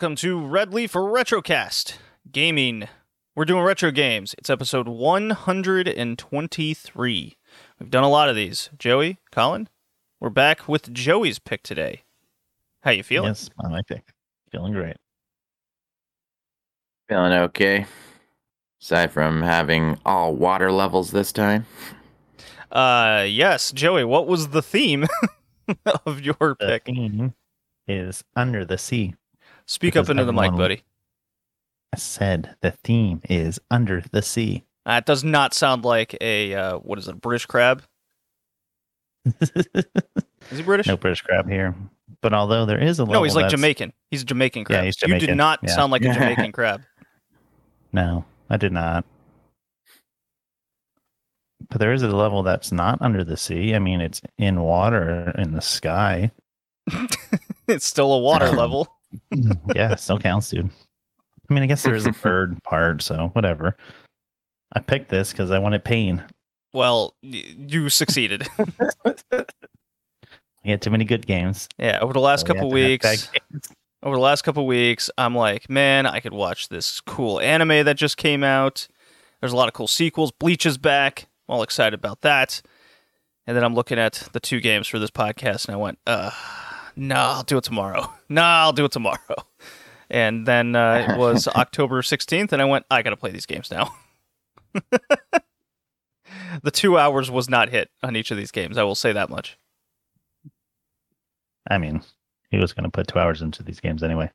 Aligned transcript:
Welcome 0.00 0.16
to 0.16 0.40
Red 0.46 0.72
Leaf 0.72 0.94
Retrocast 0.94 1.98
Gaming. 2.32 2.88
We're 3.36 3.44
doing 3.44 3.62
retro 3.62 3.90
games. 3.90 4.34
It's 4.38 4.48
episode 4.48 4.88
123. 4.88 7.36
We've 7.78 7.90
done 7.90 8.02
a 8.02 8.08
lot 8.08 8.30
of 8.30 8.34
these. 8.34 8.70
Joey, 8.78 9.18
Colin, 9.30 9.68
we're 10.18 10.30
back 10.30 10.66
with 10.66 10.90
Joey's 10.94 11.38
pick 11.38 11.62
today. 11.62 12.04
How 12.80 12.92
you 12.92 13.02
feeling? 13.02 13.28
Yes, 13.28 13.50
I 13.62 13.68
like 13.68 13.90
it. 13.90 14.02
Feeling 14.50 14.72
great. 14.72 14.96
Feeling 17.10 17.34
okay. 17.34 17.84
Aside 18.80 19.12
from 19.12 19.42
having 19.42 19.98
all 20.06 20.34
water 20.34 20.72
levels 20.72 21.10
this 21.10 21.30
time. 21.30 21.66
Uh, 22.72 23.26
yes, 23.28 23.70
Joey. 23.70 24.04
What 24.04 24.26
was 24.26 24.48
the 24.48 24.62
theme 24.62 25.06
of 26.06 26.22
your 26.22 26.56
The 26.58 26.58
pick? 26.58 26.84
theme 26.86 27.34
is 27.86 28.24
under 28.34 28.64
the 28.64 28.78
sea. 28.78 29.14
Speak 29.70 29.94
up 29.94 30.08
into 30.10 30.24
the 30.24 30.32
mic, 30.32 30.50
buddy. 30.56 30.82
I 31.92 31.96
said 31.96 32.56
the 32.60 32.72
theme 32.72 33.20
is 33.30 33.60
under 33.70 34.02
the 34.10 34.20
sea. 34.20 34.64
That 34.84 35.06
does 35.06 35.22
not 35.22 35.54
sound 35.54 35.84
like 35.84 36.18
a 36.20 36.54
uh, 36.54 36.78
what 36.78 36.98
is 36.98 37.06
it? 37.06 37.12
A 37.12 37.16
British 37.16 37.46
crab? 37.46 37.84
Is 39.40 39.52
he 40.50 40.62
British? 40.62 40.88
no 40.88 40.96
British 40.96 41.20
crab 41.20 41.48
here. 41.48 41.76
But 42.20 42.34
although 42.34 42.66
there 42.66 42.82
is 42.82 42.98
a 42.98 43.02
level 43.02 43.14
no, 43.14 43.22
he's 43.22 43.36
like 43.36 43.44
that's- 43.44 43.52
Jamaican. 43.52 43.92
He's 44.10 44.22
a 44.22 44.24
Jamaican 44.24 44.64
crab. 44.64 44.80
Yeah, 44.80 44.84
he's 44.86 44.96
Jamaican. 44.96 45.20
You 45.20 45.26
did 45.28 45.36
not 45.36 45.60
yeah. 45.62 45.72
sound 45.72 45.92
like 45.92 46.02
a 46.02 46.04
Jamaican 46.14 46.50
crab. 46.50 46.82
No, 47.92 48.24
I 48.48 48.56
did 48.56 48.72
not. 48.72 49.04
But 51.68 51.78
there 51.78 51.92
is 51.92 52.02
a 52.02 52.08
level 52.08 52.42
that's 52.42 52.72
not 52.72 53.00
under 53.00 53.22
the 53.22 53.36
sea. 53.36 53.76
I 53.76 53.78
mean, 53.78 54.00
it's 54.00 54.20
in 54.36 54.62
water 54.62 55.32
in 55.38 55.52
the 55.52 55.62
sky. 55.62 56.32
it's 57.68 57.86
still 57.86 58.12
a 58.12 58.18
water 58.18 58.48
level. 58.48 58.88
yeah, 59.74 59.94
still 59.96 60.18
counts, 60.18 60.50
dude. 60.50 60.70
I 61.48 61.54
mean, 61.54 61.62
I 61.62 61.66
guess 61.66 61.82
there 61.82 61.94
is 61.94 62.06
a 62.06 62.12
bird 62.22 62.62
part, 62.62 63.02
so 63.02 63.30
whatever. 63.32 63.76
I 64.72 64.80
picked 64.80 65.08
this 65.08 65.32
because 65.32 65.50
I 65.50 65.58
wanted 65.58 65.84
pain. 65.84 66.22
Well, 66.72 67.14
y- 67.22 67.54
you 67.56 67.88
succeeded. 67.88 68.46
We 70.64 70.70
had 70.70 70.82
too 70.82 70.90
many 70.90 71.04
good 71.04 71.26
games. 71.26 71.68
yeah, 71.78 71.98
over 72.00 72.12
the 72.12 72.20
last 72.20 72.40
so 72.40 72.48
couple 72.48 72.64
have 72.64 72.72
weeks, 72.72 73.30
over 74.02 74.16
the 74.16 74.20
last 74.20 74.42
couple 74.42 74.66
weeks, 74.66 75.10
I'm 75.16 75.34
like, 75.34 75.70
man, 75.70 76.04
I 76.06 76.20
could 76.20 76.34
watch 76.34 76.68
this 76.68 77.00
cool 77.00 77.40
anime 77.40 77.84
that 77.86 77.96
just 77.96 78.18
came 78.18 78.44
out. 78.44 78.86
There's 79.40 79.52
a 79.52 79.56
lot 79.56 79.68
of 79.68 79.74
cool 79.74 79.86
sequels. 79.86 80.32
Bleach 80.32 80.66
is 80.66 80.76
back. 80.76 81.28
I'm 81.48 81.54
all 81.56 81.62
excited 81.62 81.94
about 81.98 82.20
that. 82.20 82.60
And 83.46 83.56
then 83.56 83.64
I'm 83.64 83.74
looking 83.74 83.98
at 83.98 84.28
the 84.32 84.40
two 84.40 84.60
games 84.60 84.86
for 84.86 84.98
this 84.98 85.10
podcast, 85.10 85.66
and 85.66 85.74
I 85.74 85.78
went, 85.78 85.98
uh, 86.06 86.30
no, 86.96 87.16
I'll 87.16 87.42
do 87.42 87.58
it 87.58 87.64
tomorrow. 87.64 88.12
No, 88.28 88.42
I'll 88.42 88.72
do 88.72 88.84
it 88.84 88.92
tomorrow. 88.92 89.18
And 90.08 90.46
then 90.46 90.76
uh, 90.76 91.08
it 91.10 91.18
was 91.18 91.48
October 91.56 92.00
16th, 92.00 92.52
and 92.52 92.62
I 92.62 92.64
went, 92.64 92.86
I 92.88 93.02
got 93.02 93.10
to 93.10 93.16
play 93.16 93.32
these 93.32 93.44
games 93.46 93.72
now. 93.72 93.92
the 96.62 96.70
two 96.70 96.96
hours 96.96 97.28
was 97.28 97.48
not 97.48 97.70
hit 97.70 97.90
on 98.02 98.14
each 98.14 98.30
of 98.30 98.36
these 98.36 98.52
games. 98.52 98.78
I 98.78 98.84
will 98.84 98.94
say 98.94 99.12
that 99.12 99.30
much. 99.30 99.58
I 101.68 101.78
mean, 101.78 102.02
he 102.50 102.58
was 102.58 102.72
going 102.72 102.84
to 102.84 102.90
put 102.90 103.08
two 103.08 103.18
hours 103.18 103.42
into 103.42 103.64
these 103.64 103.80
games 103.80 104.02
anyway. 104.04 104.30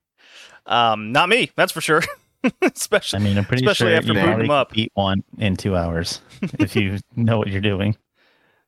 Um, 0.66 1.11
not 1.13 1.29
me, 1.29 1.51
that's 1.55 1.72
for 1.72 1.81
sure. 1.81 2.03
Especially 2.61 3.19
I 3.19 3.23
mean, 3.23 3.37
I'm 3.37 3.45
pretty 3.45 3.66
Especially 3.66 3.91
sure 3.91 3.97
after 3.97 4.13
you 4.13 4.19
booting 4.19 4.39
them 4.39 4.51
up. 4.51 4.72
beat 4.73 4.91
one 4.93 5.23
in 5.37 5.55
two 5.55 5.75
hours 5.75 6.22
if 6.59 6.75
you 6.75 6.99
know 7.16 7.37
what 7.37 7.47
you're 7.47 7.61
doing. 7.61 7.95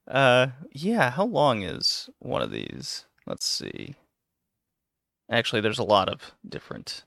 Uh, 0.08 0.48
yeah. 0.72 1.12
How 1.12 1.26
long 1.26 1.64
is 1.64 2.10
one 2.20 2.42
of 2.42 2.50
these? 2.50 3.06
Let's 3.28 3.46
see. 3.46 3.96
Actually, 5.30 5.62
there's 5.62 5.80
a 5.80 5.84
lot 5.84 6.08
of 6.08 6.34
different. 6.48 7.04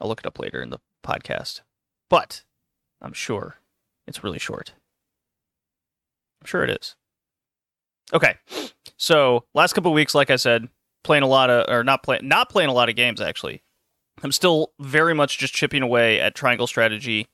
I'll 0.00 0.08
look 0.08 0.20
it 0.20 0.26
up 0.26 0.38
later 0.38 0.62
in 0.62 0.70
the 0.70 0.78
podcast, 1.04 1.62
but 2.08 2.44
I'm 3.02 3.12
sure 3.12 3.56
it's 4.06 4.22
really 4.22 4.38
short. 4.38 4.74
I'm 6.40 6.46
sure 6.46 6.62
it 6.62 6.70
is. 6.70 6.94
Okay, 8.14 8.36
so 8.96 9.44
last 9.54 9.74
couple 9.74 9.92
weeks, 9.92 10.14
like 10.14 10.30
I 10.30 10.36
said, 10.36 10.68
playing 11.02 11.24
a 11.24 11.26
lot 11.26 11.50
of, 11.50 11.68
or 11.68 11.84
not 11.84 12.02
playing, 12.02 12.26
not 12.26 12.48
playing 12.48 12.70
a 12.70 12.72
lot 12.72 12.88
of 12.88 12.96
games. 12.96 13.20
Actually, 13.20 13.62
I'm 14.22 14.32
still 14.32 14.72
very 14.80 15.14
much 15.14 15.38
just 15.38 15.52
chipping 15.52 15.82
away 15.82 16.20
at 16.20 16.34
Triangle 16.34 16.66
Strategy, 16.66 17.26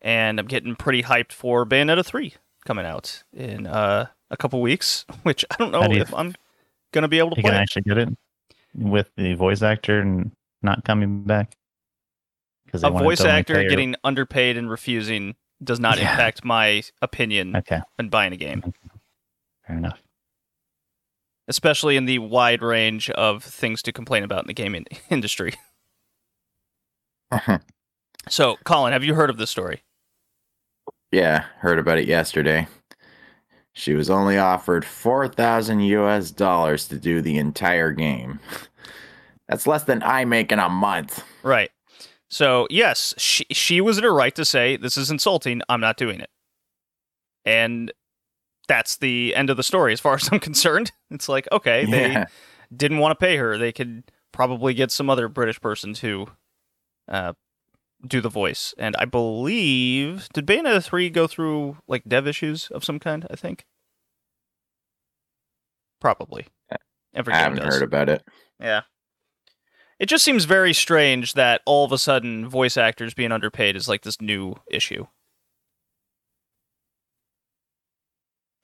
and 0.00 0.38
I'm 0.38 0.46
getting 0.46 0.76
pretty 0.76 1.02
hyped 1.02 1.32
for 1.32 1.66
Bayonetta 1.66 2.06
three 2.06 2.34
coming 2.64 2.86
out 2.86 3.24
in 3.34 3.66
uh, 3.66 4.06
a 4.30 4.36
couple 4.36 4.62
weeks, 4.62 5.04
which 5.24 5.44
I 5.50 5.56
don't 5.58 5.72
know 5.72 5.86
do 5.88 6.00
if 6.00 6.14
I'm 6.14 6.34
gonna 6.92 7.08
be 7.08 7.18
able 7.18 7.30
to 7.30 7.36
You 7.36 7.42
play. 7.42 7.52
can 7.52 7.60
actually 7.60 7.82
get 7.82 7.98
it 7.98 8.08
with 8.74 9.10
the 9.16 9.34
voice 9.34 9.62
actor 9.62 10.00
and 10.00 10.32
not 10.62 10.84
coming 10.84 11.22
back. 11.24 11.52
Because 12.66 12.84
A 12.84 12.90
voice 12.90 13.20
actor 13.24 13.62
getting 13.68 13.94
underpaid 14.04 14.56
and 14.56 14.70
refusing 14.70 15.36
does 15.62 15.80
not 15.80 15.98
Yeah. 15.98 16.10
impact 16.12 16.44
my 16.44 16.82
opinion 17.02 17.56
Okay, 17.56 17.80
in 17.98 18.08
buying 18.10 18.32
a 18.32 18.36
game, 18.36 18.62
fair 19.66 19.76
enough. 19.76 20.00
especially 21.48 21.96
in 21.96 22.04
the 22.04 22.18
wide 22.18 22.62
range 22.62 23.08
of 23.10 23.42
things 23.42 23.82
to 23.82 23.92
complain 23.92 24.22
about 24.22 24.42
in 24.44 24.46
the 24.48 24.54
gaming 24.54 24.84
industry. 25.10 25.54
So, 28.28 28.56
Colin, 28.64 28.92
have 28.92 29.04
you 29.04 29.14
heard 29.14 29.30
of 29.30 29.38
this 29.38 29.50
story? 29.50 29.82
yeah, 31.10 31.46
heard 31.60 31.78
about 31.78 31.96
it 31.98 32.06
yesterday. 32.06 32.66
She 33.78 33.94
was 33.94 34.10
only 34.10 34.38
offered 34.38 34.84
4,000 34.84 35.80
US 35.80 36.32
dollars 36.32 36.88
to 36.88 36.98
do 36.98 37.20
the 37.22 37.38
entire 37.38 37.92
game. 37.92 38.40
That's 39.48 39.66
less 39.68 39.84
than 39.84 40.02
I 40.02 40.24
make 40.24 40.50
in 40.50 40.58
a 40.58 40.68
month. 40.68 41.22
Right. 41.44 41.70
So, 42.28 42.66
yes, 42.70 43.14
she 43.16 43.46
she 43.52 43.80
was 43.80 43.96
in 43.96 44.04
her 44.04 44.12
right 44.12 44.34
to 44.34 44.44
say 44.44 44.76
this 44.76 44.98
is 44.98 45.10
insulting. 45.10 45.62
I'm 45.70 45.80
not 45.80 45.96
doing 45.96 46.20
it. 46.20 46.28
And 47.46 47.90
that's 48.66 48.96
the 48.98 49.34
end 49.34 49.48
of 49.48 49.56
the 49.56 49.62
story 49.62 49.94
as 49.94 50.00
far 50.00 50.14
as 50.16 50.28
I'm 50.30 50.40
concerned. 50.40 50.92
It's 51.10 51.28
like, 51.28 51.48
okay, 51.52 51.86
they 51.86 52.10
Yeah. 52.12 52.26
didn't 52.76 52.98
want 52.98 53.18
to 53.18 53.24
pay 53.24 53.36
her. 53.36 53.56
They 53.56 53.72
could 53.72 54.10
probably 54.32 54.74
get 54.74 54.90
some 54.90 55.08
other 55.08 55.28
British 55.28 55.58
person 55.60 55.94
to 55.94 56.26
uh, 57.08 57.32
do 58.06 58.20
the 58.20 58.28
voice. 58.28 58.74
And 58.78 58.94
I 58.98 59.04
believe 59.04 60.28
did 60.32 60.46
Bayonetta 60.46 60.82
three 60.84 61.10
go 61.10 61.26
through 61.26 61.78
like 61.88 62.04
dev 62.06 62.26
issues 62.26 62.68
of 62.70 62.84
some 62.84 62.98
kind? 62.98 63.26
I 63.30 63.36
think 63.36 63.64
probably. 66.00 66.46
Every 67.14 67.32
I 67.32 67.38
game 67.38 67.44
haven't 67.44 67.64
does. 67.64 67.74
heard 67.74 67.82
about 67.82 68.08
it. 68.08 68.22
Yeah. 68.60 68.82
It 69.98 70.06
just 70.06 70.24
seems 70.24 70.44
very 70.44 70.72
strange 70.72 71.32
that 71.34 71.62
all 71.66 71.84
of 71.84 71.90
a 71.90 71.98
sudden 71.98 72.48
voice 72.48 72.76
actors 72.76 73.14
being 73.14 73.32
underpaid 73.32 73.74
is 73.74 73.88
like 73.88 74.02
this 74.02 74.20
new 74.20 74.54
issue. 74.70 75.06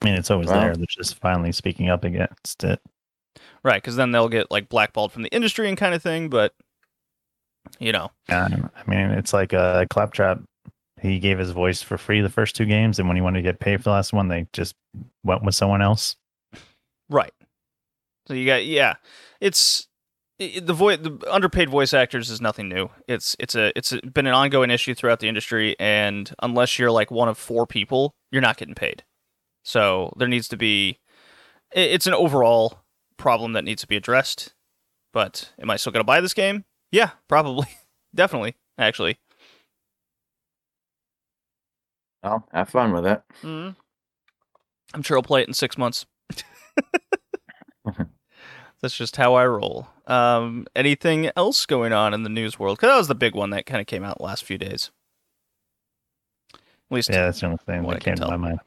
I 0.03 0.05
mean, 0.05 0.15
it's 0.15 0.31
always 0.31 0.49
Well- 0.49 0.61
there. 0.61 0.77
They're 0.77 0.87
just 0.89 1.19
finally 1.19 1.53
speaking 1.53 1.89
up 1.89 2.05
against 2.05 2.63
it. 2.65 2.81
Right, 3.65 3.83
because 3.83 3.97
then 3.97 4.13
they'll 4.13 4.29
get 4.29 4.51
like 4.51 4.69
blackballed 4.69 5.11
from 5.13 5.23
the 5.23 5.31
industry 5.35 5.69
and 5.69 5.77
kind 5.77 5.95
of 5.95 6.03
thing, 6.03 6.29
but 6.29 6.55
you 7.79 7.93
know. 7.93 8.11
Um, 8.29 8.71
I 8.77 8.89
mean, 8.91 9.11
it's 9.11 9.33
like 9.33 9.53
a 9.53 9.87
claptrap. 9.91 10.41
He 11.01 11.19
gave 11.19 11.39
his 11.39 11.51
voice 11.51 11.83
for 11.83 11.99
free 11.99 12.21
the 12.23 12.31
first 12.31 12.57
two 12.57 12.65
games, 12.65 12.99
and 12.99 13.09
when 13.09 13.17
he 13.17 13.21
wanted 13.23 13.39
to 13.39 13.43
get 13.43 13.61
paid 13.61 13.79
for 13.79 13.85
the 13.85 13.91
last 13.91 14.13
one, 14.13 14.29
they 14.29 14.47
just 14.53 14.75
went 15.23 15.43
with 15.43 15.55
someone 15.55 15.83
else. 15.83 16.17
Right. 17.11 17.33
So 18.27 18.33
you 18.35 18.47
got 18.47 18.65
yeah, 18.65 18.95
it's 19.41 19.87
i 20.41 20.61
the 20.63 20.73
voice 20.73 20.99
the 21.03 21.19
underpaid 21.31 21.69
voice 21.69 21.93
actors 21.93 22.31
is 22.31 22.41
nothing 22.41 22.69
new. 22.69 22.89
It's 23.07 23.37
it's 23.39 23.55
a 23.55 23.77
it's 23.77 23.93
a, 23.93 24.01
been 24.01 24.27
an 24.27 24.33
ongoing 24.35 24.71
issue 24.71 24.95
throughout 24.95 25.21
the 25.21 25.29
industry, 25.29 25.77
and 25.79 26.33
unless 26.43 26.79
you're 26.79 26.91
like 26.91 27.11
one 27.11 27.29
of 27.29 27.37
four 27.37 27.67
people, 27.67 28.15
you're 28.33 28.41
not 28.43 28.57
getting 28.57 28.75
paid. 28.75 29.05
So 29.63 30.13
there 30.17 30.29
needs 30.29 30.49
to 30.49 30.57
be 30.57 30.99
i- 31.77 31.81
it's 31.81 32.07
an 32.07 32.15
overall 32.15 32.79
problem 33.19 33.53
that 33.53 33.65
needs 33.65 33.83
to 33.83 33.89
be 33.89 33.97
addressed. 33.97 34.55
But 35.13 35.53
am 35.61 35.69
I 35.71 35.77
still 35.77 35.93
gonna 35.93 36.03
buy 36.05 36.23
this 36.23 36.35
game? 36.35 36.65
Yeah, 36.95 37.11
probably, 37.27 37.67
definitely, 38.15 38.55
actually. 38.79 39.19
Well, 42.23 42.47
have 42.53 42.69
fun 42.69 42.93
with 42.93 43.05
it. 43.05 43.21
mm 43.43 43.75
I'm 44.95 45.03
sure 45.03 45.17
I'll 45.17 45.23
play 45.25 45.43
it 45.43 45.49
in 45.49 45.55
six 45.55 45.77
months. 45.77 46.07
That's 48.81 48.97
just 48.97 49.17
how 49.17 49.35
I 49.35 49.45
roll. 49.45 49.89
Um, 50.07 50.69
anything 50.77 51.31
else 51.35 51.67
going 51.67 51.93
on 51.93 52.15
in 52.15 52.23
the 52.23 52.29
news 52.29 52.61
world? 52.61 52.79
Because 52.79 52.91
that 52.91 52.97
was 52.99 53.09
the 53.09 53.17
big 53.17 53.35
one 53.35 53.51
that 53.51 53.67
kind 53.67 53.81
of 53.81 53.89
came 53.89 54.05
out 54.05 54.19
the 54.19 54.25
last 54.25 54.45
few 54.45 54.57
days. 54.57 54.93
At 56.55 56.61
least, 56.91 57.11
Yeah, 57.11 57.25
that's 57.25 57.41
the 57.41 57.47
only 57.47 57.59
thing 57.67 57.83
What 57.83 57.97
I 57.97 57.99
that 57.99 58.05
came 58.05 58.15
to 58.15 58.29
my 58.29 58.37
mind. 58.37 58.61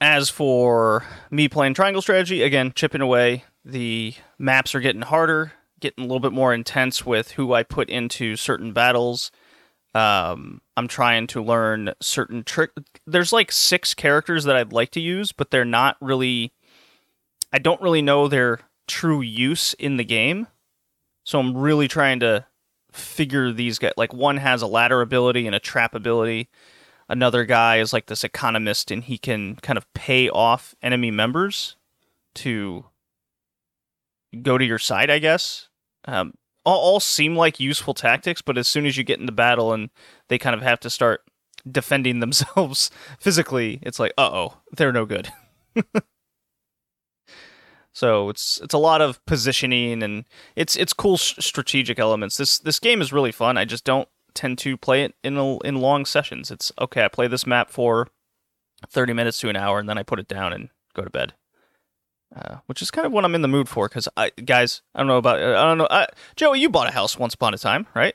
as 0.00 0.28
for 0.30 1.04
me 1.30 1.48
playing 1.48 1.74
Triangle 1.74 2.02
Strategy, 2.02 2.42
again, 2.42 2.72
chipping 2.74 3.00
away. 3.02 3.44
The 3.64 4.14
maps 4.38 4.74
are 4.74 4.80
getting 4.80 5.02
harder, 5.02 5.52
getting 5.80 6.04
a 6.04 6.06
little 6.06 6.20
bit 6.20 6.32
more 6.32 6.52
intense 6.52 7.06
with 7.06 7.32
who 7.32 7.52
I 7.54 7.62
put 7.62 7.88
into 7.88 8.36
certain 8.36 8.72
battles. 8.72 9.30
Um, 9.94 10.62
I'm 10.76 10.88
trying 10.88 11.26
to 11.28 11.42
learn 11.42 11.92
certain 12.00 12.44
trick. 12.44 12.70
There's 13.06 13.32
like 13.32 13.52
six 13.52 13.94
characters 13.94 14.44
that 14.44 14.56
I'd 14.56 14.72
like 14.72 14.90
to 14.92 15.00
use, 15.00 15.32
but 15.32 15.50
they're 15.50 15.64
not 15.64 15.96
really. 16.00 16.52
I 17.52 17.58
don't 17.58 17.82
really 17.82 18.02
know 18.02 18.28
their 18.28 18.60
true 18.88 19.20
use 19.20 19.74
in 19.74 19.98
the 19.98 20.04
game. 20.04 20.46
So 21.24 21.38
I'm 21.38 21.56
really 21.56 21.86
trying 21.86 22.20
to 22.20 22.46
figure 22.90 23.52
these 23.52 23.78
guys. 23.78 23.92
Like 23.96 24.12
one 24.12 24.38
has 24.38 24.62
a 24.62 24.66
ladder 24.66 25.02
ability 25.02 25.46
and 25.46 25.54
a 25.54 25.60
trap 25.60 25.94
ability. 25.94 26.48
Another 27.08 27.44
guy 27.44 27.78
is 27.78 27.92
like 27.92 28.06
this 28.06 28.24
economist, 28.24 28.90
and 28.90 29.04
he 29.04 29.18
can 29.18 29.56
kind 29.56 29.76
of 29.76 29.92
pay 29.92 30.30
off 30.30 30.74
enemy 30.82 31.10
members 31.10 31.76
to 32.34 32.86
go 34.40 34.58
to 34.58 34.64
your 34.64 34.78
side. 34.78 35.10
I 35.10 35.18
guess. 35.18 35.68
Um, 36.04 36.34
all, 36.64 36.78
all 36.78 37.00
seem 37.00 37.36
like 37.36 37.60
useful 37.60 37.94
tactics, 37.94 38.42
but 38.42 38.58
as 38.58 38.68
soon 38.68 38.86
as 38.86 38.96
you 38.96 39.04
get 39.04 39.20
into 39.20 39.32
battle 39.32 39.72
and 39.72 39.90
they 40.28 40.38
kind 40.38 40.54
of 40.54 40.62
have 40.62 40.80
to 40.80 40.90
start 40.90 41.22
defending 41.70 42.20
themselves 42.20 42.90
physically, 43.18 43.78
it's 43.82 43.98
like, 43.98 44.12
uh 44.18 44.30
oh, 44.32 44.58
they're 44.76 44.92
no 44.92 45.04
good. 45.06 45.28
so 47.92 48.28
it's 48.28 48.60
it's 48.62 48.74
a 48.74 48.78
lot 48.78 49.00
of 49.00 49.24
positioning 49.26 50.02
and 50.02 50.24
it's 50.56 50.76
it's 50.76 50.92
cool 50.92 51.14
s- 51.14 51.34
strategic 51.40 51.98
elements. 51.98 52.36
This 52.36 52.58
this 52.58 52.78
game 52.78 53.00
is 53.00 53.12
really 53.12 53.32
fun. 53.32 53.56
I 53.56 53.64
just 53.64 53.84
don't 53.84 54.08
tend 54.34 54.58
to 54.58 54.76
play 54.76 55.02
it 55.02 55.14
in 55.22 55.36
a, 55.36 55.58
in 55.58 55.76
long 55.76 56.04
sessions. 56.04 56.50
It's 56.50 56.72
okay. 56.80 57.04
I 57.04 57.08
play 57.08 57.26
this 57.26 57.46
map 57.46 57.70
for 57.70 58.08
thirty 58.88 59.12
minutes 59.12 59.38
to 59.40 59.48
an 59.48 59.56
hour, 59.56 59.78
and 59.78 59.88
then 59.88 59.98
I 59.98 60.02
put 60.02 60.18
it 60.18 60.28
down 60.28 60.52
and 60.52 60.68
go 60.94 61.02
to 61.02 61.10
bed. 61.10 61.34
Uh, 62.34 62.56
which 62.66 62.80
is 62.80 62.90
kind 62.90 63.06
of 63.06 63.12
what 63.12 63.24
I'm 63.24 63.34
in 63.34 63.42
the 63.42 63.48
mood 63.48 63.68
for, 63.68 63.88
because 63.88 64.08
I 64.16 64.30
guys, 64.30 64.80
I 64.94 65.00
don't 65.00 65.06
know 65.06 65.18
about 65.18 65.38
I 65.38 65.64
don't 65.64 65.78
know. 65.78 65.88
I, 65.90 66.06
Joey, 66.36 66.60
you 66.60 66.70
bought 66.70 66.88
a 66.88 66.92
house 66.92 67.18
once 67.18 67.34
upon 67.34 67.52
a 67.52 67.58
time, 67.58 67.86
right? 67.94 68.14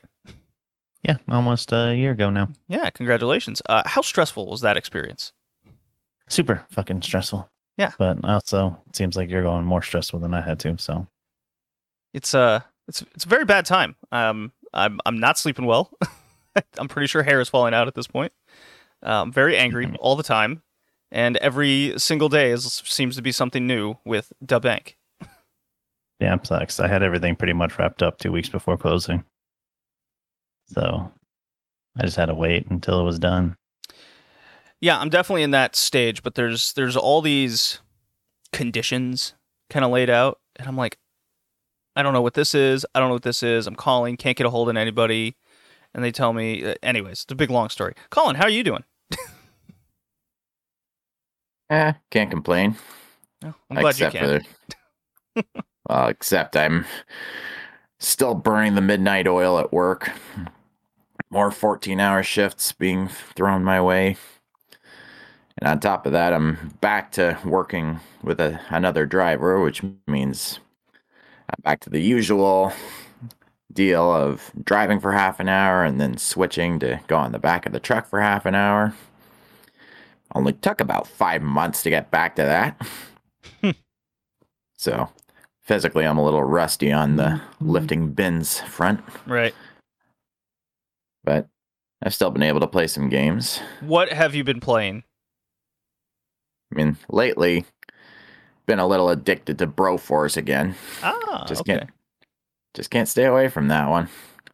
Yeah, 1.03 1.17
almost 1.29 1.71
a 1.71 1.95
year 1.95 2.11
ago 2.11 2.29
now. 2.29 2.49
Yeah, 2.67 2.89
congratulations. 2.89 3.61
Uh, 3.67 3.83
how 3.85 4.01
stressful 4.01 4.47
was 4.47 4.61
that 4.61 4.75
experience? 4.75 5.33
Super 6.27 6.65
fucking 6.71 7.03
stressful. 7.03 7.49
Yeah. 7.77 7.91
But 7.97 8.25
also, 8.25 8.81
it 8.89 8.95
seems 8.95 9.15
like 9.15 9.29
you're 9.29 9.43
going 9.43 9.63
more 9.63 9.81
stressful 9.83 10.19
than 10.19 10.33
I 10.33 10.41
had 10.41 10.59
to. 10.61 10.77
So, 10.77 11.07
It's 12.13 12.33
uh, 12.33 12.61
it's 12.87 13.03
it's 13.13 13.25
a 13.25 13.29
very 13.29 13.45
bad 13.45 13.65
time. 13.65 13.95
Um, 14.11 14.51
I'm 14.73 14.99
I'm 15.05 15.19
not 15.19 15.37
sleeping 15.37 15.65
well. 15.65 15.91
I'm 16.79 16.87
pretty 16.87 17.07
sure 17.07 17.21
hair 17.21 17.39
is 17.39 17.49
falling 17.49 17.73
out 17.73 17.87
at 17.87 17.93
this 17.93 18.07
point. 18.07 18.33
Uh, 19.05 19.21
I'm 19.21 19.31
very 19.31 19.55
angry 19.55 19.95
all 19.99 20.15
the 20.15 20.23
time, 20.23 20.63
and 21.11 21.37
every 21.37 21.93
single 21.97 22.29
day 22.29 22.51
is 22.51 22.81
seems 22.85 23.15
to 23.15 23.21
be 23.21 23.31
something 23.31 23.65
new 23.65 23.95
with 24.05 24.33
Da 24.45 24.59
Bank. 24.59 24.97
yeah, 26.19 26.35
it 26.35 26.45
sucks. 26.45 26.79
I 26.79 26.87
had 26.87 27.03
everything 27.03 27.35
pretty 27.35 27.53
much 27.53 27.77
wrapped 27.77 28.03
up 28.03 28.17
two 28.17 28.31
weeks 28.31 28.49
before 28.49 28.77
closing. 28.77 29.23
So, 30.67 31.11
I 31.97 32.03
just 32.03 32.17
had 32.17 32.25
to 32.25 32.35
wait 32.35 32.67
until 32.69 32.99
it 32.99 33.03
was 33.03 33.19
done. 33.19 33.55
Yeah, 34.81 34.99
I'm 34.99 35.09
definitely 35.09 35.43
in 35.43 35.51
that 35.51 35.75
stage, 35.75 36.21
but 36.21 36.35
there's 36.35 36.73
there's 36.73 36.97
all 36.97 37.21
these 37.21 37.79
conditions 38.51 39.33
kind 39.69 39.83
of 39.83 39.91
laid 39.91 40.09
out, 40.09 40.39
and 40.57 40.67
I'm 40.67 40.77
like, 40.77 40.97
I 41.95 42.03
don't 42.03 42.13
know 42.13 42.21
what 42.21 42.35
this 42.35 42.53
is. 42.53 42.85
I 42.93 42.99
don't 42.99 43.09
know 43.09 43.15
what 43.15 43.23
this 43.23 43.41
is. 43.41 43.65
I'm 43.65 43.75
calling, 43.75 44.17
can't 44.17 44.37
get 44.37 44.45
a 44.45 44.51
hold 44.51 44.69
of 44.69 44.77
anybody, 44.77 45.35
and 45.93 46.03
they 46.03 46.11
tell 46.11 46.33
me. 46.33 46.63
Uh, 46.63 46.75
anyways, 46.83 47.23
it's 47.23 47.31
a 47.31 47.35
big 47.35 47.49
long 47.49 47.69
story. 47.69 47.93
Colin, 48.11 48.35
how 48.35 48.43
are 48.43 48.49
you 48.49 48.63
doing? 48.63 48.83
Eh, 51.69 51.93
can't 52.09 52.31
complain. 52.31 52.75
Oh, 53.43 53.53
I'm 53.69 53.77
glad 53.77 53.99
you 53.99 54.07
except 54.07 54.15
can. 54.15 54.41
for 55.35 55.43
well, 55.89 56.07
except 56.07 56.55
I'm 56.55 56.85
still 57.99 58.35
burning 58.35 58.75
the 58.75 58.81
midnight 58.81 59.27
oil 59.27 59.59
at 59.59 59.73
work. 59.73 60.11
More 61.29 61.51
14 61.51 61.99
hour 61.99 62.23
shifts 62.23 62.71
being 62.71 63.07
thrown 63.07 63.63
my 63.63 63.81
way. 63.81 64.17
And 65.59 65.67
on 65.67 65.79
top 65.79 66.05
of 66.05 66.11
that, 66.11 66.33
I'm 66.33 66.73
back 66.81 67.11
to 67.13 67.37
working 67.43 67.99
with 68.21 68.39
a, 68.39 68.61
another 68.69 69.05
driver, 69.05 69.59
which 69.61 69.83
means 70.07 70.59
I'm 71.49 71.61
back 71.63 71.79
to 71.81 71.89
the 71.89 72.01
usual 72.01 72.71
deal 73.73 74.11
of 74.11 74.51
driving 74.63 74.99
for 74.99 75.11
half 75.11 75.39
an 75.39 75.49
hour 75.49 75.83
and 75.83 75.99
then 75.99 76.17
switching 76.17 76.79
to 76.79 76.99
go 77.07 77.17
on 77.17 77.31
the 77.31 77.39
back 77.39 77.65
of 77.65 77.73
the 77.73 77.79
truck 77.79 78.07
for 78.07 78.21
half 78.21 78.45
an 78.45 78.55
hour. 78.55 78.93
Only 80.35 80.53
took 80.53 80.81
about 80.81 81.07
five 81.07 81.41
months 81.41 81.83
to 81.83 81.89
get 81.89 82.11
back 82.11 82.35
to 82.35 82.43
that. 82.43 82.87
so 84.77 85.09
physically, 85.61 86.05
I'm 86.05 86.17
a 86.17 86.23
little 86.23 86.43
rusty 86.43 86.91
on 86.91 87.15
the 87.15 87.41
lifting 87.59 88.11
bins 88.11 88.59
front, 88.61 89.01
Right. 89.25 89.55
but 91.23 91.47
I've 92.03 92.13
still 92.13 92.29
been 92.31 92.43
able 92.43 92.59
to 92.59 92.67
play 92.67 92.87
some 92.87 93.09
games. 93.09 93.59
What 93.81 94.11
have 94.11 94.35
you 94.35 94.43
been 94.43 94.59
playing? 94.59 95.03
I 96.71 96.75
mean, 96.75 96.97
lately, 97.09 97.65
been 98.65 98.79
a 98.79 98.87
little 98.87 99.09
addicted 99.09 99.57
to 99.59 99.67
Broforce 99.67 100.35
again. 100.37 100.75
Ah, 101.01 101.45
Just 101.47 101.61
okay. 101.61 101.77
can't, 101.79 101.89
just 102.73 102.89
can't 102.91 103.07
stay 103.07 103.23
away 103.23 103.47
from 103.47 103.69
that 103.69 103.89
one. 103.89 104.09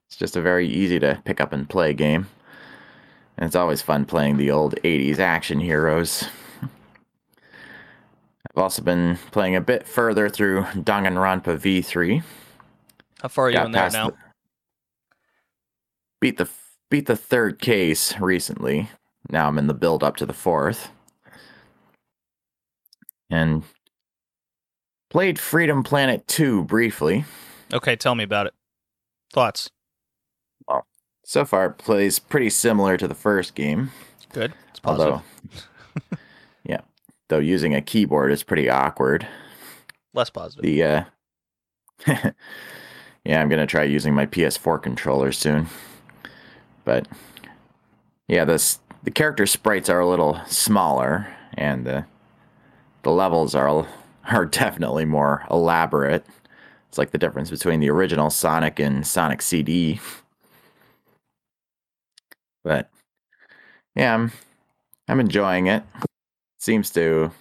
It's 0.07 0.15
just 0.17 0.35
a 0.35 0.41
very 0.41 0.67
easy 0.67 0.99
to 0.99 1.21
pick 1.25 1.41
up 1.41 1.51
and 1.51 1.67
play 1.67 1.93
game, 1.93 2.27
and 3.37 3.45
it's 3.45 3.55
always 3.55 3.81
fun 3.81 4.05
playing 4.05 4.37
the 4.37 4.51
old 4.51 4.75
'80s 4.83 5.19
action 5.19 5.59
heroes. 5.59 6.25
I've 6.61 6.69
also 8.61 8.81
been 8.83 9.17
playing 9.31 9.55
a 9.55 9.61
bit 9.61 9.87
further 9.87 10.29
through 10.29 10.63
Danganronpa 10.63 11.57
V3. 11.57 12.23
How 13.21 13.27
far 13.27 13.45
are 13.45 13.49
you 13.49 13.55
Got 13.55 13.65
in 13.67 13.71
there 13.71 13.89
now? 13.89 14.09
the- 14.11 14.17
beat 16.21 16.37
the 16.37 16.49
beat 16.89 17.07
the 17.07 17.15
third 17.15 17.59
case 17.59 18.17
recently. 18.19 18.89
Now 19.29 19.47
I'm 19.47 19.57
in 19.57 19.67
the 19.67 19.73
build 19.73 20.03
up 20.03 20.15
to 20.17 20.25
the 20.25 20.33
fourth. 20.33 20.89
And 23.29 23.63
played 25.09 25.39
Freedom 25.39 25.81
Planet 25.81 26.27
2 26.27 26.65
briefly. 26.65 27.25
Okay, 27.73 27.95
tell 27.95 28.13
me 28.13 28.23
about 28.23 28.45
it. 28.45 28.53
Thoughts? 29.33 29.71
So 31.23 31.45
far 31.45 31.67
it 31.67 31.77
plays 31.77 32.19
pretty 32.19 32.49
similar 32.49 32.97
to 32.97 33.07
the 33.07 33.15
first 33.15 33.55
game, 33.55 33.91
Good. 34.33 34.53
It's 34.69 34.79
positive. 34.79 35.21
although 35.95 36.17
Yeah. 36.63 36.81
Though 37.29 37.39
using 37.39 37.73
a 37.73 37.81
keyboard 37.81 38.31
is 38.31 38.43
pretty 38.43 38.69
awkward. 38.69 39.27
Less 40.13 40.29
positive. 40.29 40.63
The 40.63 40.83
uh 40.83 41.03
Yeah, 43.25 43.41
I'm 43.41 43.47
gonna 43.49 43.65
try 43.67 43.83
using 43.83 44.13
my 44.13 44.25
PS4 44.25 44.81
controller 44.83 45.31
soon. 45.31 45.67
But 46.83 47.07
yeah, 48.27 48.43
this 48.45 48.79
the 49.03 49.11
character 49.11 49.45
sprites 49.45 49.89
are 49.89 49.99
a 49.99 50.07
little 50.07 50.39
smaller 50.47 51.27
and 51.53 51.85
the 51.85 52.05
the 53.03 53.11
levels 53.11 53.55
are 53.55 53.87
are 54.29 54.45
definitely 54.45 55.05
more 55.05 55.45
elaborate. 55.49 56.25
It's 56.89 56.97
like 56.97 57.11
the 57.11 57.17
difference 57.17 57.49
between 57.49 57.79
the 57.79 57.89
original 57.89 58.29
Sonic 58.29 58.79
and 58.79 59.07
Sonic 59.07 59.41
CD. 59.41 59.99
But 62.63 62.89
yeah, 63.95 64.13
I'm 64.13 64.31
I'm 65.07 65.19
enjoying 65.19 65.67
it. 65.67 65.83
Seems 66.59 66.89
to 66.91 67.31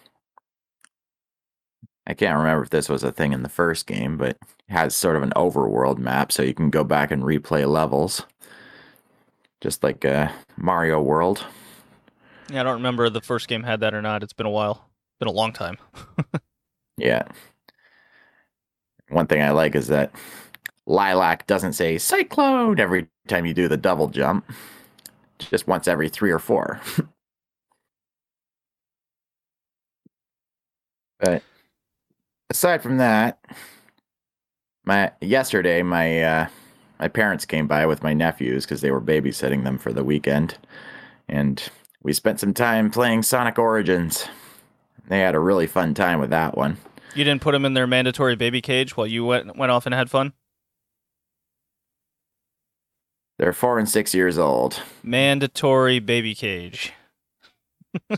I 2.07 2.15
can't 2.15 2.39
remember 2.39 2.65
if 2.65 2.71
this 2.71 2.89
was 2.89 3.05
a 3.05 3.13
thing 3.13 3.33
in 3.33 3.43
the 3.43 3.49
first 3.49 3.87
game, 3.87 4.17
but 4.17 4.31
it 4.31 4.39
has 4.69 4.95
sort 4.97 5.17
of 5.17 5.23
an 5.23 5.33
overworld 5.37 5.99
map 5.99 6.33
so 6.33 6.43
you 6.43 6.55
can 6.55 6.71
go 6.71 6.83
back 6.83 7.11
and 7.11 7.23
replay 7.23 7.69
levels. 7.69 8.27
Just 9.61 9.85
like 9.85 10.05
uh, 10.05 10.29
Mario 10.57 11.01
World. 11.01 11.45
Yeah, 12.51 12.61
I 12.61 12.63
don't 12.65 12.75
remember 12.75 13.09
the 13.09 13.21
first 13.21 13.47
game 13.47 13.63
had 13.63 13.79
that 13.81 13.95
or 13.95 14.03
not. 14.03 14.25
It's 14.25 14.33
been 14.33 14.47
a 14.47 14.51
while. 14.51 14.91
Been 15.21 15.29
a 15.29 15.33
long 15.33 15.53
time. 15.53 15.79
Yeah. 16.97 17.25
One 19.09 19.27
thing 19.27 19.43
I 19.43 19.51
like 19.51 19.75
is 19.75 19.89
that 19.89 20.13
Lilac 20.87 21.47
doesn't 21.47 21.73
say 21.75 21.99
Cyclone 21.99 22.79
every 22.81 23.09
time 23.29 23.47
you 23.47 23.55
do 23.55 23.69
the 23.69 23.77
double 23.77 24.09
jump. 24.09 24.51
Just 25.51 25.67
once 25.67 25.89
every 25.89 26.09
three 26.09 26.31
or 26.31 26.39
four. 26.39 26.81
but 31.21 31.43
aside 32.51 32.83
from 32.83 32.99
that, 32.99 33.39
my 34.85 35.13
yesterday 35.21 35.83
my 35.83 36.23
uh, 36.23 36.47
my 36.99 37.09
parents 37.09 37.45
came 37.45 37.67
by 37.67 37.87
with 37.87 38.03
my 38.03 38.15
nephews 38.15 38.65
because 38.65 38.81
they 38.81 38.91
were 38.91 39.01
babysitting 39.01 39.65
them 39.65 39.79
for 39.79 39.93
the 39.93 40.05
weekend, 40.05 40.59
and 41.29 41.63
we 42.03 42.13
spent 42.13 42.41
some 42.41 42.55
time 42.55 42.91
playing 42.91 43.23
Sonic 43.23 43.59
Origins. 43.59 44.27
They 45.09 45.21
had 45.21 45.35
a 45.35 45.41
really 45.41 45.67
fun 45.67 45.95
time 45.95 46.21
with 46.21 46.31
that 46.31 46.57
one. 46.57 46.79
You 47.15 47.25
didn't 47.25 47.43
put 47.43 47.53
them 47.53 47.65
in 47.65 47.75
their 47.75 47.87
mandatory 47.87 48.37
baby 48.37 48.63
cage 48.63 48.97
while 48.97 49.07
you 49.07 49.25
went 49.25 49.57
went 49.57 49.73
off 49.73 49.87
and 49.87 49.95
had 49.95 50.11
fun. 50.11 50.33
They're 53.43 53.53
four 53.53 53.81
and 53.81 53.89
six 53.89 54.15
years 54.15 54.39
old. 54.39 54.81
Mandatory 55.03 55.99
baby 55.99 56.33
cage. 56.33 56.93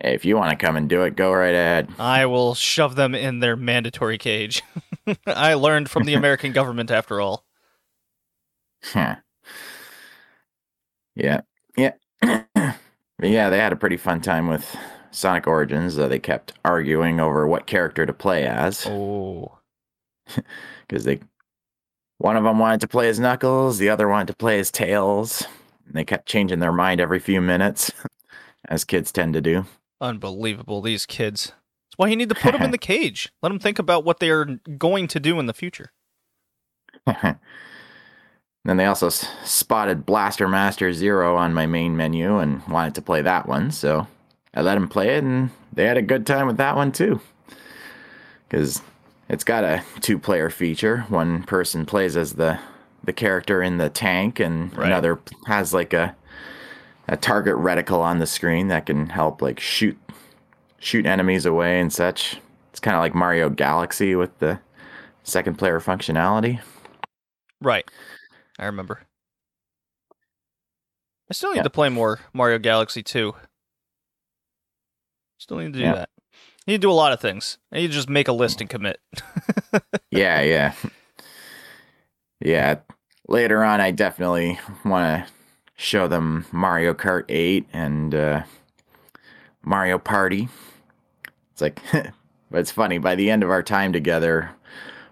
Hey, 0.00 0.14
if 0.14 0.24
you 0.24 0.36
want 0.36 0.50
to 0.50 0.64
come 0.64 0.76
and 0.76 0.88
do 0.88 1.02
it, 1.02 1.16
go 1.16 1.32
right 1.32 1.52
ahead. 1.52 1.88
I 1.98 2.26
will 2.26 2.54
shove 2.54 2.94
them 2.94 3.16
in 3.16 3.40
their 3.40 3.56
mandatory 3.56 4.16
cage. 4.16 4.62
I 5.26 5.54
learned 5.54 5.90
from 5.90 6.04
the 6.04 6.14
American 6.22 6.52
government 6.52 6.92
after 6.92 7.20
all. 7.20 7.44
Huh. 8.84 9.16
Yeah, 11.16 11.40
yeah, 11.76 11.94
yeah. 12.22 12.74
They 13.18 13.58
had 13.58 13.72
a 13.72 13.76
pretty 13.76 13.96
fun 13.96 14.20
time 14.20 14.46
with 14.46 14.76
Sonic 15.10 15.48
Origins. 15.48 15.96
though 15.96 16.06
they 16.06 16.20
kept 16.20 16.52
arguing 16.64 17.18
over 17.18 17.44
what 17.48 17.66
character 17.66 18.06
to 18.06 18.12
play 18.12 18.46
as. 18.46 18.86
Oh. 18.86 19.58
because 20.86 21.02
they 21.02 21.18
one 22.18 22.36
of 22.36 22.44
them 22.44 22.58
wanted 22.58 22.80
to 22.82 22.88
play 22.88 23.08
as 23.08 23.18
Knuckles, 23.18 23.78
the 23.78 23.88
other 23.88 24.08
wanted 24.08 24.28
to 24.28 24.36
play 24.36 24.58
as 24.58 24.70
Tails. 24.70 25.46
And 25.86 25.94
they 25.94 26.04
kept 26.04 26.26
changing 26.28 26.58
their 26.58 26.72
mind 26.72 27.00
every 27.00 27.18
few 27.18 27.40
minutes, 27.40 27.90
as 28.68 28.84
kids 28.84 29.10
tend 29.10 29.34
to 29.34 29.40
do. 29.40 29.64
Unbelievable, 30.00 30.82
these 30.82 31.06
kids. 31.06 31.46
That's 31.46 31.96
why 31.96 32.08
you 32.08 32.16
need 32.16 32.28
to 32.28 32.34
put 32.34 32.52
them 32.52 32.62
in 32.62 32.70
the 32.72 32.78
cage. 32.78 33.32
Let 33.42 33.48
them 33.48 33.58
think 33.58 33.78
about 33.78 34.04
what 34.04 34.20
they 34.20 34.30
are 34.30 34.44
going 34.44 35.08
to 35.08 35.20
do 35.20 35.40
in 35.40 35.46
the 35.46 35.54
future. 35.54 35.92
then 37.06 37.38
they 38.64 38.84
also 38.84 39.06
s- 39.06 39.26
spotted 39.44 40.04
Blaster 40.04 40.48
Master 40.48 40.92
Zero 40.92 41.36
on 41.36 41.54
my 41.54 41.66
main 41.66 41.96
menu 41.96 42.38
and 42.38 42.66
wanted 42.66 42.94
to 42.96 43.02
play 43.02 43.22
that 43.22 43.48
one, 43.48 43.70
so 43.70 44.06
I 44.52 44.62
let 44.62 44.74
them 44.74 44.88
play 44.88 45.16
it, 45.16 45.24
and 45.24 45.50
they 45.72 45.84
had 45.84 45.96
a 45.96 46.02
good 46.02 46.26
time 46.26 46.46
with 46.46 46.58
that 46.58 46.76
one 46.76 46.92
too. 46.92 47.20
Because 48.48 48.82
it's 49.28 49.44
got 49.44 49.64
a 49.64 49.82
two-player 50.00 50.50
feature. 50.50 51.00
One 51.08 51.42
person 51.44 51.86
plays 51.86 52.16
as 52.16 52.34
the 52.34 52.58
the 53.04 53.12
character 53.12 53.62
in 53.62 53.78
the 53.78 53.88
tank, 53.88 54.40
and 54.40 54.76
Right. 54.76 54.86
another 54.88 55.18
has 55.46 55.72
like 55.72 55.92
a 55.92 56.14
a 57.06 57.16
target 57.16 57.54
reticle 57.56 58.00
on 58.00 58.18
the 58.18 58.26
screen 58.26 58.68
that 58.68 58.86
can 58.86 59.08
help 59.10 59.40
like 59.40 59.60
shoot 59.60 59.96
shoot 60.78 61.06
enemies 61.06 61.46
away 61.46 61.80
and 61.80 61.92
such. 61.92 62.38
It's 62.70 62.80
kind 62.80 62.94
of 62.96 63.00
like 63.00 63.14
Mario 63.14 63.48
Galaxy 63.48 64.14
with 64.14 64.38
the 64.40 64.60
second 65.22 65.56
player 65.56 65.80
functionality. 65.80 66.60
Right. 67.62 67.88
I 68.58 68.66
remember. 68.66 69.00
I 71.30 71.34
still 71.34 71.50
need 71.50 71.58
Yeah. 71.58 71.62
to 71.64 71.70
play 71.70 71.88
more 71.88 72.20
Mario 72.32 72.58
Galaxy 72.58 73.02
2. 73.02 73.34
Still 75.38 75.58
need 75.58 75.72
to 75.74 75.78
do 75.78 75.84
Yeah. 75.84 75.94
that. 75.94 76.10
You 76.68 76.76
do 76.76 76.90
a 76.90 76.92
lot 76.92 77.14
of 77.14 77.20
things. 77.20 77.56
And 77.72 77.82
you 77.82 77.88
just 77.88 78.10
make 78.10 78.28
a 78.28 78.32
list 78.32 78.60
and 78.60 78.68
commit. 78.68 79.00
yeah, 80.10 80.42
yeah. 80.42 80.74
Yeah. 82.40 82.80
Later 83.26 83.64
on, 83.64 83.80
I 83.80 83.90
definitely 83.90 84.60
want 84.84 85.26
to 85.26 85.32
show 85.76 86.08
them 86.08 86.44
Mario 86.52 86.92
Kart 86.92 87.24
8 87.30 87.66
and 87.72 88.14
uh, 88.14 88.42
Mario 89.64 89.98
Party. 89.98 90.50
It's 91.52 91.62
like, 91.62 91.80
but 91.92 92.60
it's 92.60 92.70
funny. 92.70 92.98
By 92.98 93.14
the 93.14 93.30
end 93.30 93.42
of 93.42 93.48
our 93.48 93.62
time 93.62 93.94
together, 93.94 94.50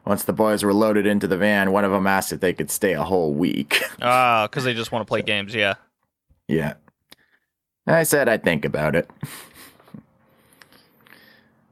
once 0.04 0.24
the 0.24 0.34
boys 0.34 0.62
were 0.62 0.74
loaded 0.74 1.06
into 1.06 1.26
the 1.26 1.38
van, 1.38 1.72
one 1.72 1.86
of 1.86 1.90
them 1.90 2.06
asked 2.06 2.32
if 2.32 2.40
they 2.40 2.52
could 2.52 2.70
stay 2.70 2.92
a 2.92 3.02
whole 3.02 3.32
week. 3.32 3.82
Ah, 4.02 4.46
because 4.46 4.64
they 4.64 4.74
just 4.74 4.92
want 4.92 5.06
to 5.06 5.08
play 5.08 5.22
games. 5.22 5.54
Yeah. 5.54 5.74
yeah. 6.48 6.74
I 7.86 8.02
said 8.02 8.28
I'd 8.28 8.44
think 8.44 8.66
about 8.66 8.94
it. 8.94 9.08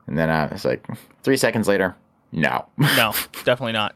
And 0.06 0.18
then 0.18 0.28
I 0.30 0.46
was 0.46 0.64
like, 0.64 0.86
three 1.22 1.36
seconds 1.36 1.66
later, 1.68 1.96
no. 2.32 2.66
No, 2.78 3.12
definitely 3.44 3.72
not. 3.72 3.94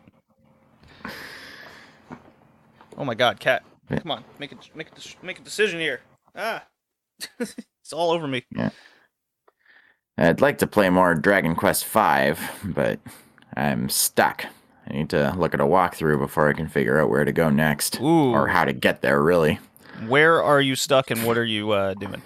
Oh 2.97 3.05
my 3.05 3.15
God, 3.15 3.38
cat! 3.38 3.62
Yeah. 3.91 3.99
Come 4.00 4.11
on, 4.11 4.25
make 4.38 4.53
it, 4.53 4.59
make 4.75 4.88
it, 4.88 5.17
make 5.23 5.38
a 5.38 5.43
decision 5.43 5.79
here. 5.81 6.00
Ah, 6.37 6.65
it's 7.41 7.93
all 7.93 8.11
over 8.11 8.27
me. 8.27 8.45
Yeah. 8.55 8.71
I'd 10.17 10.41
like 10.41 10.59
to 10.59 10.67
play 10.67 10.91
more 10.91 11.15
Dragon 11.15 11.55
Quest 11.55 11.85
V, 11.87 12.33
but 12.65 12.99
I'm 13.57 13.88
stuck. 13.88 14.47
I 14.88 14.93
need 14.95 15.11
to 15.11 15.33
look 15.37 15.55
at 15.55 15.61
a 15.61 15.65
walkthrough 15.65 16.19
before 16.19 16.49
I 16.49 16.55
can 16.55 16.67
figure 16.69 16.99
out 17.00 17.09
where 17.09 17.25
to 17.25 17.31
go 17.33 17.50
next. 17.50 18.00
Ooh, 18.00 18.33
Or 18.33 18.49
how 18.49 18.65
to 18.65 18.73
get 18.73 19.00
there, 19.00 19.23
really. 19.23 19.61
where 20.09 20.43
are 20.43 20.61
you 20.61 20.75
stuck 20.75 21.11
and 21.12 21.25
what 21.25 21.38
are 21.38 21.45
you 21.45 21.71
uh, 21.71 21.95
doing? 21.95 22.21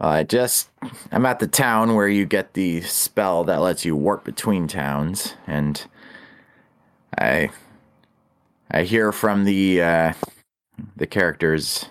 I 0.00 0.22
just. 0.22 0.68
I'm 1.10 1.26
at 1.26 1.40
the 1.40 1.48
town 1.48 1.94
where 1.94 2.08
you 2.08 2.24
get 2.24 2.54
the 2.54 2.80
spell 2.82 3.44
that 3.44 3.60
lets 3.60 3.84
you 3.84 3.96
warp 3.96 4.24
between 4.24 4.68
towns, 4.68 5.34
and 5.46 5.84
I. 7.18 7.50
I 8.70 8.82
hear 8.82 9.12
from 9.12 9.44
the 9.44 9.82
uh, 9.82 10.12
the 10.96 11.06
characters 11.06 11.86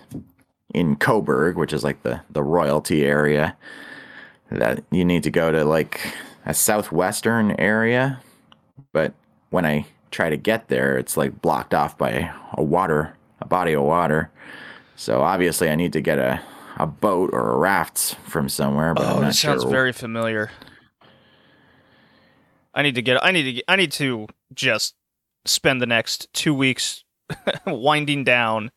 in 0.72 0.96
Coburg, 0.96 1.56
which 1.56 1.72
is 1.72 1.84
like 1.84 2.02
the 2.02 2.22
the 2.30 2.42
royalty 2.42 3.04
area, 3.04 3.56
that 4.50 4.84
you 4.90 5.04
need 5.04 5.22
to 5.24 5.30
go 5.30 5.50
to 5.50 5.64
like 5.64 6.00
a 6.46 6.54
southwestern 6.54 7.52
area, 7.58 8.20
but 8.92 9.12
when 9.50 9.66
I 9.66 9.86
try 10.10 10.30
to 10.30 10.36
get 10.36 10.68
there, 10.68 10.96
it's 10.96 11.16
like 11.16 11.42
blocked 11.42 11.74
off 11.74 11.98
by 11.98 12.30
a 12.54 12.62
water, 12.62 13.14
a 13.40 13.46
body 13.46 13.74
of 13.74 13.82
water. 13.82 14.30
So 14.96 15.22
obviously, 15.22 15.68
I 15.68 15.74
need 15.74 15.92
to 15.92 16.00
get 16.00 16.18
a 16.18 16.40
a 16.78 16.86
boat 16.86 17.30
or 17.32 17.50
a 17.52 17.56
raft 17.58 18.14
from 18.24 18.48
somewhere. 18.48 18.94
But 18.94 19.04
Oh, 19.16 19.20
this 19.20 19.40
sounds 19.40 19.62
sure. 19.62 19.70
very 19.70 19.92
familiar. 19.92 20.50
I 22.74 22.82
need 22.82 22.94
to 22.94 23.02
get. 23.02 23.22
I 23.24 23.32
need 23.32 23.42
to. 23.44 23.52
Get, 23.54 23.64
I 23.68 23.76
need 23.76 23.92
to 23.92 24.26
just 24.54 24.94
spend 25.44 25.80
the 25.82 25.86
next 25.86 26.28
two 26.32 26.54
weeks 26.54 27.04
winding 27.66 28.24
down 28.24 28.70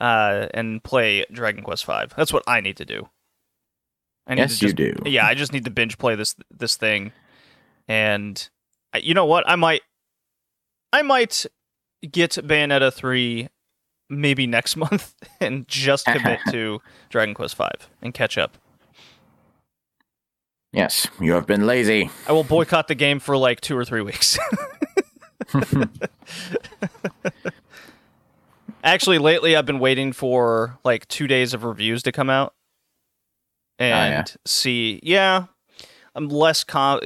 uh, 0.00 0.46
and 0.54 0.82
play 0.84 1.24
Dragon 1.32 1.62
Quest 1.64 1.84
V. 1.86 1.92
That's 2.16 2.32
what 2.32 2.44
I 2.46 2.60
need 2.60 2.76
to 2.78 2.84
do. 2.84 3.08
I 4.26 4.34
need 4.34 4.42
yes, 4.42 4.58
to 4.58 4.66
you 4.66 4.72
just, 4.72 4.76
do. 5.04 5.10
Yeah, 5.10 5.26
I 5.26 5.34
just 5.34 5.52
need 5.52 5.64
to 5.64 5.70
binge 5.70 5.98
play 5.98 6.14
this 6.14 6.34
this 6.50 6.76
thing, 6.76 7.12
and 7.88 8.48
I- 8.92 8.98
you 8.98 9.14
know 9.14 9.26
what? 9.26 9.44
I 9.48 9.56
might, 9.56 9.82
I 10.92 11.02
might 11.02 11.44
get 12.08 12.30
Bayonetta 12.32 12.92
three 12.92 13.48
maybe 14.08 14.46
next 14.46 14.76
month 14.84 15.14
and 15.40 15.66
just 15.68 16.06
commit 16.06 16.40
to 16.50 16.80
Dragon 17.10 17.34
Quest 17.34 17.56
V 17.56 17.64
and 18.02 18.14
catch 18.14 18.38
up. 18.38 18.58
Yes, 20.72 21.06
you 21.20 21.32
have 21.32 21.46
been 21.46 21.66
lazy. 21.66 22.10
I 22.26 22.32
will 22.32 22.42
boycott 22.42 22.88
the 22.88 22.96
game 22.96 23.20
for 23.20 23.36
like 23.36 23.60
two 23.60 23.76
or 23.76 23.84
three 23.84 24.02
weeks. 24.02 24.36
Actually, 28.82 29.18
lately 29.18 29.54
I've 29.54 29.66
been 29.66 29.78
waiting 29.78 30.12
for 30.12 30.76
like 30.84 31.06
two 31.06 31.28
days 31.28 31.54
of 31.54 31.62
reviews 31.62 32.02
to 32.02 32.10
come 32.10 32.28
out 32.28 32.54
ah, 33.78 33.84
and 33.84 34.28
yeah. 34.28 34.34
see. 34.44 34.98
Yeah, 35.04 35.44
I'm 36.16 36.28
less 36.28 36.64
com. 36.64 37.00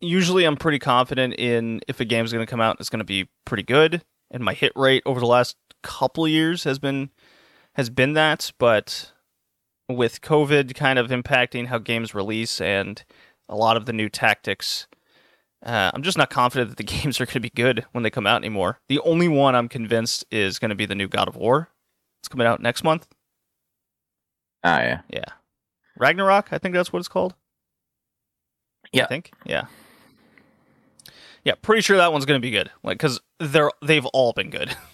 Usually, 0.00 0.44
I'm 0.44 0.56
pretty 0.56 0.78
confident 0.78 1.34
in 1.34 1.80
if 1.88 1.98
a 1.98 2.04
game's 2.04 2.30
going 2.30 2.44
to 2.44 2.50
come 2.50 2.60
out, 2.60 2.76
it's 2.78 2.90
going 2.90 3.00
to 3.00 3.04
be 3.04 3.28
pretty 3.46 3.62
good. 3.62 4.02
And 4.30 4.44
my 4.44 4.52
hit 4.52 4.72
rate 4.76 5.02
over 5.06 5.18
the 5.18 5.26
last 5.26 5.56
couple 5.82 6.26
years 6.26 6.64
has 6.64 6.78
been 6.78 7.10
has 7.74 7.90
been 7.90 8.14
that, 8.14 8.52
but 8.58 9.12
with 9.88 10.20
COVID 10.20 10.74
kind 10.74 10.98
of 10.98 11.08
impacting 11.08 11.66
how 11.66 11.78
games 11.78 12.14
release 12.14 12.60
and 12.60 13.02
a 13.48 13.56
lot 13.56 13.76
of 13.76 13.86
the 13.86 13.92
new 13.92 14.08
tactics. 14.08 14.86
Uh, 15.64 15.90
I'm 15.92 16.02
just 16.02 16.16
not 16.16 16.30
confident 16.30 16.70
that 16.70 16.76
the 16.76 16.84
games 17.00 17.20
are 17.20 17.26
going 17.26 17.34
to 17.34 17.40
be 17.40 17.50
good 17.50 17.84
when 17.92 18.02
they 18.02 18.10
come 18.10 18.26
out 18.26 18.36
anymore. 18.36 18.78
The 18.88 19.00
only 19.00 19.28
one 19.28 19.54
I'm 19.54 19.68
convinced 19.68 20.24
is 20.30 20.58
going 20.58 20.70
to 20.70 20.74
be 20.74 20.86
the 20.86 20.94
new 20.94 21.08
God 21.08 21.28
of 21.28 21.36
War. 21.36 21.68
It's 22.22 22.28
coming 22.28 22.46
out 22.46 22.60
next 22.60 22.84
month. 22.84 23.08
Ah, 24.62 24.80
yeah. 24.80 25.00
Yeah, 25.08 25.24
Ragnarok. 25.98 26.52
I 26.52 26.58
think 26.58 26.74
that's 26.74 26.92
what 26.92 26.98
it's 27.00 27.08
called. 27.08 27.34
Yeah. 28.92 29.04
I 29.04 29.06
think. 29.06 29.32
Yeah. 29.44 29.66
Yeah, 31.44 31.54
pretty 31.62 31.80
sure 31.80 31.96
that 31.96 32.12
one's 32.12 32.26
going 32.26 32.40
to 32.40 32.46
be 32.46 32.50
good. 32.50 32.70
Like, 32.82 32.98
because 32.98 33.20
they're 33.38 33.70
they've 33.82 34.04
all 34.06 34.32
been 34.32 34.50
good. 34.50 34.76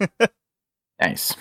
Nice. 1.00 1.34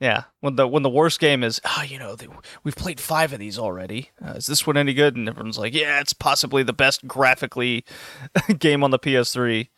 Yeah, 0.00 0.24
when 0.40 0.56
the 0.56 0.66
when 0.66 0.82
the 0.82 0.90
worst 0.90 1.20
game 1.20 1.42
is, 1.42 1.60
oh, 1.64 1.82
you 1.82 1.98
know, 1.98 2.16
they, 2.16 2.28
we've 2.64 2.76
played 2.76 3.00
five 3.00 3.32
of 3.32 3.38
these 3.38 3.58
already. 3.58 4.10
Uh, 4.24 4.32
is 4.32 4.46
this 4.46 4.66
one 4.66 4.76
any 4.76 4.92
good? 4.92 5.16
And 5.16 5.28
everyone's 5.28 5.58
like, 5.58 5.74
yeah, 5.74 6.00
it's 6.00 6.12
possibly 6.12 6.62
the 6.62 6.74
best 6.74 7.06
graphically 7.06 7.84
game 8.58 8.84
on 8.84 8.90
the 8.90 8.98
PS3. 8.98 9.68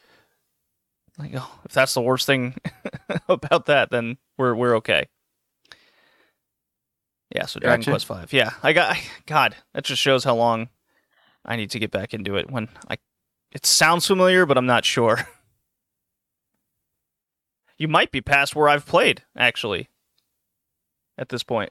Like, 1.19 1.33
oh, 1.37 1.51
if 1.65 1.73
that's 1.73 1.95
the 1.95 2.01
worst 2.01 2.27
thing 2.27 2.57
about 3.29 3.67
that, 3.67 3.91
then 3.91 4.19
we're 4.37 4.55
we're 4.55 4.77
okay. 4.77 5.07
Yeah, 7.35 7.47
so 7.47 7.61
Dragon 7.61 7.81
Gotcha. 7.81 7.91
Quest 7.91 8.07
Five. 8.07 8.33
Yeah, 8.33 8.51
I 8.63 8.73
got. 8.73 8.97
God, 9.27 9.55
that 9.75 9.85
just 9.85 10.03
shows 10.03 10.25
how 10.25 10.35
long 10.35 10.69
I 11.45 11.57
need 11.57 11.71
to 11.71 11.79
get 11.79 11.93
back 11.93 12.13
into 12.13 12.37
it. 12.37 12.51
When 12.51 12.69
I, 12.89 12.99
it 13.53 13.67
sounds 13.67 14.07
familiar, 14.07 14.47
but 14.47 14.59
I'm 14.59 14.67
not 14.67 14.85
sure. 14.85 15.29
You 17.79 17.89
might 17.89 18.11
be 18.11 18.21
past 18.21 18.55
where 18.57 18.69
I've 18.69 18.87
played, 18.87 19.23
actually 19.37 19.89
at 21.19 21.29
this 21.29 21.43
point. 21.43 21.71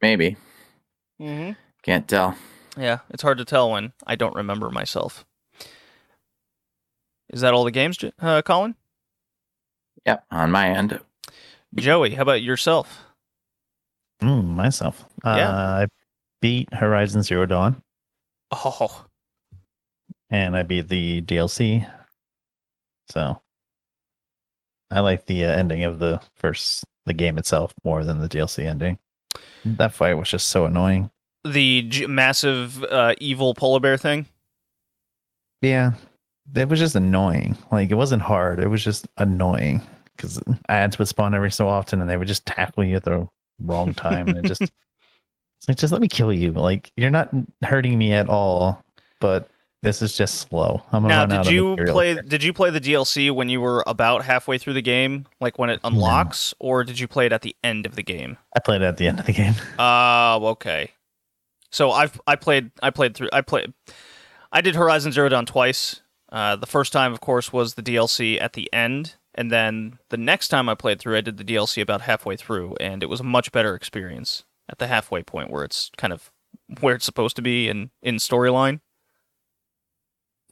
Maybe. 0.00 0.36
Mm-hmm. 1.20 1.52
Can't 1.82 2.08
tell. 2.08 2.36
Yeah, 2.78 3.00
it's 3.10 3.22
hard 3.22 3.38
to 3.38 3.44
tell 3.44 3.70
when 3.72 3.92
I 4.06 4.14
don't 4.14 4.34
remember 4.34 4.70
myself. 4.70 5.26
Is 7.30 7.40
that 7.40 7.52
all 7.52 7.64
the 7.64 7.70
games, 7.70 7.98
uh, 8.20 8.42
Colin? 8.42 8.76
Yep, 10.06 10.24
on 10.30 10.50
my 10.52 10.68
end. 10.68 11.00
Joey, 11.74 12.14
how 12.14 12.22
about 12.22 12.42
yourself? 12.42 13.02
Mm, 14.22 14.44
myself. 14.50 15.04
Yeah. 15.24 15.48
Uh, 15.48 15.52
I 15.82 15.86
beat 16.40 16.72
Horizon 16.72 17.22
Zero 17.22 17.44
Dawn 17.46 17.82
Oh, 18.52 19.04
and 20.30 20.56
I 20.56 20.62
beat 20.62 20.88
the 20.88 21.20
DLC. 21.22 21.90
So 23.10 23.40
I 24.90 25.00
like 25.00 25.26
the 25.26 25.44
uh, 25.44 25.50
ending 25.50 25.84
of 25.84 25.98
the 25.98 26.20
first 26.34 26.84
the 27.06 27.12
game 27.14 27.38
itself 27.38 27.72
more 27.84 28.04
than 28.04 28.20
the 28.20 28.28
DLC 28.28 28.66
ending. 28.66 28.98
That 29.64 29.92
fight 29.92 30.14
was 30.14 30.28
just 30.30 30.48
so 30.48 30.64
annoying. 30.64 31.10
the 31.44 31.82
g- 31.82 32.06
massive 32.06 32.82
uh, 32.84 33.14
evil 33.18 33.54
polar 33.54 33.80
bear 33.80 33.96
thing. 33.96 34.26
Yeah, 35.62 35.92
it 36.54 36.68
was 36.68 36.78
just 36.78 36.94
annoying. 36.96 37.56
Like 37.72 37.90
it 37.90 37.94
wasn't 37.94 38.22
hard. 38.22 38.60
It 38.60 38.68
was 38.68 38.84
just 38.84 39.08
annoying 39.16 39.82
because 40.16 40.40
ads 40.68 40.98
would 40.98 41.08
spawn 41.08 41.34
every 41.34 41.50
so 41.50 41.68
often, 41.68 42.00
and 42.00 42.08
they 42.08 42.16
would 42.16 42.28
just 42.28 42.46
tackle 42.46 42.84
you 42.84 42.96
at 42.96 43.04
the 43.04 43.28
wrong 43.60 43.94
time, 43.94 44.28
and 44.28 44.38
it 44.38 44.44
just 44.44 44.62
it's 44.62 45.68
like 45.68 45.76
just 45.78 45.92
let 45.92 46.02
me 46.02 46.08
kill 46.08 46.32
you. 46.32 46.52
Like 46.52 46.92
you're 46.96 47.10
not 47.10 47.30
hurting 47.62 47.98
me 47.98 48.12
at 48.12 48.28
all, 48.28 48.84
but 49.20 49.48
this 49.86 50.02
is 50.02 50.16
just 50.16 50.34
slow. 50.48 50.82
I'm 50.92 51.02
gonna 51.02 51.08
Now, 51.08 51.20
run 51.20 51.28
did 51.30 51.38
of 51.46 51.52
you 51.52 51.76
play? 51.92 52.14
here. 52.14 52.22
Did 52.22 52.42
you 52.42 52.52
play 52.52 52.70
the 52.70 52.80
DLC 52.80 53.30
when 53.30 53.48
you 53.48 53.60
were 53.60 53.82
about 53.86 54.24
halfway 54.24 54.58
through 54.58 54.72
the 54.74 54.82
game, 54.82 55.26
like 55.40 55.58
when 55.58 55.70
it 55.70 55.80
unlocks, 55.84 56.52
or 56.58 56.84
did 56.84 56.98
you 56.98 57.06
play 57.08 57.26
it 57.26 57.32
at 57.32 57.42
the 57.42 57.54
end 57.64 57.86
of 57.86 57.94
the 57.94 58.02
game? 58.02 58.36
I 58.54 58.60
played 58.60 58.82
it 58.82 58.86
at 58.86 58.96
the 58.96 59.06
end 59.06 59.20
of 59.20 59.26
the 59.26 59.32
game. 59.32 59.54
Oh, 59.78 60.46
okay. 60.48 60.90
So 61.70 61.90
I've 61.92 62.20
I 62.26 62.36
played 62.36 62.70
I 62.82 62.90
played 62.90 63.14
through 63.16 63.28
I 63.32 63.40
played 63.40 63.72
I 64.52 64.60
did 64.60 64.74
Horizon 64.74 65.12
Zero 65.12 65.28
Dawn 65.28 65.46
twice. 65.46 66.02
Uh, 66.30 66.56
the 66.56 66.66
first 66.66 66.92
time, 66.92 67.12
of 67.12 67.20
course, 67.20 67.52
was 67.52 67.74
the 67.74 67.82
DLC 67.82 68.40
at 68.40 68.54
the 68.54 68.68
end, 68.72 69.14
and 69.34 69.50
then 69.50 69.98
the 70.10 70.16
next 70.16 70.48
time 70.48 70.68
I 70.68 70.74
played 70.74 70.98
through, 70.98 71.16
I 71.16 71.20
did 71.20 71.36
the 71.36 71.44
DLC 71.44 71.80
about 71.80 72.00
halfway 72.02 72.36
through, 72.36 72.74
and 72.80 73.02
it 73.02 73.06
was 73.06 73.20
a 73.20 73.24
much 73.24 73.52
better 73.52 73.74
experience 73.76 74.44
at 74.68 74.78
the 74.78 74.88
halfway 74.88 75.22
point 75.22 75.50
where 75.50 75.62
it's 75.62 75.90
kind 75.96 76.12
of 76.12 76.32
where 76.80 76.96
it's 76.96 77.04
supposed 77.04 77.36
to 77.36 77.42
be 77.42 77.68
in 77.68 77.90
in 78.02 78.16
storyline. 78.16 78.80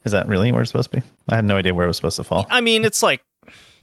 Is 0.05 0.11
that 0.11 0.27
really 0.27 0.51
where 0.51 0.61
it's 0.61 0.71
supposed 0.71 0.91
to 0.91 1.01
be? 1.01 1.07
I 1.29 1.35
had 1.35 1.45
no 1.45 1.57
idea 1.57 1.73
where 1.73 1.85
it 1.85 1.89
was 1.89 1.97
supposed 1.97 2.17
to 2.17 2.23
fall. 2.23 2.45
I 2.49 2.61
mean, 2.61 2.85
it's 2.85 3.01
like 3.01 3.21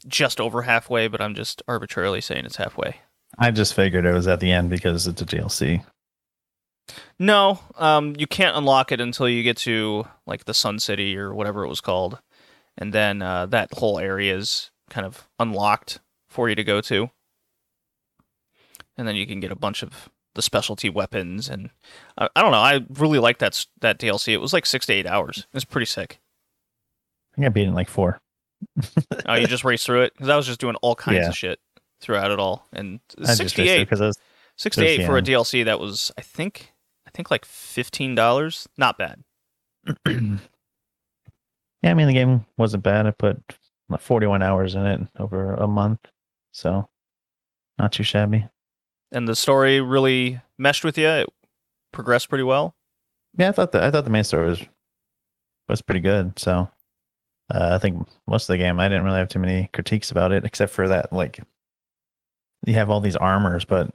just 0.07 0.41
over 0.41 0.62
halfway, 0.62 1.09
but 1.09 1.21
I'm 1.21 1.35
just 1.35 1.62
arbitrarily 1.69 2.21
saying 2.21 2.45
it's 2.45 2.57
halfway. 2.57 2.97
I 3.38 3.50
just 3.50 3.75
figured 3.75 4.07
it 4.07 4.12
was 4.12 4.29
at 4.29 4.41
the 4.41 4.52
end 4.52 4.71
because 4.71 5.07
it's 5.07 5.21
a 5.21 5.26
DLC. 5.26 5.85
No, 7.19 7.61
um, 7.76 8.14
you 8.19 8.26
can't 8.26 8.57
unlock 8.57 8.93
it 8.93 9.00
until 9.00 9.29
you 9.29 9.43
get 9.43 9.57
to 9.59 10.05
like 10.26 10.45
the 10.45 10.55
Sun 10.55 10.81
City 10.81 11.17
or 11.17 11.35
whatever 11.35 11.64
it 11.64 11.69
was 11.69 11.81
called, 11.81 12.19
and 12.76 12.93
then 12.93 13.23
uh, 13.23 13.47
that 13.47 13.73
whole 13.73 13.99
area 13.99 14.37
is 14.37 14.71
kind 14.91 15.07
of 15.07 15.29
unlocked 15.38 16.00
for 16.29 16.49
you 16.49 16.55
to 16.55 16.64
go 16.64 16.81
to, 16.83 17.11
and 18.97 19.07
then 19.07 19.17
you 19.17 19.26
can 19.26 19.41
get 19.41 19.52
a 19.52 19.57
bunch 19.57 19.83
of 19.83 20.11
the 20.34 20.42
specialty 20.42 20.88
weapons. 20.90 21.48
And 21.48 21.70
I, 22.18 22.28
I 22.36 22.42
don't 22.42 22.52
know, 22.52 22.58
I 22.58 22.80
really 22.98 23.18
like 23.18 23.38
that 23.38 23.64
that 23.80 23.98
DLC. 23.98 24.32
It 24.32 24.38
was 24.40 24.52
like 24.52 24.66
six 24.66 24.86
to 24.86 24.92
eight 24.92 25.06
hours. 25.06 25.38
It 25.38 25.54
was 25.54 25.64
pretty 25.64 25.86
sick. 25.86 26.20
I 27.32 27.36
think 27.36 27.46
I 27.46 27.48
beat 27.50 27.62
it 27.64 27.68
in 27.68 27.74
like 27.74 27.88
four. 27.88 28.20
Oh, 29.26 29.34
you 29.34 29.46
just 29.46 29.64
raced 29.64 29.86
through 29.86 30.02
it 30.02 30.12
because 30.14 30.28
I 30.28 30.36
was 30.36 30.46
just 30.46 30.60
doing 30.60 30.76
all 30.82 30.94
kinds 30.94 31.18
Yeah. 31.18 31.28
of 31.28 31.36
shit 31.36 31.58
throughout 32.00 32.30
it 32.30 32.38
all, 32.38 32.66
and 32.72 33.00
sixty 33.24 33.68
eight 33.68 33.80
because 33.84 34.00
I 34.00 34.06
was 34.06 34.18
68 34.56 35.06
for 35.06 35.16
a. 35.16 35.22
DLC 35.22 35.64
that 35.64 35.78
was 35.80 36.10
I 36.18 36.22
think 36.22 36.72
I 37.06 37.10
think 37.10 37.30
like 37.30 37.44
$15. 37.46 38.66
Not 38.76 38.98
bad. 38.98 39.22
yeah, 40.06 40.38
I 41.84 41.95
mean 41.95 42.06
the 42.06 42.12
game 42.12 42.45
wasn't 42.56 42.82
bad. 42.82 43.06
I 43.06 43.10
put 43.12 43.40
like 43.88 44.00
41 44.00 44.42
hours 44.42 44.75
in 44.75 44.84
it 44.86 45.00
over 45.18 45.54
a 45.54 45.66
month, 45.66 46.00
so 46.52 46.88
not 47.78 47.92
too 47.92 48.02
shabby. 48.02 48.47
And 49.12 49.28
the 49.28 49.36
story 49.36 49.80
really 49.80 50.40
meshed 50.58 50.84
with 50.84 50.96
you. 50.96 51.06
It 51.06 51.28
progressed 51.92 52.28
pretty 52.28 52.44
well. 52.44 52.75
Yeah, 53.36 53.50
I 53.50 53.52
thought 53.52 53.72
the 53.72 53.84
I 53.84 53.90
thought 53.90 54.04
the 54.04 54.10
main 54.10 54.25
story 54.25 54.46
was 54.48 54.62
was 55.68 55.82
pretty 55.82 56.00
good. 56.00 56.38
So 56.38 56.68
uh, 57.54 57.70
I 57.75 57.78
think 57.78 58.06
most 58.26 58.44
of 58.44 58.54
the 58.54 58.58
game 58.58 58.80
I 58.80 58.88
didn't 58.88 59.04
really 59.04 59.18
have 59.18 59.28
too 59.28 59.38
many 59.38 59.68
critiques 59.72 60.10
about 60.10 60.32
it, 60.32 60.44
except 60.44 60.72
for 60.72 60.88
that 60.88 61.12
like 61.12 61.40
you 62.66 62.75
have 62.75 62.90
all 62.90 63.00
these 63.00 63.16
armors, 63.16 63.64
but 63.64 63.90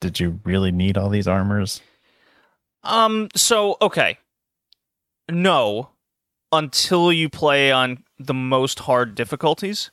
did 0.00 0.20
you 0.20 0.40
really 0.44 0.72
need 0.72 0.96
all 0.96 1.08
these 1.08 1.28
armors? 1.28 1.80
Um 2.84 3.28
so 3.34 3.76
okay. 3.82 4.18
No 5.28 5.90
until 6.52 7.12
you 7.12 7.28
play 7.28 7.72
on 7.72 8.04
the 8.18 8.34
most 8.34 8.80
hard 8.80 9.14
difficulties. 9.14 9.90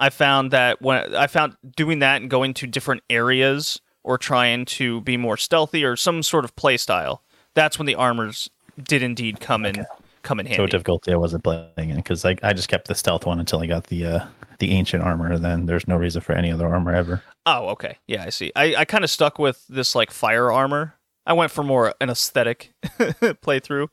I 0.00 0.10
found 0.10 0.50
that 0.50 0.82
when 0.82 1.14
I 1.14 1.26
found 1.28 1.56
doing 1.76 2.00
that 2.00 2.20
and 2.22 2.28
going 2.30 2.54
to 2.54 2.66
different 2.66 3.02
areas 3.08 3.80
or 4.02 4.18
trying 4.18 4.64
to 4.64 5.00
be 5.02 5.16
more 5.16 5.36
stealthy 5.36 5.84
or 5.84 5.94
some 5.94 6.22
sort 6.22 6.44
of 6.44 6.56
play 6.56 6.76
style, 6.78 7.22
that's 7.54 7.78
when 7.78 7.86
the 7.86 7.94
armors 7.94 8.50
did 8.82 9.02
indeed 9.02 9.40
come 9.40 9.64
in 9.66 9.80
Okay. 9.80 9.88
come 10.22 10.40
in 10.40 10.46
handy. 10.46 10.56
So 10.62 10.66
difficulty 10.66 11.12
I 11.12 11.16
wasn't 11.16 11.44
playing 11.44 11.68
in 11.76 11.96
because 11.96 12.24
like 12.24 12.42
I 12.42 12.52
just 12.54 12.68
kept 12.68 12.88
the 12.88 12.94
stealth 12.94 13.26
one 13.26 13.38
until 13.38 13.60
I 13.60 13.66
got 13.66 13.88
the 13.88 14.06
uh 14.06 14.26
the 14.58 14.72
ancient 14.72 15.02
armor, 15.02 15.32
and 15.32 15.42
then 15.44 15.64
there's 15.66 15.88
no 15.88 15.96
reason 15.96 16.20
for 16.20 16.32
any 16.32 16.52
other 16.52 16.66
armor 16.68 16.94
ever. 16.94 17.22
Oh, 17.46 17.68
okay. 17.70 17.96
Yeah, 18.06 18.24
I 18.24 18.28
see. 18.28 18.52
I, 18.54 18.74
I 18.76 18.84
kind 18.84 19.04
of 19.04 19.10
stuck 19.10 19.38
with 19.38 19.66
this 19.68 19.94
like 19.94 20.10
fire 20.10 20.52
armor. 20.52 20.96
I 21.24 21.32
went 21.32 21.50
for 21.50 21.62
more 21.64 21.94
an 22.00 22.10
aesthetic 22.10 22.72
playthrough 22.84 23.88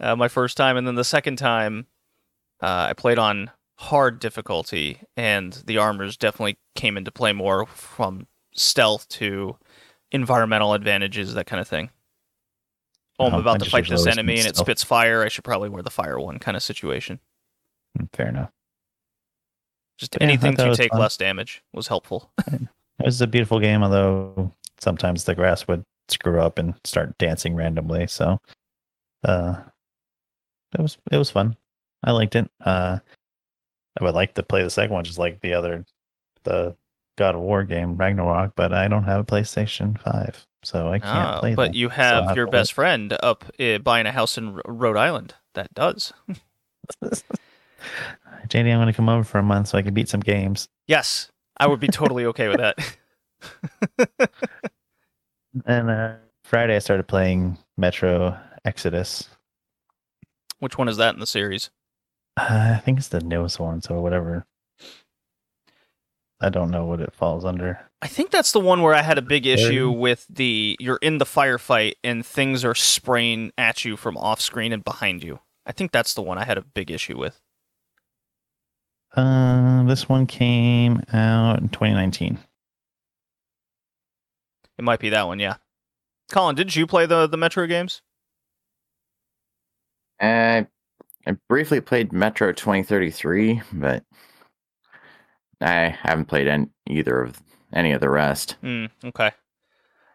uh, 0.00 0.16
my 0.16 0.28
first 0.28 0.56
time, 0.56 0.76
and 0.78 0.86
then 0.86 0.94
the 0.94 1.04
second 1.04 1.36
time 1.36 1.86
uh, 2.62 2.86
I 2.88 2.92
played 2.94 3.18
on 3.18 3.50
hard 3.78 4.18
difficulty, 4.18 5.00
and 5.16 5.52
the 5.66 5.78
armors 5.78 6.16
definitely 6.16 6.58
came 6.74 6.96
into 6.96 7.10
play 7.10 7.32
more 7.32 7.64
from 7.66 8.26
stealth 8.54 9.08
to 9.08 9.56
environmental 10.10 10.74
advantages, 10.74 11.34
that 11.34 11.46
kind 11.46 11.60
of 11.60 11.68
thing. 11.68 11.90
Oh, 13.18 13.26
I'm 13.26 13.34
Oh, 13.34 13.38
about 13.40 13.60
to 13.60 13.70
fight 13.70 13.88
this 13.88 14.06
enemy 14.06 14.38
and 14.38 14.46
it 14.48 14.56
spits 14.56 14.82
fire. 14.84 15.22
I 15.24 15.28
should 15.28 15.44
probably 15.44 15.68
wear 15.68 15.82
the 15.82 15.90
fire 15.90 16.18
one 16.20 16.38
kind 16.38 16.56
of 16.56 16.62
situation. 16.62 17.20
Hmm, 17.96 18.04
Fair 18.12 18.28
enough. 18.28 18.50
Just 19.98 20.16
Yeah, 20.20 20.26
anything 20.26 20.56
to 20.56 20.74
take 20.76 20.90
fun. 20.92 21.00
less 21.00 21.16
damage 21.16 21.62
was 21.72 21.88
helpful. 21.88 22.30
It 23.00 23.06
was 23.06 23.20
a 23.20 23.28
beautiful 23.28 23.60
game, 23.60 23.84
although 23.84 24.52
sometimes 24.80 25.22
the 25.22 25.36
grass 25.36 25.68
would 25.68 25.84
screw 26.08 26.40
up 26.40 26.58
and 26.58 26.74
start 26.82 27.16
dancing 27.16 27.54
randomly. 27.54 28.08
So, 28.08 28.40
uh, 29.22 29.62
it 30.76 30.80
was 30.80 30.98
it 31.12 31.16
was 31.16 31.30
fun. 31.30 31.56
I 32.02 32.10
liked 32.10 32.34
it. 32.34 32.50
Uh, 32.60 32.98
I 34.00 34.04
would 34.04 34.14
like 34.14 34.34
to 34.34 34.42
play 34.42 34.62
the 34.62 34.70
second 34.70 34.94
one, 34.94 35.04
just 35.04 35.18
like 35.18 35.40
the 35.40 35.54
other, 35.54 35.84
the 36.44 36.76
God 37.16 37.34
of 37.34 37.40
War 37.40 37.64
game 37.64 37.96
Ragnarok, 37.96 38.52
but 38.54 38.72
I 38.72 38.88
don't 38.88 39.04
have 39.04 39.20
a 39.20 39.24
PlayStation 39.24 39.98
Five, 40.00 40.46
so 40.62 40.88
I 40.88 40.98
can't 40.98 41.12
Ah, 41.12 41.40
play. 41.40 41.54
but 41.54 41.68
that. 41.68 41.74
you 41.74 41.88
So 41.88 41.94
have 41.94 42.28
I'll 42.28 42.36
your 42.36 42.46
best 42.46 42.72
friend 42.72 43.16
up 43.22 43.44
uh, 43.58 43.78
buying 43.78 44.06
a 44.06 44.12
house 44.12 44.38
in 44.38 44.54
R- 44.54 44.62
Rhode 44.66 44.96
Island. 44.96 45.34
That 45.54 45.74
does. 45.74 46.12
JD, 48.48 48.72
I'm 48.72 48.78
going 48.78 48.86
to 48.86 48.92
come 48.92 49.08
over 49.08 49.24
for 49.24 49.38
a 49.38 49.42
month 49.42 49.68
so 49.68 49.78
I 49.78 49.82
can 49.82 49.94
beat 49.94 50.08
some 50.08 50.20
games. 50.20 50.68
Yes, 50.86 51.30
I 51.58 51.66
would 51.66 51.80
be 51.80 51.88
totally 51.88 52.24
okay 52.26 52.48
with 52.48 52.58
that. 52.58 52.78
And 55.66 55.90
uh, 55.90 56.14
Friday, 56.44 56.76
I 56.76 56.78
started 56.78 57.08
playing 57.08 57.58
Metro 57.76 58.38
Exodus. 58.64 59.28
Which 60.58 60.76
one 60.78 60.88
is 60.88 60.96
that 60.98 61.14
in 61.14 61.20
the 61.20 61.26
series? 61.26 61.70
Uh, 62.38 62.74
I 62.76 62.80
think 62.84 62.98
it's 62.98 63.08
the 63.08 63.20
newest 63.20 63.58
one, 63.58 63.82
so 63.82 64.00
whatever. 64.00 64.46
I 66.40 66.50
don't 66.50 66.70
know 66.70 66.84
what 66.84 67.00
it 67.00 67.12
falls 67.12 67.44
under. 67.44 67.80
I 68.00 68.06
think 68.06 68.30
that's 68.30 68.52
the 68.52 68.60
one 68.60 68.82
where 68.82 68.94
I 68.94 69.02
had 69.02 69.18
a 69.18 69.22
big 69.22 69.44
issue 69.44 69.90
Third. 69.90 69.98
with 69.98 70.26
the 70.30 70.76
you're 70.78 71.00
in 71.02 71.18
the 71.18 71.24
firefight 71.24 71.94
and 72.04 72.24
things 72.24 72.64
are 72.64 72.76
spraying 72.76 73.50
at 73.58 73.84
you 73.84 73.96
from 73.96 74.16
off 74.16 74.40
screen 74.40 74.72
and 74.72 74.84
behind 74.84 75.24
you. 75.24 75.40
I 75.66 75.72
think 75.72 75.90
that's 75.90 76.14
the 76.14 76.22
one 76.22 76.38
I 76.38 76.44
had 76.44 76.56
a 76.58 76.62
big 76.62 76.92
issue 76.92 77.18
with. 77.18 77.40
Uh, 79.16 79.82
this 79.84 80.08
one 80.08 80.26
came 80.26 81.02
out 81.12 81.58
in 81.58 81.70
2019. 81.70 82.38
It 84.78 84.84
might 84.84 85.00
be 85.00 85.08
that 85.10 85.26
one, 85.26 85.40
yeah. 85.40 85.56
Colin, 86.30 86.54
did 86.54 86.76
you 86.76 86.86
play 86.86 87.04
the 87.04 87.26
the 87.26 87.36
Metro 87.36 87.66
games? 87.66 88.00
I 90.20 90.68
I 91.26 91.36
briefly 91.48 91.80
played 91.80 92.12
Metro 92.12 92.52
2033, 92.52 93.62
but 93.72 94.04
I 95.60 95.96
haven't 96.02 96.26
played 96.26 96.48
any, 96.48 96.68
either 96.88 97.22
of 97.22 97.42
any 97.72 97.92
of 97.92 98.00
the 98.00 98.10
rest. 98.10 98.56
Hmm. 98.62 98.86
Okay. 99.04 99.32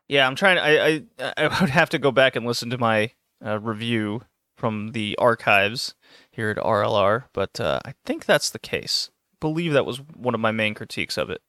Yeah, 0.08 0.28
I'm 0.28 0.36
trying. 0.36 0.58
I 0.58 1.04
I 1.20 1.34
I 1.38 1.62
would 1.62 1.70
have 1.70 1.90
to 1.92 2.00
go 2.00 2.12
back 2.12 2.36
and 2.36 2.46
listen 2.46 2.70
to 2.70 2.78
my 2.78 3.12
uh, 3.46 3.60
review 3.60 4.22
from 4.58 4.92
the 4.92 5.18
archives 5.20 5.96
here 6.32 6.50
at 6.50 6.58
RLR, 6.58 7.26
but 7.34 7.60
uh, 7.60 7.80
I 7.86 7.94
think 8.06 8.26
that's 8.26 8.50
the 8.50 8.60
case. 8.60 9.10
I 9.34 9.38
believe 9.40 9.74
that 9.74 9.86
was 9.86 9.98
one 10.16 10.34
of 10.34 10.40
my 10.40 10.52
main 10.52 10.74
critiques 10.74 11.18
of 11.18 11.30
it. 11.30 11.42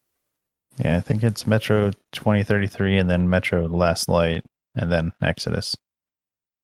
Yeah, 0.79 0.97
I 0.97 1.01
think 1.01 1.23
it's 1.23 1.47
Metro 1.47 1.91
2033 2.13 2.99
and 2.99 3.09
then 3.09 3.31
Metro 3.31 3.67
Last 3.67 4.09
Light 4.09 4.45
and 4.75 4.91
then 4.91 5.13
Exodus. 5.23 5.77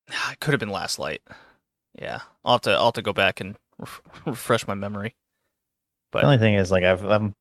It 0.32 0.40
could 0.40 0.52
have 0.52 0.60
been 0.60 0.70
Last 0.70 0.98
Light. 0.98 1.22
Yeah, 1.98 2.20
I'll 2.44 2.54
have 2.54 2.60
to 2.62 2.72
I'll 2.72 2.86
have 2.86 2.94
to 2.94 3.02
go 3.02 3.12
back 3.12 3.40
and 3.40 3.56
ref- 3.78 4.02
refresh 4.26 4.66
my 4.66 4.74
memory. 4.74 5.14
But 6.12 6.20
the 6.20 6.26
only 6.26 6.38
thing 6.38 6.54
is, 6.54 6.70
like, 6.70 6.82
I've, 6.82 7.04
I'm 7.04 7.34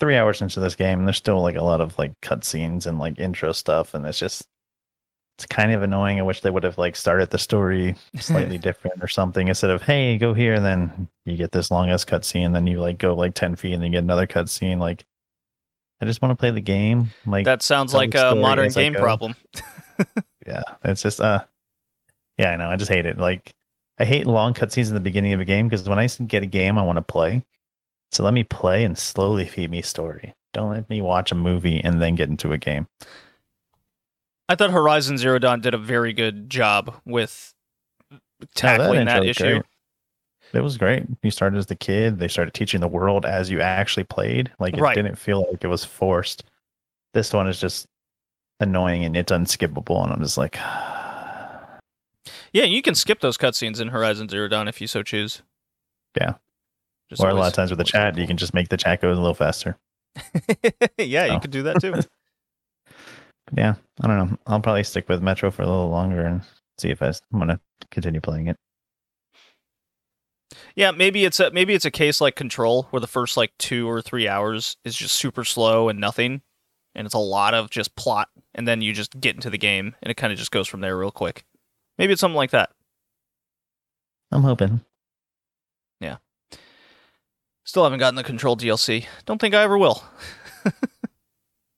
three 0.00 0.16
hours 0.16 0.42
into 0.42 0.60
this 0.60 0.74
game 0.74 0.98
and 0.98 1.08
there's 1.08 1.16
still 1.16 1.40
like 1.40 1.56
a 1.56 1.62
lot 1.62 1.80
of 1.80 1.98
like 1.98 2.12
cutscenes 2.20 2.86
and 2.86 2.98
like 2.98 3.18
intro 3.18 3.52
stuff, 3.52 3.94
and 3.94 4.06
it's 4.06 4.18
just 4.18 4.46
it's 5.38 5.46
kind 5.46 5.72
of 5.72 5.82
annoying. 5.82 6.18
I 6.18 6.22
wish 6.22 6.40
they 6.40 6.50
would 6.50 6.64
have 6.64 6.78
like 6.78 6.96
started 6.96 7.30
the 7.30 7.38
story 7.38 7.94
slightly 8.18 8.58
different 8.58 9.02
or 9.02 9.08
something 9.08 9.48
instead 9.48 9.70
of 9.70 9.82
hey, 9.82 10.18
go 10.18 10.34
here, 10.34 10.54
and 10.54 10.64
then 10.64 11.08
you 11.24 11.36
get 11.36 11.52
this 11.52 11.70
long 11.70 11.90
ass 11.90 12.04
cutscene, 12.04 12.52
then 12.52 12.66
you 12.66 12.80
like 12.80 12.98
go 12.98 13.14
like 13.14 13.34
ten 13.34 13.56
feet 13.56 13.72
and 13.72 13.82
then 13.82 13.92
you 13.92 13.96
get 13.96 14.04
another 14.04 14.26
cutscene. 14.26 14.78
Like, 14.78 15.04
I 16.00 16.06
just 16.06 16.22
want 16.22 16.32
to 16.32 16.36
play 16.36 16.50
the 16.50 16.60
game. 16.60 17.10
Like, 17.26 17.44
that 17.44 17.62
sounds 17.62 17.94
like 17.94 18.14
a 18.14 18.34
modern 18.34 18.70
game 18.70 18.94
go. 18.94 19.00
problem. 19.00 19.36
yeah, 20.46 20.62
it's 20.84 21.02
just 21.02 21.20
uh, 21.20 21.44
yeah, 22.36 22.50
I 22.50 22.56
know. 22.56 22.68
I 22.68 22.76
just 22.76 22.90
hate 22.90 23.06
it. 23.06 23.18
Like, 23.18 23.52
I 23.98 24.04
hate 24.04 24.26
long 24.26 24.54
cutscenes 24.54 24.88
in 24.88 24.94
the 24.94 25.00
beginning 25.00 25.32
of 25.32 25.40
a 25.40 25.44
game 25.44 25.68
because 25.68 25.88
when 25.88 25.98
I 25.98 26.06
get 26.06 26.42
a 26.42 26.46
game 26.46 26.78
I 26.78 26.82
want 26.82 26.96
to 26.96 27.02
play, 27.02 27.44
so 28.12 28.22
let 28.22 28.32
me 28.32 28.44
play 28.44 28.84
and 28.84 28.96
slowly 28.96 29.46
feed 29.46 29.70
me 29.70 29.82
story. 29.82 30.34
Don't 30.54 30.70
let 30.70 30.88
me 30.88 31.02
watch 31.02 31.32
a 31.32 31.34
movie 31.34 31.80
and 31.82 32.00
then 32.00 32.14
get 32.14 32.28
into 32.28 32.52
a 32.52 32.58
game. 32.58 32.86
I 34.48 34.54
thought 34.54 34.70
Horizon 34.70 35.18
Zero 35.18 35.38
Dawn 35.38 35.60
did 35.60 35.74
a 35.74 35.78
very 35.78 36.12
good 36.12 36.48
job 36.48 36.94
with 37.04 37.52
tackling 38.54 39.04
that, 39.04 39.20
was 39.20 39.28
issue. 39.30 39.44
great. 39.44 39.62
It 40.54 40.60
was 40.62 40.78
great. 40.78 41.04
You 41.22 41.30
started 41.30 41.58
as 41.58 41.66
the 41.66 41.74
kid. 41.76 42.18
They 42.18 42.28
started 42.28 42.54
teaching 42.54 42.80
the 42.80 42.88
world 42.88 43.26
as 43.26 43.50
you 43.50 43.60
actually 43.60 44.04
played. 44.04 44.50
Like 44.58 44.74
it 44.74 44.80
Right. 44.80 44.94
didn't 44.94 45.16
feel 45.16 45.46
like 45.50 45.62
it 45.62 45.66
was 45.68 45.84
forced. 45.84 46.44
This 47.12 47.34
one 47.34 47.46
is 47.48 47.60
just 47.60 47.86
annoying 48.60 49.04
and 49.04 49.14
it's 49.14 49.30
unskippable. 49.30 50.02
And 50.02 50.12
I'm 50.12 50.22
just 50.22 50.38
like, 50.38 50.56
Yeah, 52.52 52.64
you 52.64 52.82
can 52.82 52.94
skip 52.94 53.20
those 53.20 53.36
cutscenes 53.38 53.80
in 53.80 53.88
Horizon 53.88 54.28
Zero 54.28 54.48
Dawn 54.48 54.68
if 54.68 54.80
you 54.80 54.86
so 54.86 55.02
choose. 55.02 55.42
Yeah. 56.20 56.34
Just 57.10 57.22
or 57.22 57.28
a 57.30 57.34
lot 57.34 57.46
of 57.48 57.52
times 57.54 57.70
with 57.70 57.78
the 57.78 57.84
chat, 57.84 58.16
you 58.18 58.26
can 58.26 58.36
just 58.36 58.52
make 58.54 58.68
the 58.68 58.76
chat 58.76 59.00
go 59.00 59.08
a 59.08 59.14
little 59.14 59.34
faster. 59.34 59.76
yeah, 60.98 61.26
you 61.26 61.32
Oh. 61.32 61.40
could 61.40 61.50
do 61.50 61.62
that 61.64 61.80
too. 61.80 61.94
Yeah, 63.56 63.76
I 64.02 64.06
don't 64.06 64.18
know. 64.30 64.36
I'll 64.46 64.60
probably 64.60 64.84
stick 64.84 65.08
with 65.08 65.22
Metro 65.22 65.50
for 65.50 65.62
a 65.62 65.66
little 65.66 65.88
longer 65.88 66.20
and 66.20 66.42
see 66.76 66.90
if 66.90 67.00
I 67.02 67.12
want 67.30 67.48
to 67.48 67.58
continue 67.90 68.20
playing 68.20 68.48
it. 68.48 68.58
yeah, 70.76 70.90
maybe 70.90 71.24
it's 71.24 71.40
a 71.40 71.50
maybe 71.50 71.72
it's 71.72 71.86
a 71.86 71.90
case 71.90 72.20
like 72.20 72.36
Control, 72.36 72.88
where 72.90 73.00
the 73.00 73.06
first 73.06 73.38
like 73.38 73.52
two 73.58 73.88
or 73.88 74.02
three 74.02 74.28
hours 74.28 74.76
is 74.84 74.94
just 74.94 75.16
super 75.16 75.44
slow 75.44 75.88
and 75.88 75.98
nothing, 75.98 76.42
and 76.94 77.06
it's 77.06 77.14
a 77.14 77.18
lot 77.18 77.54
of 77.54 77.70
just 77.70 77.96
plot, 77.96 78.28
and 78.54 78.68
then 78.68 78.82
you 78.82 78.92
just 78.92 79.18
get 79.18 79.34
into 79.34 79.48
the 79.48 79.56
game, 79.56 79.94
and 80.02 80.10
it 80.10 80.18
kind 80.18 80.30
of 80.30 80.38
just 80.38 80.50
goes 80.50 80.68
from 80.68 80.80
there 80.82 80.98
real 80.98 81.10
quick. 81.10 81.44
Maybe 81.98 82.12
it's 82.12 82.20
something 82.20 82.36
like 82.36 82.50
that. 82.52 82.70
I'm 84.30 84.42
hoping. 84.42 84.80
Yeah. 86.00 86.16
Still 87.64 87.84
haven't 87.84 87.98
gotten 87.98 88.14
the 88.14 88.24
Control 88.24 88.56
DLC. 88.56 89.06
Don't 89.26 89.40
think 89.40 89.54
I 89.54 89.62
ever 89.62 89.76
will. 89.76 90.02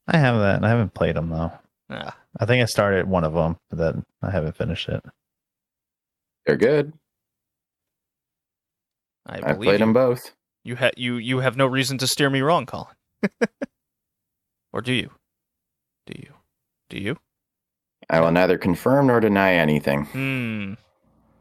I 0.07 0.17
have 0.19 0.39
that. 0.41 0.65
I 0.65 0.69
haven't 0.69 0.95
played 0.95 1.17
them 1.17 1.31
though. 1.31 1.53
Yeah. 1.89 2.11
I 2.39 2.47
think 2.47 2.63
I 2.63 2.67
started 2.67 3.09
one 3.09 3.25
of 3.25 3.33
them, 3.33 3.57
but 3.71 3.79
then 3.79 4.05
I 4.23 4.31
haven't 4.31 4.57
finished 4.57 4.89
it. 4.89 5.03
They're 6.47 6.57
good. 6.57 6.93
I 9.27 9.37
I 9.37 9.41
believe 9.53 9.59
played 9.63 9.73
you. 9.75 9.79
them 9.79 9.93
both. 9.93 10.35
You 10.65 10.77
ha- 10.77 10.91
you 10.97 11.17
you 11.17 11.39
have 11.39 11.57
no 11.57 11.67
reason 11.67 11.99
to 11.99 12.07
steer 12.07 12.31
me 12.31 12.41
wrong, 12.41 12.67
Colin. 12.67 12.95
or 14.73 14.81
do 14.83 14.93
you? 14.93 15.11
Do 16.07 16.15
you? 16.17 16.35
Do 16.89 16.99
you? 16.99 17.17
I 18.11 18.21
will 18.21 18.33
neither 18.33 18.59
confirm 18.59 19.07
nor 19.07 19.21
deny 19.21 19.55
anything. 19.55 20.05
Hmm. 20.07 20.75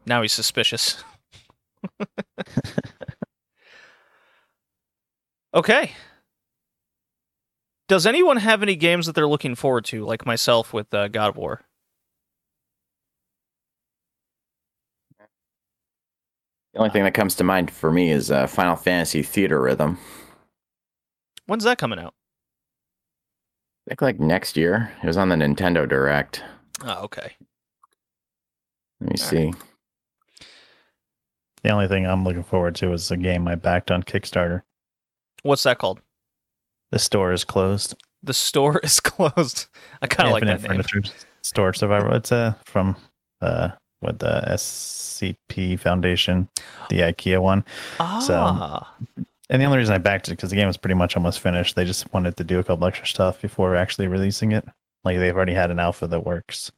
Now 0.06 0.22
he's 0.22 0.32
suspicious. 0.32 1.02
okay. 5.54 5.90
Does 7.88 8.06
anyone 8.06 8.36
have 8.36 8.62
any 8.62 8.76
games 8.76 9.06
that 9.06 9.16
they're 9.16 9.26
looking 9.26 9.56
forward 9.56 9.84
to, 9.86 10.04
like 10.04 10.24
myself 10.24 10.72
with 10.72 10.94
uh, 10.94 11.08
God 11.08 11.30
of 11.30 11.36
War? 11.36 11.62
The 16.72 16.78
only 16.78 16.90
thing 16.90 17.02
that 17.02 17.14
comes 17.14 17.34
to 17.34 17.42
mind 17.42 17.72
for 17.72 17.90
me 17.90 18.12
is 18.12 18.30
uh, 18.30 18.46
Final 18.46 18.76
Fantasy 18.76 19.22
Theatrhythm. 19.22 19.96
When's 21.46 21.64
that 21.64 21.78
coming 21.78 21.98
out? 21.98 22.14
I 23.88 23.90
think 23.90 24.02
like 24.02 24.20
next 24.20 24.56
year. 24.56 24.92
It 25.02 25.06
was 25.08 25.16
on 25.16 25.30
the 25.30 25.34
Nintendo 25.34 25.88
Direct. 25.88 26.44
Oh, 26.84 27.04
okay. 27.04 27.32
Let 29.00 29.10
me 29.10 29.16
All 29.20 29.28
see. 29.28 29.52
The 31.62 31.70
only 31.70 31.88
thing 31.88 32.06
I'm 32.06 32.24
looking 32.24 32.42
forward 32.42 32.74
to 32.76 32.92
is 32.92 33.10
a 33.10 33.16
game 33.16 33.46
I 33.46 33.54
backed 33.54 33.90
on 33.90 34.02
Kickstarter. 34.02 34.62
What's 35.42 35.62
that 35.64 35.78
called? 35.78 36.00
The 36.90 36.98
store 36.98 37.32
is 37.32 37.44
closed. 37.44 37.94
The 38.22 38.34
store 38.34 38.78
is 38.82 39.00
closed. 39.00 39.66
I 40.02 40.06
kind 40.06 40.28
of 40.28 40.32
like 40.32 40.42
Infinite 40.42 40.86
that 40.86 40.94
name. 40.94 41.12
Store 41.42 41.72
Survival. 41.72 42.14
It's 42.14 42.32
uh, 42.32 42.54
from 42.64 42.96
uh, 43.40 43.70
what 44.00 44.18
the 44.18 44.42
SCP 44.48 45.78
Foundation, 45.78 46.48
the 46.88 47.00
IKEA 47.00 47.40
one. 47.40 47.64
Ah, 47.98 48.94
And 49.48 49.60
the 49.60 49.66
only 49.66 49.78
reason 49.78 49.94
I 49.94 49.98
backed 49.98 50.28
it 50.28 50.32
because 50.32 50.50
the 50.50 50.56
game 50.56 50.66
was 50.66 50.76
pretty 50.76 50.94
much 50.94 51.16
almost 51.16 51.40
finished. 51.40 51.76
They 51.76 51.84
just 51.84 52.12
wanted 52.12 52.36
to 52.36 52.44
do 52.44 52.58
a 52.58 52.64
couple 52.64 52.86
extra 52.86 53.06
stuff 53.06 53.40
before 53.40 53.74
actually 53.76 54.06
releasing 54.06 54.52
it. 54.52 54.66
Like 55.04 55.18
they've 55.18 55.34
already 55.34 55.54
had 55.54 55.70
an 55.70 55.78
alpha 55.78 56.06
that 56.06 56.24
works. 56.26 56.70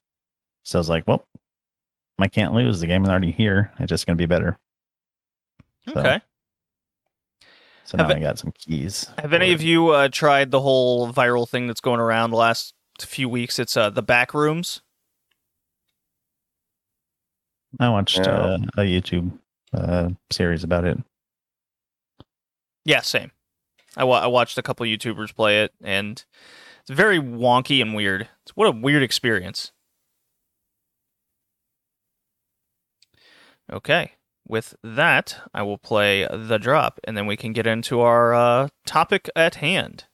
So 0.65 0.79
I 0.79 0.81
was 0.81 0.89
like, 0.89 1.07
well, 1.09 1.27
I 2.19 2.29
can't 2.29 2.55
lose. 2.55 2.81
The 2.81 2.87
game 2.87 3.03
is 3.03 3.09
already 3.09 3.33
here. 3.33 3.73
It's 3.81 3.89
just 3.91 4.07
going 4.07 4.17
to 4.17 4.23
be 4.23 4.27
better. 4.27 4.59
So, 5.89 5.99
okay. 6.01 6.21
So 7.85 7.99
Have 7.99 8.09
now 8.09 8.15
it- 8.15 8.19
I 8.19 8.21
got 8.21 8.39
some 8.39 8.53
keys. 8.53 9.11
Have 9.19 9.33
any 9.33 9.53
of 9.53 9.61
you 9.61 9.89
uh, 9.89 10.09
tried 10.09 10.51
the 10.53 10.61
whole 10.61 11.13
viral 11.13 11.49
thing 11.49 11.67
that's 11.67 11.81
going 11.81 11.99
around 12.01 12.31
the 12.31 12.37
last 12.37 12.75
few 13.01 13.29
weeks? 13.29 13.59
It's 13.59 13.77
uh, 13.77 13.91
the 13.91 14.03
back 14.03 14.35
rooms. 14.35 14.83
I 17.81 17.89
watched 17.89 18.19
No. 18.21 18.25
uh, 18.33 18.59
a 18.79 18.83
YouTube 18.83 19.33
uh, 19.75 20.11
series 20.31 20.63
about 20.63 20.85
it. 20.85 20.99
Yeah, 22.85 23.01
same. 23.01 23.31
I, 23.97 24.05
wa- 24.05 24.21
I 24.21 24.27
watched 24.27 24.59
a 24.59 24.63
couple 24.63 24.85
YouTubers 24.87 25.35
play 25.35 25.63
it, 25.63 25.73
and 25.83 26.23
it's 26.83 26.91
very 26.91 27.19
wonky 27.19 27.81
and 27.81 27.95
weird. 27.95 28.29
It's, 28.43 28.57
what 28.57 28.67
a 28.67 28.73
weird 28.73 29.03
experience. 29.03 29.73
Okay, 33.73 34.13
with 34.47 34.75
that, 34.83 35.39
I 35.55 35.63
will 35.63 35.79
play 35.79 36.27
the 36.31 36.59
drop, 36.59 36.99
and 37.05 37.17
then 37.17 37.27
we 37.27 37.37
can 37.37 37.53
get 37.53 37.67
into 37.67 38.01
our 38.01 38.35
uh, 38.35 38.69
topic 38.85 39.31
at 39.37 39.55
hand. 39.57 40.05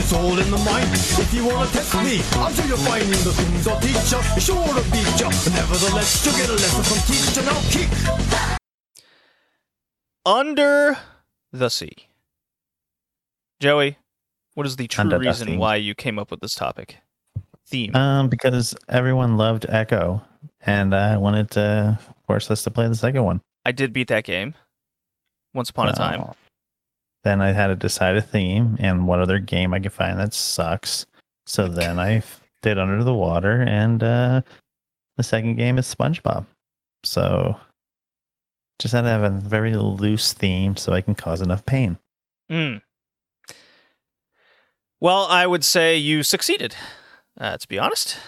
It's 0.00 0.12
all 0.12 0.38
in 0.38 0.50
the 0.50 0.58
mind. 0.58 0.88
If 0.92 1.32
you 1.32 1.46
wanna 1.46 1.70
test 1.70 1.94
me, 1.96 2.18
finding 2.18 3.10
the 3.10 3.32
things 3.32 3.66
I'll 3.68 3.80
teach 3.80 4.12
ya. 4.12 4.20
Sure 4.38 4.66
to 4.66 4.82
ya. 5.16 5.28
Nevertheless, 5.54 6.24
you'll 6.24 6.34
get 6.36 6.48
a 6.48 6.52
lesson 6.52 6.82
from 6.82 6.98
teacher. 7.06 7.42
Now 7.46 7.60
kick. 7.70 7.88
Under 10.26 10.98
the 11.52 11.68
Sea. 11.68 11.94
Joey, 13.60 13.98
what 14.54 14.66
is 14.66 14.76
the 14.76 14.88
true 14.88 15.02
Under 15.02 15.18
reason 15.18 15.58
why 15.58 15.76
you 15.76 15.94
came 15.94 16.18
up 16.18 16.30
with 16.30 16.40
this 16.40 16.54
topic? 16.54 16.98
Theme. 17.66 17.94
Um, 17.94 18.28
because 18.28 18.74
everyone 18.88 19.36
loved 19.36 19.66
Ecco, 19.68 20.22
and 20.64 20.94
I 20.94 21.16
wanted 21.16 21.50
to 21.52 21.98
force 22.26 22.50
us 22.50 22.62
to 22.62 22.70
play 22.70 22.88
the 22.88 22.94
second 22.94 23.24
one. 23.24 23.40
I 23.64 23.72
did 23.72 23.92
beat 23.92 24.08
that 24.08 24.24
game 24.24 24.54
once 25.54 25.70
upon 25.70 25.88
a 25.88 25.92
time. 25.92 26.24
Then 27.24 27.40
I 27.42 27.52
had 27.52 27.66
to 27.66 27.76
decide 27.76 28.16
a 28.16 28.22
theme 28.22 28.76
and 28.78 29.06
what 29.06 29.20
other 29.20 29.38
game 29.38 29.74
I 29.74 29.80
could 29.80 29.92
find 29.92 30.18
that 30.18 30.32
sucks. 30.32 31.04
So 31.46 31.68
then 31.68 31.98
I 31.98 32.22
did 32.62 32.78
Under 32.78 33.02
the 33.02 33.14
Water, 33.14 33.62
and 33.62 34.02
uh, 34.02 34.40
the 35.16 35.22
second 35.22 35.56
game 35.56 35.78
is 35.78 35.92
SpongeBob. 35.92 36.46
So 37.04 37.58
just 38.78 38.92
had 38.94 39.02
to 39.02 39.08
have 39.08 39.22
a 39.24 39.30
very 39.30 39.74
loose 39.76 40.32
theme 40.32 40.76
so 40.76 40.92
I 40.92 41.00
can 41.00 41.14
cause 41.14 41.40
enough 41.40 41.64
pain. 41.66 41.98
Mm. 42.50 42.80
Well, 45.00 45.26
I 45.26 45.46
would 45.46 45.64
say 45.64 45.96
you 45.96 46.22
succeeded. 46.22 46.74
Uh, 47.40 47.56
to 47.56 47.68
be 47.68 47.78
honest, 47.78 48.18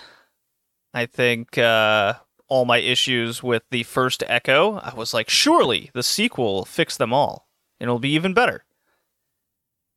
I 0.95 1.07
think 1.07 1.59
uh, 1.59 2.15
all 2.49 2.65
my 2.65 2.79
issues 2.79 3.43
with 3.43 3.63
the 3.71 3.83
first 3.83 4.23
Ecco, 4.29 4.81
I 4.83 4.95
was 4.95 5.13
like, 5.13 5.29
surely 5.29 5.91
the 5.95 6.03
sequel 6.03 6.55
will 6.55 6.65
fix 6.65 6.97
them 6.97 7.13
all, 7.13 7.49
and 7.81 7.89
it'll 7.89 7.99
be 7.99 8.11
even 8.15 8.35
better. 8.35 8.65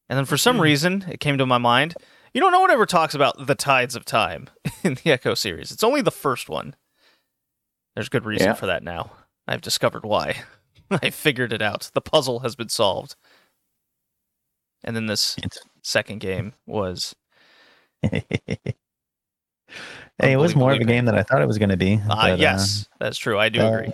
And 0.10 0.18
then 0.18 0.26
for 0.26 0.38
some 0.38 0.60
reason, 0.60 1.06
it 1.10 1.20
came 1.20 1.38
to 1.38 1.46
my 1.46 1.58
mind. 1.60 1.96
You 2.34 2.42
don't 2.42 2.52
know, 2.52 2.58
no 2.58 2.62
one 2.62 2.72
ever 2.72 2.86
talks 2.88 3.14
about 3.14 3.46
the 3.46 3.56
tides 3.56 3.96
of 3.96 4.04
time 4.06 4.50
in 4.84 4.96
the 4.96 5.12
Ecco 5.12 5.36
series. 5.36 5.72
It's 5.72 5.84
only 5.84 6.02
the 6.02 6.12
first 6.12 6.50
one. 6.50 6.76
There's 7.96 8.10
good 8.10 8.26
reason 8.26 8.48
Yeah. 8.48 8.54
for 8.54 8.66
that 8.66 8.84
now. 8.84 9.12
I've 9.48 9.62
discovered 9.62 10.06
why. 10.06 10.44
I 10.92 11.10
figured 11.10 11.54
it 11.54 11.62
out. 11.62 11.90
The 11.94 12.02
puzzle 12.02 12.40
has 12.40 12.56
been 12.56 12.70
solved. 12.70 13.16
And 14.84 14.96
then 14.96 15.06
this 15.06 15.38
It's- 15.38 15.60
second 15.82 16.20
game 16.20 16.54
was 16.66 17.16
hey, 18.02 18.24
it 20.20 20.38
was 20.38 20.56
more 20.56 20.72
of 20.74 20.80
a 20.80 20.84
game 20.86 21.06
than 21.06 21.16
I 21.16 21.24
thought 21.24 21.42
it 21.42 21.48
was 21.48 21.58
going 21.58 21.70
to 21.70 21.78
be. 21.78 22.00
uh, 22.10 22.32
but, 22.32 22.40
yes, 22.40 22.88
that's 23.00 23.18
true. 23.18 23.40
I 23.40 23.50
do 23.50 23.62
uh, 23.62 23.72
agree. 23.72 23.94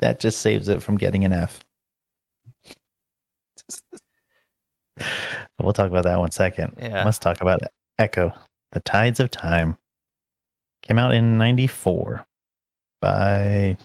That 0.00 0.20
just 0.20 0.40
saves 0.40 0.68
it 0.68 0.82
from 0.82 0.96
getting 0.96 1.24
an 1.24 1.32
F. 1.32 1.60
we'll 5.60 5.72
talk 5.72 5.90
about 5.90 6.04
that 6.04 6.18
one 6.18 6.30
second. 6.30 6.74
Yeah. 6.78 7.04
Let's 7.04 7.18
talk 7.18 7.40
about 7.40 7.60
Ecco, 7.98 8.32
The 8.72 8.80
Tides 8.80 9.20
of 9.20 9.30
Time. 9.30 9.76
Came 10.82 10.98
out 10.98 11.14
in 11.14 11.36
94 11.38 12.24
by 13.00 13.76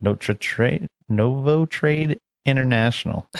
Notre 0.00 0.34
Trade, 0.34 0.88
Novo 1.08 1.66
Trade 1.66 2.20
International. 2.44 3.28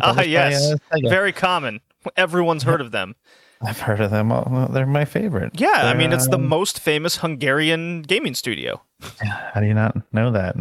Ah, 0.00 0.22
yes. 0.22 0.72
uh, 0.72 0.98
Very 1.08 1.32
common 1.32 1.80
Everyone's 2.16 2.62
heard 2.62 2.80
of 2.80 2.92
them. 2.92 3.16
I've 3.60 3.80
heard 3.80 4.00
of 4.00 4.10
them. 4.10 4.28
Well, 4.28 4.68
they're 4.72 4.86
my 4.86 5.04
favorite. 5.04 5.60
Yeah, 5.60 5.68
I 5.74 5.94
mean 5.94 6.10
They're, 6.10 6.18
it's 6.18 6.28
the 6.28 6.36
um, 6.36 6.46
most 6.48 6.78
famous 6.78 7.16
Hungarian 7.16 8.02
gaming 8.02 8.34
studio. 8.34 8.82
How 9.20 9.60
do 9.60 9.66
you 9.66 9.74
not 9.74 9.96
know 10.12 10.30
that? 10.30 10.54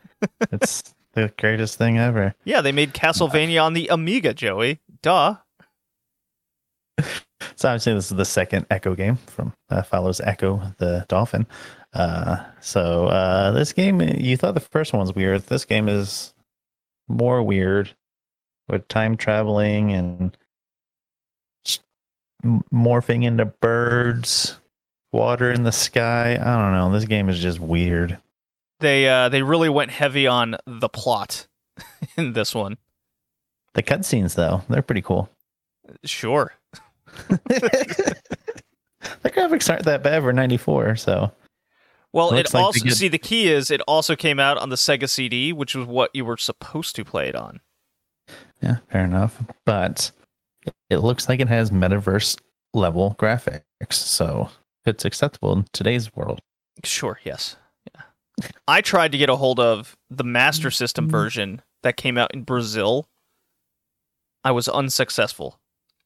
it's 0.52 0.94
the 1.14 1.32
greatest 1.36 1.78
thing 1.78 1.98
ever. 1.98 2.34
Yeah, 2.44 2.60
they 2.60 2.72
made 2.72 2.94
Castlevania 2.94 3.62
on 3.64 3.72
the 3.72 3.88
Amiga, 3.88 4.34
Joey. 4.34 4.80
Duh. 5.02 5.36
So 7.54 7.68
obviously, 7.68 7.94
this 7.94 8.10
is 8.10 8.16
the 8.16 8.24
second 8.24 8.66
Ecco 8.68 8.96
game 8.96 9.16
from 9.16 9.52
uh, 9.70 9.82
follows 9.82 10.20
Ecco 10.20 10.76
the 10.78 11.04
Dolphin. 11.08 11.46
Uh, 11.94 12.44
so 12.60 13.06
uh, 13.06 13.50
this 13.52 13.72
game, 13.72 14.00
you 14.00 14.36
thought 14.36 14.54
the 14.54 14.60
first 14.60 14.92
one 14.92 15.00
was 15.00 15.14
weird. 15.14 15.42
This 15.46 15.64
game 15.64 15.88
is 15.88 16.34
more 17.08 17.42
weird 17.42 17.94
with 18.68 18.86
time 18.88 19.16
traveling 19.16 19.92
and 19.92 20.36
morphing 22.72 23.24
into 23.24 23.46
birds, 23.46 24.58
water 25.12 25.50
in 25.50 25.64
the 25.64 25.72
sky. 25.72 26.32
I 26.32 26.62
don't 26.62 26.72
know. 26.72 26.92
This 26.92 27.06
game 27.06 27.28
is 27.28 27.40
just 27.40 27.60
weird. 27.60 28.18
They 28.80 29.08
uh 29.08 29.28
they 29.28 29.42
really 29.42 29.68
went 29.68 29.90
heavy 29.90 30.28
on 30.28 30.56
the 30.66 30.88
plot 30.88 31.48
in 32.16 32.32
this 32.32 32.54
one. 32.54 32.76
The 33.74 33.82
cutscenes, 33.82 34.34
though, 34.34 34.62
they're 34.68 34.82
pretty 34.82 35.02
cool. 35.02 35.30
Sure. 36.04 36.52
the 37.28 38.20
graphics 39.24 39.70
aren't 39.70 39.84
that 39.84 40.02
bad 40.02 40.22
for 40.22 40.32
94, 40.32 40.96
so 40.96 41.32
Well, 42.12 42.30
Looks 42.30 42.50
it 42.50 42.54
like 42.54 42.64
also 42.64 42.80
get- 42.84 42.94
see 42.94 43.08
the 43.08 43.18
key 43.18 43.48
is 43.48 43.70
it 43.70 43.80
also 43.82 44.16
came 44.16 44.40
out 44.40 44.56
on 44.58 44.70
the 44.70 44.76
Sega 44.76 45.08
CD, 45.08 45.52
which 45.52 45.74
was 45.74 45.86
what 45.86 46.10
you 46.14 46.24
were 46.24 46.36
supposed 46.38 46.96
to 46.96 47.04
play 47.04 47.28
it 47.28 47.36
on. 47.36 47.60
yeah, 48.62 48.78
fair 48.90 49.04
enough. 49.04 49.42
But 49.66 50.10
it 50.90 50.98
looks 50.98 51.28
like 51.28 51.40
it 51.40 51.48
has 51.48 51.70
metaverse 51.70 52.38
level 52.74 53.14
graphics, 53.18 53.62
so 53.92 54.50
it's 54.86 55.04
acceptable 55.04 55.52
in 55.52 55.66
today's 55.72 56.14
world. 56.16 56.40
Sure, 56.84 57.20
yes. 57.24 57.56
Yeah. 57.94 58.02
I 58.66 58.80
tried 58.80 59.12
to 59.12 59.18
get 59.18 59.28
a 59.30 59.36
hold 59.36 59.60
of 59.60 59.96
the 60.10 60.24
Master 60.24 60.70
System 60.70 61.04
Mm-hmm. 61.06 61.10
version 61.12 61.62
that 61.82 61.96
came 61.96 62.16
out 62.18 62.32
in 62.34 62.42
Brazil. 62.42 63.08
I 64.44 64.50
was 64.52 64.68
unsuccessful 64.68 65.58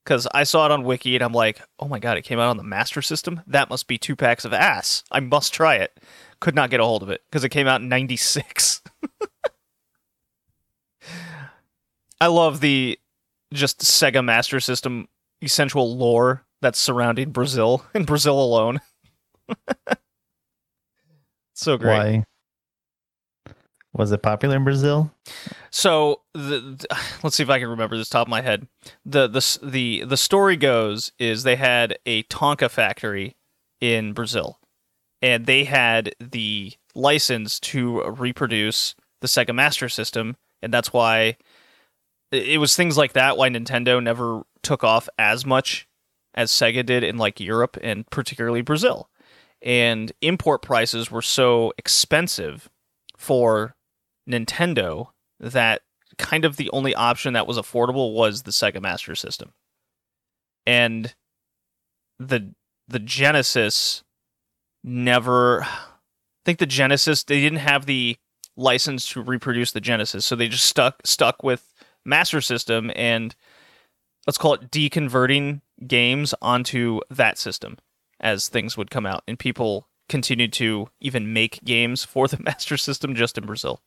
because 0.05 0.27
I 0.35 0.45
saw 0.45 0.67
it 0.67 0.73
on 0.73 0.85
Wiki 0.85 1.15
and 1.15 1.25
I'm 1.25 1.33
like, 1.33 1.61
oh 1.79 1.89
my 1.89 1.99
god, 1.99 2.17
it 2.17 2.23
came 2.23 2.39
out 2.39 2.49
on 2.49 2.57
the 2.57 2.63
Master 2.63 3.03
System? 3.03 3.43
That 3.47 3.71
must 3.71 3.87
be 3.87 3.99
two 3.99 4.17
packs 4.17 4.45
of 4.45 4.53
ass. 4.53 5.05
I 5.11 5.21
must 5.21 5.55
try 5.55 5.77
it. 5.77 6.01
Could 6.41 6.55
not 6.55 6.71
get 6.71 6.81
a 6.81 6.85
hold 6.85 7.03
of 7.03 7.11
it 7.11 7.23
because 7.31 7.45
it 7.45 7.51
came 7.51 7.67
out 7.67 7.81
in 7.81 7.89
96. 7.89 8.83
I 12.21 12.27
love 12.27 12.61
the 12.61 12.99
just 13.53 13.81
Sega 13.81 14.25
Master 14.25 14.61
System 14.61 15.09
essential 15.43 15.97
lore 15.97 16.45
that's 16.61 16.79
surrounding 16.79 17.31
Brazil 17.31 17.85
and 17.95 18.07
Brazil 18.07 18.41
alone. 18.41 18.81
so 21.55 21.77
great. 21.77 21.99
Why 21.99 22.25
was 23.95 24.11
it 24.11 24.23
popular 24.23 24.57
in 24.57 24.65
Brazil? 24.65 25.13
So 25.71 26.21
the, 26.35 26.85
let's 27.23 27.37
see 27.37 27.43
if 27.43 27.51
I 27.51 27.59
can 27.59 27.69
remember 27.69 27.97
this 27.97 28.09
top 28.09 28.27
of 28.27 28.31
my 28.31 28.43
head. 28.43 28.67
The 29.05 29.29
the 29.29 29.59
the 29.63 30.05
the 30.05 30.17
story 30.17 30.57
goes 30.57 31.13
is 31.19 31.43
they 31.43 31.57
had 31.57 31.99
a 32.07 32.23
Tonka 32.25 32.71
factory 32.71 33.37
in 33.81 34.13
Brazil, 34.13 34.59
and 35.21 35.47
they 35.47 35.65
had 35.65 36.15
the 36.21 36.73
license 36.95 37.61
to 37.61 38.03
reproduce 38.05 38.95
the 39.21 39.29
Sega 39.29 39.55
Master 39.55 39.89
System, 39.89 40.37
and 40.63 40.73
that's 40.73 40.93
why 40.93 41.37
it 42.31 42.59
was 42.59 42.75
things 42.75 42.97
like 42.97 43.13
that 43.13 43.37
why 43.37 43.49
Nintendo 43.49 44.03
never 44.03 44.43
took 44.63 44.83
off 44.83 45.09
as 45.19 45.45
much 45.45 45.87
as 46.35 46.51
Sega 46.51 46.85
did 46.85 47.05
in 47.05 47.19
like 47.19 47.41
Europe 47.41 47.77
and 47.83 48.09
particularly 48.11 48.63
Brazil. 48.63 49.11
And 49.61 50.13
import 50.23 50.63
prices 50.63 51.11
were 51.11 51.23
so 51.23 51.73
expensive 51.79 52.69
for 53.17 53.77
Nintendo 54.29 55.09
that 55.41 55.83
kind 56.19 56.45
of 56.45 56.57
the 56.57 56.71
only 56.71 56.95
option 56.95 57.33
that 57.33 57.47
was 57.47 57.59
affordable 57.59 58.15
was 58.15 58.43
the 58.43 58.51
Sega 58.51 58.81
Master 58.81 59.15
System. 59.15 59.53
And 60.67 61.15
the 62.19 62.55
the 62.89 62.99
Genesis 62.99 64.05
never 64.85 65.63
I 65.63 66.45
think 66.45 66.59
the 66.59 66.67
Genesis 66.67 67.25
they 67.25 67.41
didn't 67.41 67.59
have 67.59 67.87
the 67.87 68.17
license 68.57 69.09
to 69.11 69.23
reproduce 69.23 69.73
the 69.73 69.81
Genesis, 69.81 70.25
so 70.27 70.37
they 70.37 70.49
just 70.49 70.67
stuck 70.67 71.01
stuck 71.05 71.43
with 71.43 71.73
Master 72.05 72.41
System 72.41 72.91
and 72.95 73.35
let's 74.27 74.39
call 74.39 74.55
it 74.55 74.71
deconverting 74.71 75.63
games 75.87 76.35
onto 76.41 77.01
that 77.11 77.39
system 77.39 77.79
as 78.21 78.49
things 78.49 78.77
would 78.77 78.91
come 78.91 79.07
out 79.07 79.25
and 79.27 79.39
people 79.39 79.89
continued 80.09 80.53
to 80.53 80.89
even 81.01 81.33
make 81.33 81.65
games 81.65 82.05
for 82.05 82.29
the 82.29 82.39
Master 82.43 82.77
System 82.77 83.15
just 83.15 83.39
in 83.39 83.47
Brazil. 83.47 83.81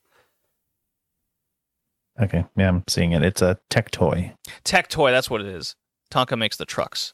Okay, 2.20 2.44
yeah, 2.56 2.68
I'm 2.68 2.82
seeing 2.88 3.12
it. 3.12 3.22
It's 3.22 3.42
a 3.42 3.58
tech 3.68 3.90
toy. 3.90 4.32
Tectoy, 4.64 5.10
that's 5.10 5.28
what 5.28 5.40
it 5.42 5.48
is. 5.48 5.76
Tonka 6.10 6.38
makes 6.38 6.56
the 6.56 6.64
trucks. 6.66 7.12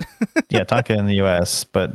Yeah, 0.50 0.64
Tonka 0.64 0.96
in 0.96 1.06
the 1.06 1.22
US, 1.22 1.64
but 1.64 1.92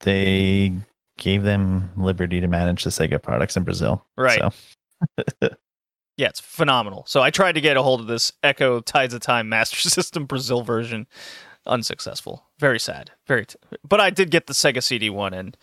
they 0.00 0.72
gave 1.18 1.42
them 1.42 1.90
liberty 1.96 2.40
to 2.40 2.46
manage 2.46 2.84
the 2.84 2.90
Sega 2.90 3.22
products 3.22 3.56
in 3.56 3.64
Brazil. 3.64 4.06
Right. 4.16 4.38
So 4.38 4.50
Yeah, 6.16 6.28
it's 6.28 6.40
phenomenal. 6.40 7.04
So 7.06 7.20
I 7.22 7.30
tried 7.30 7.52
to 7.52 7.60
get 7.60 7.76
a 7.76 7.82
hold 7.82 8.00
of 8.00 8.06
this 8.06 8.32
Ecco 8.42 8.80
Tides 8.84 9.14
of 9.14 9.20
Time 9.20 9.48
Master 9.48 9.76
System 9.88 10.24
Brazil 10.24 10.62
version. 10.62 11.06
Unsuccessful. 11.66 12.46
Very 12.58 12.80
sad. 12.80 13.10
Very 13.26 13.46
t- 13.46 13.56
but 13.86 14.00
I 14.00 14.10
did 14.10 14.30
get 14.30 14.46
the 14.46 14.54
Sega 14.54 14.82
CD 14.82 15.10
one 15.10 15.34
and 15.34 15.56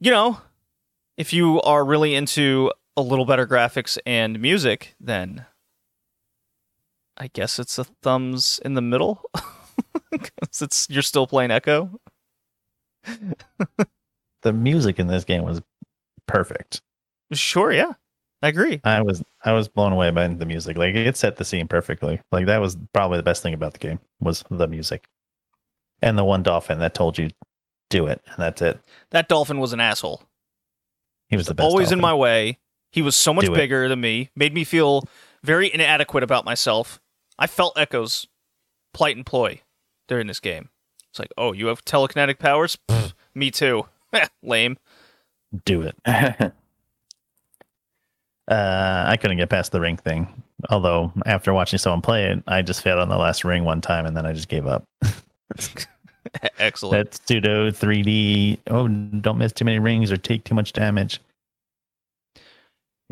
you 0.00 0.10
know, 0.10 0.40
if 1.16 1.32
you 1.32 1.60
are 1.62 1.84
really 1.84 2.14
into 2.14 2.72
a 2.96 3.02
little 3.02 3.24
better 3.24 3.46
graphics 3.46 3.98
and 4.06 4.40
music, 4.40 4.94
then 5.00 5.46
I 7.16 7.28
guess 7.28 7.58
it's 7.58 7.78
a 7.78 7.84
thumbs 7.84 8.60
in 8.64 8.74
the 8.74 8.82
middle. 8.82 9.22
'Cause 10.12 10.60
it's 10.60 10.86
you're 10.90 11.02
still 11.02 11.26
playing 11.26 11.50
Ecco. 11.50 11.90
the 14.42 14.52
music 14.52 14.98
in 14.98 15.06
this 15.06 15.24
game 15.24 15.42
was 15.42 15.62
perfect. 16.26 16.82
Sure, 17.32 17.72
yeah. 17.72 17.92
I 18.42 18.48
agree. 18.48 18.80
I 18.84 19.00
was 19.02 19.22
I 19.44 19.52
was 19.52 19.68
blown 19.68 19.92
away 19.92 20.10
by 20.10 20.26
the 20.28 20.44
music. 20.46 20.76
Like 20.76 20.94
it 20.94 21.16
set 21.16 21.36
the 21.36 21.44
scene 21.44 21.68
perfectly. 21.68 22.20
Like 22.32 22.46
that 22.46 22.60
was 22.60 22.76
probably 22.92 23.16
the 23.18 23.22
best 23.22 23.42
thing 23.42 23.54
about 23.54 23.72
the 23.72 23.78
game 23.78 24.00
was 24.20 24.44
the 24.50 24.66
music. 24.68 25.04
And 26.02 26.18
the 26.18 26.24
one 26.24 26.42
dolphin 26.42 26.80
that 26.80 26.94
told 26.94 27.16
you 27.18 27.30
do 27.88 28.06
it, 28.06 28.20
and 28.26 28.36
that's 28.38 28.60
it. 28.60 28.80
That 29.10 29.28
dolphin 29.28 29.60
was 29.60 29.72
an 29.72 29.78
asshole. 29.80 30.22
He 31.28 31.36
was 31.36 31.46
the 31.46 31.54
best. 31.54 31.64
always 31.64 31.92
in 31.92 32.00
my 32.00 32.12
way. 32.12 32.58
He 32.92 33.02
was 33.02 33.16
so 33.16 33.32
much 33.34 33.46
Do 33.46 33.54
it. 33.54 33.56
bigger 33.56 33.88
than 33.88 34.00
me, 34.00 34.30
made 34.36 34.54
me 34.54 34.62
feel 34.64 35.02
very 35.42 35.72
inadequate 35.72 36.22
about 36.22 36.44
myself. 36.44 37.00
I 37.38 37.46
felt 37.48 37.76
Ecco's 37.76 38.26
plight 38.94 39.16
and 39.16 39.26
ploy 39.26 39.62
during 40.06 40.26
this 40.28 40.38
game. 40.40 40.68
It's 41.10 41.18
like, 41.18 41.32
oh, 41.36 41.52
you 41.52 41.66
have 41.66 41.84
telekinetic 41.84 42.38
powers? 42.38 42.78
Pfft, 42.88 43.14
me 43.34 43.50
too. 43.50 43.86
Lame. 44.42 44.78
do 45.64 45.82
it. 45.82 45.96
Uh, 48.48 49.04
I 49.06 49.16
couldn't 49.16 49.36
get 49.36 49.48
past 49.48 49.70
the 49.70 49.80
ring 49.80 49.96
thing. 49.96 50.42
Although 50.68 51.12
after 51.26 51.54
watching 51.54 51.78
someone 51.78 52.02
play 52.02 52.24
it, 52.24 52.42
I 52.48 52.60
just 52.60 52.82
failed 52.82 52.98
on 52.98 53.08
the 53.08 53.16
last 53.16 53.44
ring 53.44 53.64
one 53.64 53.80
time, 53.80 54.04
and 54.04 54.16
then 54.16 54.26
I 54.26 54.32
just 54.32 54.48
gave 54.48 54.66
up. 54.66 54.84
Excellent. 56.58 56.92
That 57.12 57.20
pseudo 57.26 57.70
3D. 57.70 58.58
Oh, 58.68 58.88
don't 58.88 59.38
miss 59.38 59.52
too 59.52 59.64
many 59.64 59.78
rings 59.78 60.10
or 60.10 60.16
take 60.16 60.42
too 60.44 60.54
much 60.56 60.72
damage. 60.72 61.20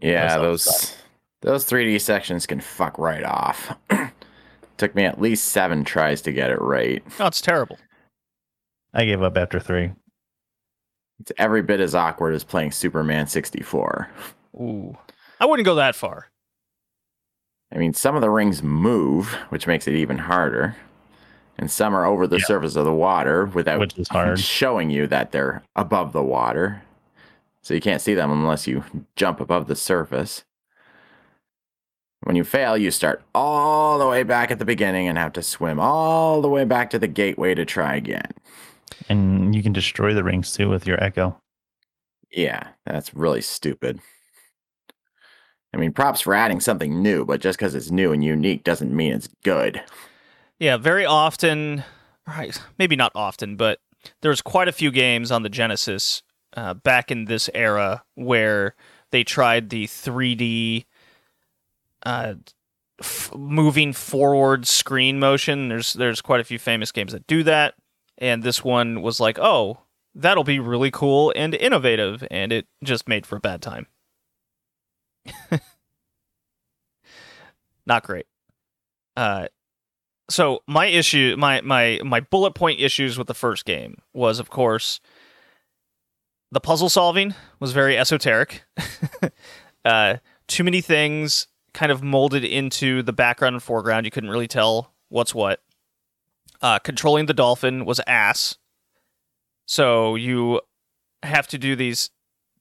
Yeah, 0.02 0.38
Those 0.38 0.64
those 0.64 0.96
those 1.42 1.64
3D 1.66 2.00
sections 2.00 2.46
can 2.46 2.60
fuck 2.60 2.98
right 2.98 3.24
off. 3.24 3.74
Took 4.76 4.94
me 4.94 5.04
at 5.04 5.20
least 5.20 5.46
seven 5.48 5.84
tries 5.84 6.22
to 6.22 6.32
get 6.32 6.50
it 6.50 6.60
right. 6.60 7.02
No, 7.18 7.26
it's 7.26 7.40
terrible. 7.40 7.78
I 8.94 9.04
gave 9.04 9.22
up 9.22 9.36
after 9.36 9.60
three. 9.60 9.92
It's 11.20 11.32
every 11.36 11.62
bit 11.62 11.80
as 11.80 11.94
awkward 11.94 12.34
as 12.34 12.44
playing 12.44 12.72
Superman 12.72 13.26
64. 13.26 14.08
Ooh. 14.56 14.96
I 15.38 15.44
wouldn't 15.46 15.66
go 15.66 15.74
that 15.74 15.94
far. 15.94 16.28
I 17.72 17.78
mean, 17.78 17.92
some 17.94 18.16
of 18.16 18.22
the 18.22 18.30
rings 18.30 18.62
move, 18.62 19.34
which 19.50 19.66
makes 19.66 19.86
it 19.86 19.94
even 19.94 20.16
harder. 20.18 20.76
And 21.58 21.70
some 21.70 21.94
are 21.94 22.06
over 22.06 22.26
the 22.26 22.38
Yeah. 22.38 22.46
surface 22.46 22.74
of 22.74 22.86
the 22.86 22.92
water 22.94 23.44
without 23.46 23.80
Which 23.80 23.98
is 23.98 24.08
hard. 24.08 24.40
showing 24.40 24.88
you 24.90 25.06
that 25.08 25.30
they're 25.30 25.62
above 25.76 26.12
the 26.12 26.22
water. 26.22 26.82
So 27.62 27.74
you 27.74 27.80
can't 27.80 28.00
see 28.00 28.14
them 28.14 28.30
unless 28.30 28.66
you 28.66 28.84
jump 29.16 29.40
above 29.40 29.66
the 29.66 29.76
surface. 29.76 30.44
When 32.22 32.36
you 32.36 32.44
fail, 32.44 32.76
you 32.76 32.90
start 32.90 33.22
all 33.34 33.98
the 33.98 34.06
way 34.06 34.22
back 34.22 34.50
at 34.50 34.58
the 34.58 34.64
beginning 34.64 35.08
and 35.08 35.16
have 35.16 35.32
to 35.34 35.42
swim 35.42 35.80
all 35.80 36.42
the 36.42 36.48
way 36.48 36.64
back 36.64 36.90
to 36.90 36.98
the 36.98 37.08
gateway 37.08 37.54
to 37.54 37.64
try 37.64 37.96
again. 37.96 38.30
And 39.08 39.54
you 39.54 39.62
can 39.62 39.72
destroy 39.72 40.12
the 40.12 40.24
rings 40.24 40.52
too 40.52 40.68
with 40.68 40.86
your 40.86 41.02
echo. 41.02 41.36
Yeah, 42.30 42.68
that's 42.84 43.14
really 43.14 43.40
stupid. 43.40 44.00
I 45.72 45.76
mean, 45.76 45.92
props 45.92 46.20
for 46.20 46.34
adding 46.34 46.60
something 46.60 47.02
new, 47.02 47.24
but 47.24 47.40
just 47.40 47.58
because 47.58 47.74
it's 47.74 47.90
new 47.90 48.12
and 48.12 48.24
unique 48.24 48.64
doesn't 48.64 48.94
mean 48.94 49.12
it's 49.12 49.28
good. 49.44 49.82
Yeah, 50.58 50.76
very 50.76 51.06
often, 51.06 51.84
right? 52.26 52.60
Maybe 52.78 52.96
not 52.96 53.12
often, 53.14 53.56
but 53.56 53.78
there's 54.20 54.42
quite 54.42 54.68
a 54.68 54.72
few 54.72 54.90
games 54.90 55.30
on 55.30 55.42
the 55.42 55.48
Genesis 55.48 56.22
uh, 56.56 56.74
back 56.74 57.10
in 57.10 57.26
this 57.26 57.48
era 57.54 58.02
where 58.14 58.74
they 59.10 59.24
tried 59.24 59.70
the 59.70 59.86
3D 59.86 60.84
uh, 62.04 62.34
f- 63.00 63.34
moving 63.34 63.92
forward 63.92 64.66
screen 64.66 65.18
motion. 65.18 65.68
There's 65.68 65.92
there's 65.92 66.20
quite 66.20 66.40
a 66.40 66.44
few 66.44 66.58
famous 66.58 66.92
games 66.92 67.12
that 67.12 67.26
do 67.26 67.42
that, 67.44 67.74
and 68.18 68.42
this 68.42 68.64
one 68.64 69.02
was 69.02 69.20
like, 69.20 69.38
oh, 69.38 69.80
that'll 70.14 70.44
be 70.44 70.58
really 70.58 70.90
cool 70.90 71.32
and 71.36 71.54
innovative, 71.54 72.24
and 72.30 72.52
it 72.52 72.66
just 72.82 73.08
made 73.08 73.26
for 73.26 73.36
a 73.36 73.40
bad 73.40 73.62
time. 73.62 73.86
Not 77.86 78.04
great. 78.04 78.26
Uh, 79.16 79.48
so 80.28 80.62
my 80.66 80.86
issue, 80.86 81.34
my 81.38 81.60
my 81.60 82.00
my 82.04 82.20
bullet 82.20 82.54
point 82.54 82.80
issues 82.80 83.18
with 83.18 83.26
the 83.26 83.34
first 83.34 83.64
game 83.64 83.96
was, 84.12 84.38
of 84.38 84.48
course, 84.48 85.00
the 86.52 86.60
puzzle 86.60 86.88
solving 86.88 87.34
was 87.58 87.72
very 87.72 87.96
esoteric. 87.96 88.64
uh, 89.84 90.16
too 90.48 90.64
many 90.64 90.80
things 90.80 91.46
kind 91.72 91.92
of 91.92 92.02
molded 92.02 92.44
into 92.44 93.02
the 93.02 93.12
background 93.12 93.54
and 93.54 93.62
foreground. 93.62 94.04
You 94.04 94.10
couldn't 94.10 94.30
really 94.30 94.48
tell 94.48 94.92
what's 95.08 95.34
what. 95.34 95.60
Uh, 96.60 96.78
controlling 96.78 97.26
the 97.26 97.34
dolphin 97.34 97.84
was 97.84 98.00
ass. 98.06 98.58
So 99.66 100.16
you 100.16 100.60
have 101.22 101.46
to 101.48 101.58
do 101.58 101.76
these 101.76 102.10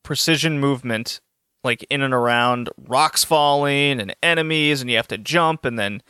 precision 0.03 0.59
movement, 0.59 1.19
like 1.63 1.85
in 1.89 2.01
and 2.01 2.13
around 2.13 2.69
rocks 2.77 3.23
falling 3.23 3.99
and 3.99 4.15
enemies, 4.21 4.81
and 4.81 4.89
you 4.89 4.95
have 4.97 5.07
to 5.09 5.17
jump, 5.17 5.65
and 5.65 5.77
then 5.77 6.01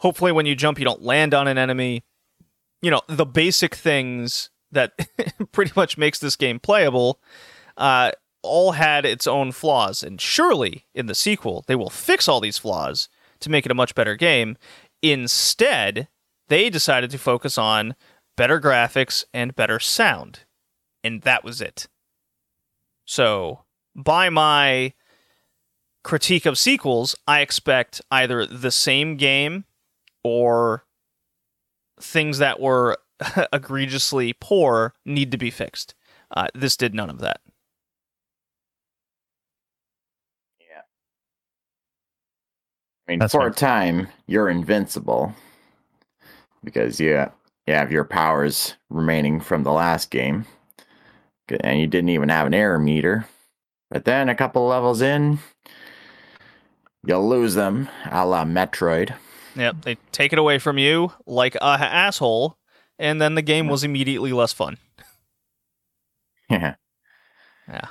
hopefully 0.00 0.32
when 0.32 0.46
you 0.46 0.54
jump, 0.54 0.78
you 0.78 0.84
don't 0.84 1.02
land 1.02 1.34
on 1.34 1.46
an 1.46 1.58
enemy. 1.58 2.02
You 2.80 2.90
know 2.90 3.02
the 3.08 3.26
basic 3.26 3.74
things 3.74 4.50
that 4.72 4.92
pretty 5.52 5.72
much 5.76 5.98
makes 5.98 6.18
this 6.18 6.36
game 6.36 6.58
playable. 6.58 7.20
Uh, 7.76 8.12
all 8.42 8.72
had 8.72 9.04
its 9.04 9.26
own 9.26 9.52
flaws, 9.52 10.02
and 10.02 10.20
surely 10.20 10.86
in 10.94 11.06
the 11.06 11.14
sequel 11.14 11.64
they 11.66 11.74
will 11.74 11.90
fix 11.90 12.28
all 12.28 12.40
these 12.40 12.58
flaws 12.58 13.08
to 13.40 13.50
make 13.50 13.64
it 13.64 13.72
a 13.72 13.74
much 13.74 13.94
better 13.94 14.16
game. 14.16 14.56
Instead, 15.02 16.08
they 16.48 16.70
decided 16.70 17.10
to 17.10 17.18
focus 17.18 17.58
on 17.58 17.94
better 18.36 18.60
graphics 18.60 19.24
and 19.34 19.56
better 19.56 19.78
sound, 19.78 20.40
and 21.02 21.22
that 21.22 21.44
was 21.44 21.60
it. 21.60 21.88
So, 23.04 23.64
by 23.94 24.28
my 24.28 24.92
critique 26.04 26.46
of 26.46 26.58
sequels, 26.58 27.16
I 27.26 27.40
expect 27.40 28.00
either 28.10 28.46
the 28.46 28.70
same 28.70 29.16
game 29.16 29.64
or 30.22 30.84
things 32.00 32.38
that 32.38 32.60
were 32.60 32.98
egregiously 33.52 34.34
poor 34.40 34.94
need 35.04 35.30
to 35.32 35.38
be 35.38 35.50
fixed. 35.50 35.94
Uh, 36.30 36.48
this 36.54 36.76
did 36.76 36.94
none 36.94 37.10
of 37.10 37.18
that. 37.20 37.40
Yeah. 40.60 40.82
I 43.06 43.12
mean, 43.12 43.18
That's 43.20 43.32
for 43.32 43.40
fair. 43.40 43.48
a 43.48 43.54
time, 43.54 44.08
you're 44.26 44.48
invincible 44.48 45.34
because 46.64 47.00
you, 47.00 47.26
you 47.66 47.74
have 47.74 47.90
your 47.92 48.04
powers 48.04 48.74
remaining 48.90 49.40
from 49.40 49.62
the 49.62 49.72
last 49.72 50.10
game. 50.10 50.46
And 51.60 51.80
you 51.80 51.86
didn't 51.86 52.10
even 52.10 52.28
have 52.28 52.46
an 52.46 52.52
error 52.52 52.78
meter. 52.78 53.26
But 53.90 54.04
then 54.04 54.28
a 54.28 54.34
couple 54.34 54.66
levels 54.66 55.00
in, 55.00 55.38
you'll 57.06 57.26
lose 57.26 57.54
them, 57.54 57.88
a 58.10 58.26
la 58.26 58.44
Metroid. 58.44 59.14
Yep, 59.56 59.76
they 59.80 59.96
take 60.12 60.34
it 60.34 60.38
away 60.38 60.58
from 60.58 60.76
you 60.76 61.10
like 61.24 61.54
a 61.54 61.64
asshole, 61.64 62.58
and 62.98 63.20
then 63.20 63.34
the 63.34 63.42
game 63.42 63.68
was 63.68 63.84
immediately 63.84 64.32
less 64.32 64.52
fun. 64.52 64.78
Yeah. 66.50 66.76
Yeah. 67.68 67.88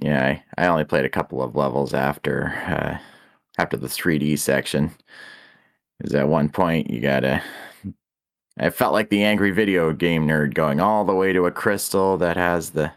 Yeah, 0.00 0.24
I, 0.56 0.62
I 0.62 0.66
only 0.68 0.84
played 0.84 1.04
a 1.04 1.10
couple 1.10 1.42
of 1.42 1.54
levels 1.54 1.92
after 1.92 2.48
uh, 2.66 2.98
after 3.58 3.76
the 3.76 3.88
3D 3.88 4.38
section. 4.38 4.92
Is 6.00 6.14
at 6.14 6.28
one 6.28 6.48
point 6.48 6.90
you 6.90 7.00
gotta. 7.00 7.42
I 8.58 8.70
felt 8.70 8.92
like 8.92 9.10
the 9.10 9.24
angry 9.24 9.50
video 9.50 9.92
game 9.92 10.26
nerd 10.26 10.54
going 10.54 10.80
all 10.80 11.04
the 11.04 11.14
way 11.14 11.32
to 11.32 11.46
a 11.46 11.50
crystal 11.50 12.16
that 12.18 12.36
has 12.36 12.70
the 12.70 12.92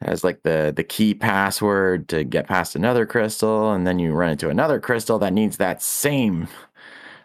has 0.00 0.22
like 0.22 0.42
the 0.42 0.72
the 0.74 0.84
key 0.84 1.14
password 1.14 2.08
to 2.08 2.24
get 2.24 2.46
past 2.46 2.76
another 2.76 3.06
crystal, 3.06 3.72
and 3.72 3.86
then 3.86 3.98
you 3.98 4.12
run 4.12 4.30
into 4.32 4.50
another 4.50 4.80
crystal 4.80 5.18
that 5.18 5.32
needs 5.32 5.56
that 5.56 5.82
same 5.82 6.48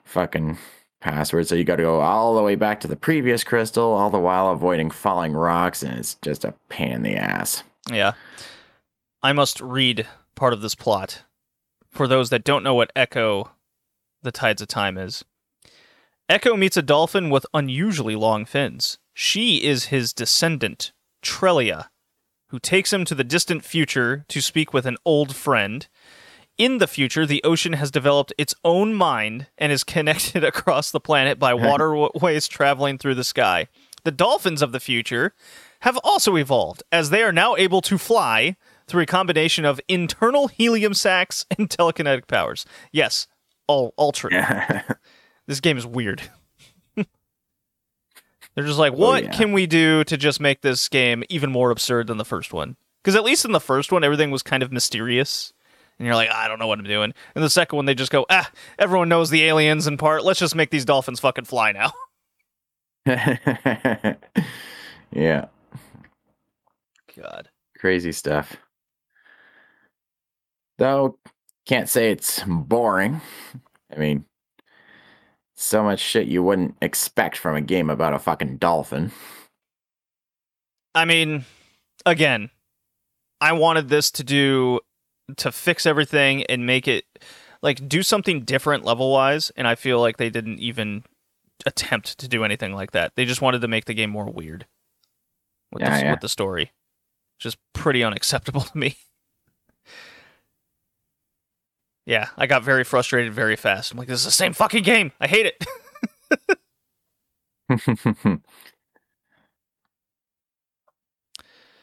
fucking 0.03 0.57
password. 1.03 1.47
So 1.47 1.55
you 1.55 1.63
got 1.63 1.75
to 1.75 1.83
go 1.83 1.99
all 1.99 2.35
the 2.35 2.41
way 2.41 2.55
back 2.55 2.79
to 2.79 2.87
the 2.87 2.95
previous 2.95 3.43
crystal, 3.43 3.91
all 3.91 4.09
the 4.09 4.19
while 4.19 4.49
avoiding 4.49 4.89
falling 4.89 5.33
rocks, 5.33 5.83
and 5.83 5.99
it's 5.99 6.15
just 6.15 6.45
a 6.45 6.53
pain 6.69 6.91
in 6.91 7.03
the 7.03 7.15
ass. 7.15 7.63
Yeah. 7.91 8.13
I 9.21 9.33
must 9.33 9.59
read 9.61 10.07
part 10.35 10.53
of 10.53 10.61
this 10.61 10.75
plot 10.75 11.23
for 11.91 12.07
those 12.07 12.29
that 12.29 12.43
don't 12.43 12.63
know 12.63 12.73
what 12.73 12.91
Ecco 12.95 13.51
the 14.23 14.31
Tides 14.31 14.61
of 14.61 14.69
Time 14.69 14.97
is. 14.97 15.23
Ecco 16.29 16.57
meets 16.57 16.77
a 16.77 16.81
dolphin 16.81 17.29
with 17.29 17.45
unusually 17.53 18.15
long 18.15 18.45
fins. 18.45 18.97
She 19.13 19.63
is 19.63 19.85
his 19.85 20.13
descendant, 20.13 20.93
Trellia, 21.21 21.89
who 22.47 22.59
takes 22.59 22.93
him 22.93 23.03
to 23.05 23.15
the 23.15 23.25
distant 23.25 23.65
future 23.65 24.25
to 24.29 24.41
speak 24.41 24.73
with 24.73 24.85
an 24.85 24.97
old 25.05 25.35
friend. 25.35 25.87
In 26.57 26.77
the 26.77 26.87
future, 26.87 27.25
the 27.25 27.43
ocean 27.43 27.73
has 27.73 27.89
developed 27.89 28.33
its 28.37 28.53
own 28.63 28.93
mind 28.93 29.47
and 29.57 29.71
is 29.71 29.83
connected 29.83 30.43
across 30.43 30.91
the 30.91 30.99
planet 30.99 31.39
by 31.39 31.53
waterways 31.53 32.47
traveling 32.47 32.97
through 32.97 33.15
the 33.15 33.23
sky. 33.23 33.67
The 34.03 34.11
dolphins 34.11 34.61
of 34.61 34.71
the 34.71 34.79
future 34.79 35.33
have 35.81 35.97
also 36.03 36.35
evolved, 36.35 36.83
as 36.91 37.09
they 37.09 37.23
are 37.23 37.31
now 37.31 37.55
able 37.55 37.81
to 37.81 37.97
fly 37.97 38.55
through 38.87 39.03
a 39.03 39.07
combination 39.07 39.65
of 39.65 39.81
internal 39.87 40.47
helium 40.47 40.93
sacs 40.93 41.45
and 41.57 41.69
telekinetic 41.69 42.27
powers. 42.27 42.65
Yes, 42.91 43.27
all 43.67 43.93
all 43.97 44.11
true. 44.11 44.29
This 45.45 45.59
game 45.59 45.77
is 45.77 45.85
weird. 45.85 46.21
They're 46.95 48.65
just 48.65 48.79
like, 48.79 48.93
oh, 48.93 48.97
what 48.97 49.23
yeah. 49.23 49.31
can 49.31 49.51
we 49.51 49.65
do 49.65 50.03
to 50.05 50.15
just 50.15 50.39
make 50.39 50.61
this 50.61 50.87
game 50.87 51.23
even 51.27 51.51
more 51.51 51.71
absurd 51.71 52.07
than 52.07 52.17
the 52.17 52.25
first 52.25 52.53
one? 52.53 52.77
Because 53.01 53.15
at 53.15 53.23
least 53.23 53.45
in 53.45 53.51
the 53.51 53.59
first 53.59 53.91
one, 53.91 54.03
everything 54.03 54.31
was 54.31 54.43
kind 54.43 54.63
of 54.63 54.71
mysterious. 54.71 55.51
And 56.03 56.07
you're 56.09 56.17
like, 56.17 56.31
I 56.31 56.49
don't 56.49 56.59
know 56.59 56.67
what 56.67 56.79
I'm 56.79 56.83
doing. 56.83 57.13
And 57.33 57.41
the 57.41 57.49
second 57.49 57.77
one, 57.77 57.85
they 57.85 57.95
just 57.95 58.11
go, 58.11 58.25
ah, 58.29 58.51
everyone 58.77 59.07
knows 59.07 59.29
the 59.29 59.45
aliens 59.45 59.87
in 59.87 59.95
part. 59.95 60.25
Let's 60.25 60.37
just 60.37 60.53
make 60.53 60.69
these 60.69 60.83
dolphins 60.83 61.21
fucking 61.21 61.45
fly 61.45 61.71
now. 61.71 61.93
yeah, 65.13 65.45
God. 67.15 67.47
crazy 67.77 68.11
stuff. 68.11 68.57
Though, 70.77 71.17
can't 71.65 71.87
say 71.87 72.11
it's 72.11 72.43
boring. 72.45 73.21
I 73.89 73.97
mean, 73.97 74.25
so 75.55 75.83
much 75.83 76.01
shit 76.01 76.27
you 76.27 76.43
wouldn't 76.43 76.75
expect 76.81 77.37
from 77.37 77.55
a 77.55 77.61
game 77.61 77.89
about 77.89 78.13
a 78.13 78.19
fucking 78.19 78.57
dolphin. 78.57 79.13
I 80.93 81.05
mean, 81.05 81.45
again, 82.05 82.49
I 83.39 83.53
wanted 83.53 83.87
this 83.87 84.11
to 84.11 84.25
do 84.25 84.81
to 85.37 85.51
fix 85.51 85.85
everything 85.85 86.43
and 86.45 86.65
make 86.65 86.87
it 86.87 87.05
like 87.61 87.87
do 87.87 88.03
something 88.03 88.41
different 88.43 88.83
level 88.85 89.11
wise, 89.11 89.51
and 89.55 89.67
I 89.67 89.75
feel 89.75 89.99
like 90.01 90.17
they 90.17 90.29
didn't 90.29 90.59
even 90.59 91.03
attempt 91.65 92.17
to 92.19 92.27
do 92.27 92.43
anything 92.43 92.73
like 92.73 92.91
that. 92.91 93.13
They 93.15 93.25
just 93.25 93.41
wanted 93.41 93.61
to 93.61 93.67
make 93.67 93.85
the 93.85 93.93
game 93.93 94.09
more 94.09 94.25
weird 94.29 94.65
with, 95.71 95.81
Yeah, 95.81 95.97
the, 95.97 96.03
yeah. 96.05 96.11
with 96.11 96.19
the 96.21 96.29
story, 96.29 96.71
which 97.37 97.45
is 97.45 97.57
pretty 97.73 98.03
unacceptable 98.03 98.61
to 98.61 98.77
me. 98.77 98.97
yeah, 102.05 102.29
I 102.37 102.47
got 102.47 102.63
very 102.63 102.83
frustrated 102.83 103.33
very 103.33 103.55
fast. 103.55 103.91
I'm 103.93 103.97
like, 103.97 104.09
this 104.09 104.19
is 104.19 104.25
the 104.25 104.31
same 104.31 104.51
fucking 104.53 104.83
game. 104.83 105.13
I 105.21 105.27
hate 105.27 105.45
it. 105.45 105.65
I'm 107.69 108.41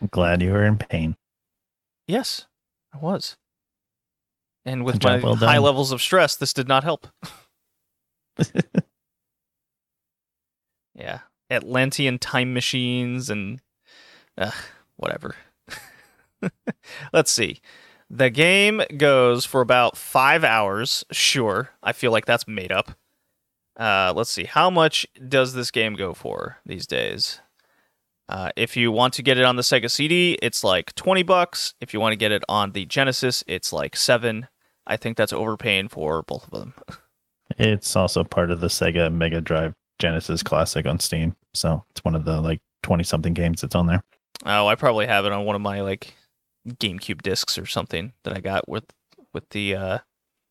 glad 0.11 0.43
you 0.43 0.53
were 0.53 0.65
in 0.65 0.77
pain. 0.79 1.17
yes, 2.07 2.47
I 2.93 2.99
was. 2.99 3.37
And 4.65 4.85
with 4.85 5.03
my 5.03 5.19
well 5.19 5.37
high 5.37 5.59
levels 5.59 5.93
of 5.93 6.03
stress, 6.03 6.37
this 6.37 6.53
did 6.53 6.69
not 6.69 6.85
help. 6.85 7.07
Yeah, 11.01 11.21
Atlantean 11.51 12.19
time 12.19 12.53
machines 12.53 13.31
and 13.31 13.61
uh, 14.37 14.51
whatever. 14.97 15.35
Let's 17.13 17.31
see. 17.31 17.61
The 18.11 18.31
game 18.31 18.83
goes 18.97 19.45
for 19.47 19.61
about 19.61 19.97
five 19.97 20.43
hours. 20.45 21.05
Sure, 21.13 21.71
I 21.83 21.93
feel 21.93 22.13
like 22.13 22.27
that's 22.27 22.47
made 22.49 22.73
up. 22.73 22.93
Uh, 23.79 24.13
let's 24.15 24.31
see. 24.31 24.45
How 24.45 24.69
much 24.69 25.07
does 25.27 25.55
this 25.55 25.71
game 25.71 25.95
go 25.95 26.13
for 26.13 26.59
these 26.67 26.87
days? 26.87 27.41
Uh, 28.31 28.51
if 28.55 28.77
you 28.77 28.93
want 28.93 29.13
to 29.15 29.23
get 29.23 29.39
it 29.39 29.45
on 29.45 29.57
the 29.57 29.63
Sega 29.63 29.91
CD, 29.91 30.39
it's 30.41 30.63
like 30.63 30.95
20 30.95 31.25
bucks. 31.25 31.75
If 31.81 31.93
you 31.93 31.99
want 31.99 32.13
to 32.13 32.17
get 32.17 32.31
it 32.31 32.45
on 32.49 32.73
the 32.73 32.87
Genesis, 32.87 33.43
it's 33.49 33.73
like 33.73 33.97
7. 33.97 34.47
I 34.87 34.97
think 34.97 35.17
that's 35.17 35.33
overpaying 35.33 35.89
for 35.89 36.23
both 36.23 36.45
of 36.45 36.59
them. 36.59 36.75
It's 37.59 37.97
also 37.97 38.23
part 38.23 38.53
of 38.53 38.61
the 38.61 38.69
Sega 38.69 39.13
Mega 39.13 39.41
Drive 39.41 39.75
Genesis 39.99 40.41
Classic 40.41 40.87
on 40.87 41.01
Steam. 41.01 41.35
So 41.53 41.85
it's 41.91 42.05
one 42.05 42.15
of 42.15 42.25
the 42.25 42.41
like 42.41 42.61
20 42.85 43.03
something 43.03 43.35
games 43.35 43.61
that's 43.61 43.75
on 43.75 43.89
there. 43.89 44.05
Oh, 44.47 44.69
I 44.69 44.77
probably 44.77 45.09
have 45.09 45.27
it 45.27 45.33
on 45.33 45.45
one 45.45 45.57
of 45.57 45.61
my 45.61 45.81
like 45.81 46.15
GameCube 46.69 47.23
discs 47.23 47.59
or 47.59 47.67
something 47.67 48.13
that 48.23 48.37
I 48.37 48.41
got 48.41 48.69
with 48.69 48.85
with 49.35 49.49
the 49.51 49.75
uh, 49.75 49.99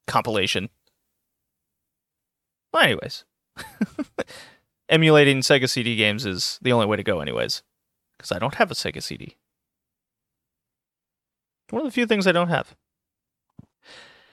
compilation. 0.08 0.70
Well, 2.74 2.84
anyways, 2.84 3.24
emulating 4.90 5.40
Sega 5.40 5.70
CD 5.70 5.96
games 5.96 6.26
is 6.26 6.60
the 6.62 6.74
only 6.74 6.86
way 6.86 6.98
to 6.98 7.04
go, 7.04 7.22
anyways, 7.22 7.64
because 8.20 8.32
I 8.34 8.38
don't 8.40 8.56
have 8.56 8.70
a 8.70 8.74
Sega 8.76 9.02
CD. 9.02 9.38
One 11.70 11.82
of 11.82 11.88
the 11.88 11.92
few 11.92 12.06
things 12.06 12.28
I 12.28 12.34
don't 12.34 12.50
have. 12.50 12.76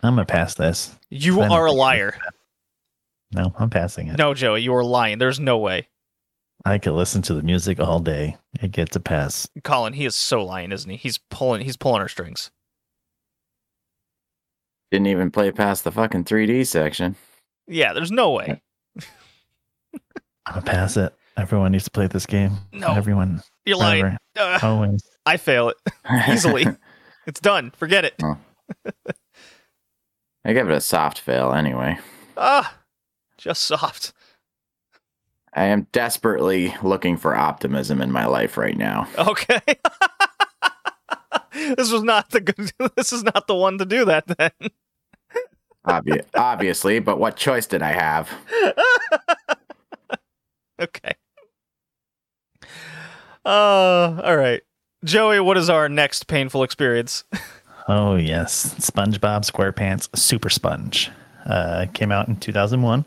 I'm 0.02 0.16
going 0.16 0.26
to 0.26 0.32
pass 0.32 0.54
this. 0.54 0.94
You 1.08 1.40
I 1.40 1.44
don't 1.48 1.52
are 1.52 1.66
a 1.66 1.72
liar. 1.72 2.18
No, 3.32 3.52
I'm 3.58 3.70
passing 3.70 4.08
it. 4.08 4.18
No, 4.18 4.34
Joey, 4.34 4.62
you 4.62 4.74
are 4.74 4.84
lying. 4.84 5.18
There's 5.18 5.40
no 5.40 5.58
way. 5.58 5.88
I 6.64 6.78
could 6.78 6.94
listen 6.94 7.22
to 7.22 7.34
the 7.34 7.42
music 7.42 7.78
all 7.78 8.00
day. 8.00 8.36
It 8.60 8.72
gets 8.72 8.96
a 8.96 9.00
pass. 9.00 9.48
Colin, 9.62 9.92
he 9.92 10.04
is 10.04 10.16
so 10.16 10.44
lying, 10.44 10.72
isn't 10.72 10.90
he? 10.90 10.96
He's 10.96 11.18
pulling. 11.30 11.62
He's 11.62 11.76
pulling 11.76 12.00
our 12.00 12.08
strings. 12.08 12.50
Didn't 14.90 15.08
even 15.08 15.30
play 15.30 15.50
past 15.52 15.84
the 15.84 15.92
fucking 15.92 16.24
3D 16.24 16.66
section. 16.66 17.16
Yeah, 17.66 17.92
there's 17.92 18.12
no 18.12 18.30
way. 18.30 18.62
I'm 20.46 20.54
going 20.54 20.64
to 20.64 20.70
pass 20.70 20.96
it. 20.96 21.14
Everyone 21.36 21.72
needs 21.72 21.84
to 21.84 21.90
play 21.90 22.06
this 22.06 22.24
game. 22.26 22.52
No. 22.72 22.94
Everyone. 22.94 23.42
You're 23.64 23.76
lying. 23.76 24.00
Forever. 24.02 24.18
Ugh, 24.38 24.64
Always. 24.64 25.02
I 25.26 25.36
fail 25.36 25.68
it 25.70 25.76
easily. 26.30 26.66
it's 27.26 27.40
done. 27.40 27.70
Forget 27.76 28.04
it. 28.04 28.14
I 30.44 30.52
give 30.52 30.70
it 30.70 30.74
a 30.76 30.80
soft 30.80 31.20
fail 31.20 31.52
anyway. 31.52 31.98
Ah, 32.36 32.74
just 33.36 33.64
soft. 33.64 34.12
I 35.52 35.64
am 35.64 35.86
desperately 35.92 36.74
looking 36.82 37.16
for 37.16 37.34
optimism 37.34 38.00
in 38.02 38.12
my 38.12 38.26
life 38.26 38.56
right 38.56 38.76
now. 38.76 39.08
Okay. 39.18 39.60
this 41.52 41.90
was 41.90 42.02
not 42.02 42.30
the 42.30 42.40
good. 42.40 42.72
This 42.96 43.12
is 43.12 43.22
not 43.22 43.46
the 43.46 43.54
one 43.54 43.78
to 43.78 43.86
do 43.86 44.04
that. 44.04 44.26
Then. 44.26 44.50
Obvi- 45.86 46.24
obviously, 46.34 46.98
but 46.98 47.18
what 47.18 47.36
choice 47.36 47.66
did 47.66 47.80
I 47.82 47.92
have? 47.92 48.30
okay. 50.80 51.12
Uh, 53.44 54.20
all 54.24 54.36
right, 54.36 54.62
Joey. 55.04 55.40
What 55.40 55.56
is 55.56 55.70
our 55.70 55.88
next 55.88 56.26
painful 56.26 56.62
experience? 56.62 57.24
Oh, 57.88 58.16
yes. 58.16 58.74
SpongeBob 58.80 59.48
SquarePants 59.48 60.08
Super 60.18 60.50
Sponge. 60.50 61.10
Uh, 61.44 61.86
came 61.94 62.10
out 62.10 62.26
in 62.26 62.36
2001, 62.36 63.04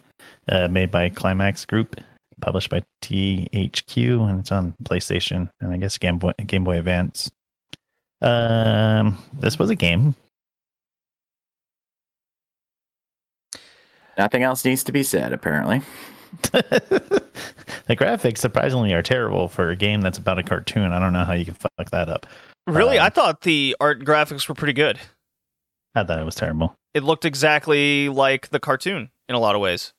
uh, 0.47 0.67
made 0.69 0.89
by 0.89 1.09
Climax 1.09 1.65
Group, 1.65 1.97
published 2.39 2.69
by 2.69 2.81
THQ, 3.01 4.29
and 4.29 4.39
it's 4.39 4.53
on 4.53 4.73
PlayStation 4.85 5.49
and 5.59 5.73
I 5.73 5.77
guess 5.77 5.97
Game 5.97 6.17
Boy, 6.17 6.31
Game 6.47 6.63
Boy 6.63 6.77
Advance. 6.79 7.29
Um, 8.21 9.17
this 9.33 9.59
was 9.59 9.69
a 9.69 9.75
game. 9.75 10.15
Nothing 14.17 14.43
else 14.43 14.63
needs 14.63 14.83
to 14.85 14.93
be 14.93 15.03
said, 15.03 15.33
apparently. 15.33 15.81
the 16.51 17.95
graphics 17.95 18.37
surprisingly 18.39 18.93
are 18.93 19.01
terrible 19.01 19.47
for 19.47 19.69
a 19.69 19.75
game 19.75 20.01
that's 20.01 20.17
about 20.17 20.39
a 20.39 20.43
cartoon. 20.43 20.91
I 20.91 20.99
don't 20.99 21.13
know 21.13 21.23
how 21.25 21.33
you 21.33 21.45
can 21.45 21.55
fuck 21.55 21.89
that 21.91 22.09
up. 22.09 22.25
Really, 22.67 22.99
Uh, 22.99 23.05
I 23.05 23.09
thought 23.09 23.41
the 23.41 23.75
art 23.79 24.03
graphics 24.03 24.47
were 24.47 24.55
pretty 24.55 24.73
good. 24.73 24.99
I 25.95 26.03
thought 26.03 26.19
it 26.19 26.25
was 26.25 26.35
terrible. 26.35 26.75
It 26.93 27.03
looked 27.03 27.25
exactly 27.25 28.09
like 28.09 28.49
the 28.49 28.59
cartoon 28.59 29.09
in 29.27 29.35
a 29.35 29.39
lot 29.39 29.55
of 29.55 29.61
ways. 29.61 29.93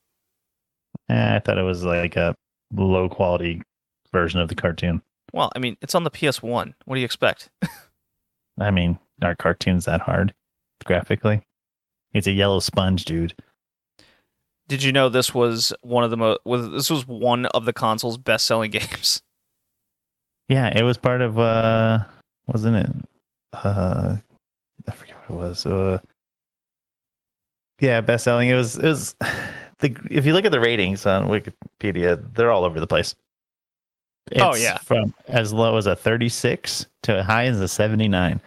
Eh, 1.09 1.37
I 1.37 1.39
thought 1.41 1.59
it 1.59 1.63
was 1.63 1.85
like 1.85 2.17
a 2.17 2.35
low 2.75 3.09
quality 3.09 3.63
version 4.13 4.41
of 4.41 4.49
the 4.49 4.55
cartoon. 4.55 5.03
Well, 5.33 5.51
I 5.55 5.59
mean, 5.59 5.77
it's 5.81 5.95
on 5.95 6.05
the 6.05 6.11
PS1. 6.11 6.75
What 6.85 6.95
do 6.95 7.01
you 7.01 7.05
expect? 7.05 7.51
I 8.61 8.71
mean, 8.71 8.99
are 9.23 9.35
cartoons 9.35 9.85
that 9.87 10.01
hard 10.01 10.35
graphically? 10.85 11.43
It's 12.13 12.27
a 12.27 12.33
yellow 12.33 12.61
sponge, 12.61 13.05
dude. 13.05 13.35
Did 14.71 14.85
you 14.85 14.93
know 14.93 15.09
this 15.09 15.35
was 15.35 15.73
one 15.83 16.05
of 16.05 16.11
the 16.13 16.17
most? 16.17 16.39
Was 16.45 16.71
this 16.71 16.91
was 16.91 17.05
one 17.05 17.47
of 17.47 17.65
the 17.65 17.73
console's 17.73 18.17
best-selling 18.17 18.71
games? 18.79 19.21
Yeah, 20.49 20.69
it 20.69 20.85
was 20.85 20.97
part 20.97 21.23
of 21.23 21.41
uh 21.41 22.05
wasn't 22.47 22.77
it? 22.77 22.91
Uh 23.53 24.17
I 24.87 24.93
forget 24.93 25.17
what 25.27 25.35
it 25.35 25.49
was. 25.49 25.67
Uh 25.67 25.99
Yeah, 27.81 28.01
best 28.01 28.23
selling. 28.23 28.49
It 28.49 28.55
was 28.55 28.77
it 28.77 28.85
was 28.85 29.17
the 29.81 29.97
if 30.09 30.25
you 30.25 30.33
look 30.35 30.45
at 30.45 30.53
the 30.53 30.61
ratings 30.61 31.05
on 31.05 31.27
Wikipedia, 31.27 32.23
they're 32.35 32.53
all 32.53 32.65
over 32.65 32.79
the 32.79 32.87
place. 32.87 33.17
Oh, 34.39 34.55
yeah. 34.55 34.79
From 34.79 35.13
as 35.27 35.53
low 35.53 35.79
as 35.79 35.87
a 35.87 35.97
36 35.97 36.87
to 37.03 37.19
as 37.19 37.27
high 37.27 37.47
as 37.47 37.59
a 37.59 37.67
79. 37.67 38.41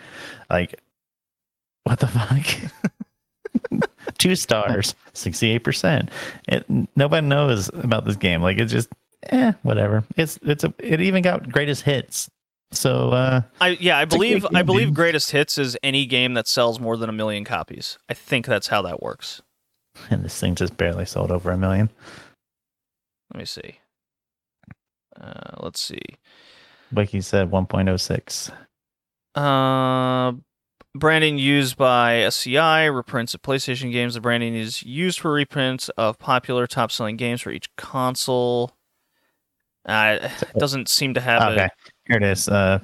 Like 0.49 0.81
what 1.83 1.99
the 1.99 2.07
fuck? 2.07 2.45
Two 4.23 4.35
stars, 4.35 4.95
68%. 5.13 6.09
It, 6.47 6.65
nobody 6.95 7.27
knows 7.27 7.69
about 7.73 8.05
this 8.05 8.15
game. 8.15 8.41
Like 8.41 8.57
it's 8.57 8.71
just 8.71 8.89
eh, 9.23 9.51
whatever. 9.63 10.03
It's 10.15 10.39
it's 10.43 10.63
a 10.63 10.73
it 10.79 11.01
even 11.01 11.21
got 11.23 11.51
greatest 11.51 11.83
hits. 11.83 12.29
So 12.71 13.09
uh 13.11 13.41
I 13.61 13.77
yeah, 13.79 13.97
I 13.97 14.05
believe 14.05 14.45
I 14.55 14.63
believe 14.63 14.87
dude. 14.87 14.95
greatest 14.95 15.31
hits 15.31 15.57
is 15.57 15.77
any 15.83 16.05
game 16.05 16.33
that 16.35 16.47
sells 16.47 16.79
more 16.79 16.97
than 16.97 17.09
a 17.09 17.13
million 17.13 17.43
copies. 17.43 17.97
I 18.09 18.13
think 18.13 18.45
that's 18.45 18.67
how 18.67 18.81
that 18.83 19.01
works. 19.03 19.41
and 20.09 20.23
this 20.23 20.39
thing 20.39 20.55
just 20.55 20.77
barely 20.77 21.05
sold 21.05 21.31
over 21.31 21.51
a 21.51 21.57
million. 21.57 21.89
Let 23.33 23.39
me 23.39 23.45
see. 23.45 23.79
Uh, 25.19 25.57
let's 25.61 25.81
see. 25.81 25.99
Like 26.91 27.07
Wiki 27.07 27.21
said 27.21 27.51
1.06. 27.51 28.51
Uh, 29.35 30.33
branding 30.95 31.37
used 31.37 31.77
by 31.77 32.17
SCI 32.17 32.85
reprints 32.85 33.33
of 33.33 33.41
PlayStation 33.41 33.91
games. 33.91 34.13
The 34.13 34.21
branding 34.21 34.55
is 34.55 34.83
used 34.83 35.19
for 35.19 35.31
reprints 35.31 35.89
of 35.89 36.19
popular 36.19 36.67
top-selling 36.67 37.17
games 37.17 37.41
for 37.41 37.51
each 37.51 37.73
console. 37.75 38.71
Uh, 39.85 40.29
it 40.41 40.59
doesn't 40.59 40.87
seem 40.87 41.13
to 41.13 41.21
have 41.21 41.53
Okay, 41.53 41.65
a 41.65 41.69
here 42.07 42.17
it 42.17 42.23
is. 42.23 42.47
Uh, 42.47 42.79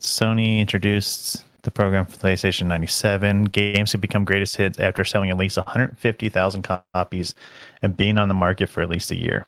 Sony 0.00 0.60
introduced 0.60 1.44
the 1.62 1.70
program 1.70 2.06
for 2.06 2.16
PlayStation 2.16 2.66
97. 2.66 3.44
Games 3.44 3.92
have 3.92 4.00
become 4.00 4.24
greatest 4.24 4.56
hits 4.56 4.78
after 4.78 5.04
selling 5.04 5.30
at 5.30 5.36
least 5.36 5.56
150,000 5.56 6.68
copies 6.94 7.34
and 7.82 7.96
being 7.96 8.16
on 8.16 8.28
the 8.28 8.34
market 8.34 8.68
for 8.68 8.80
at 8.80 8.88
least 8.88 9.10
a 9.10 9.16
year. 9.16 9.46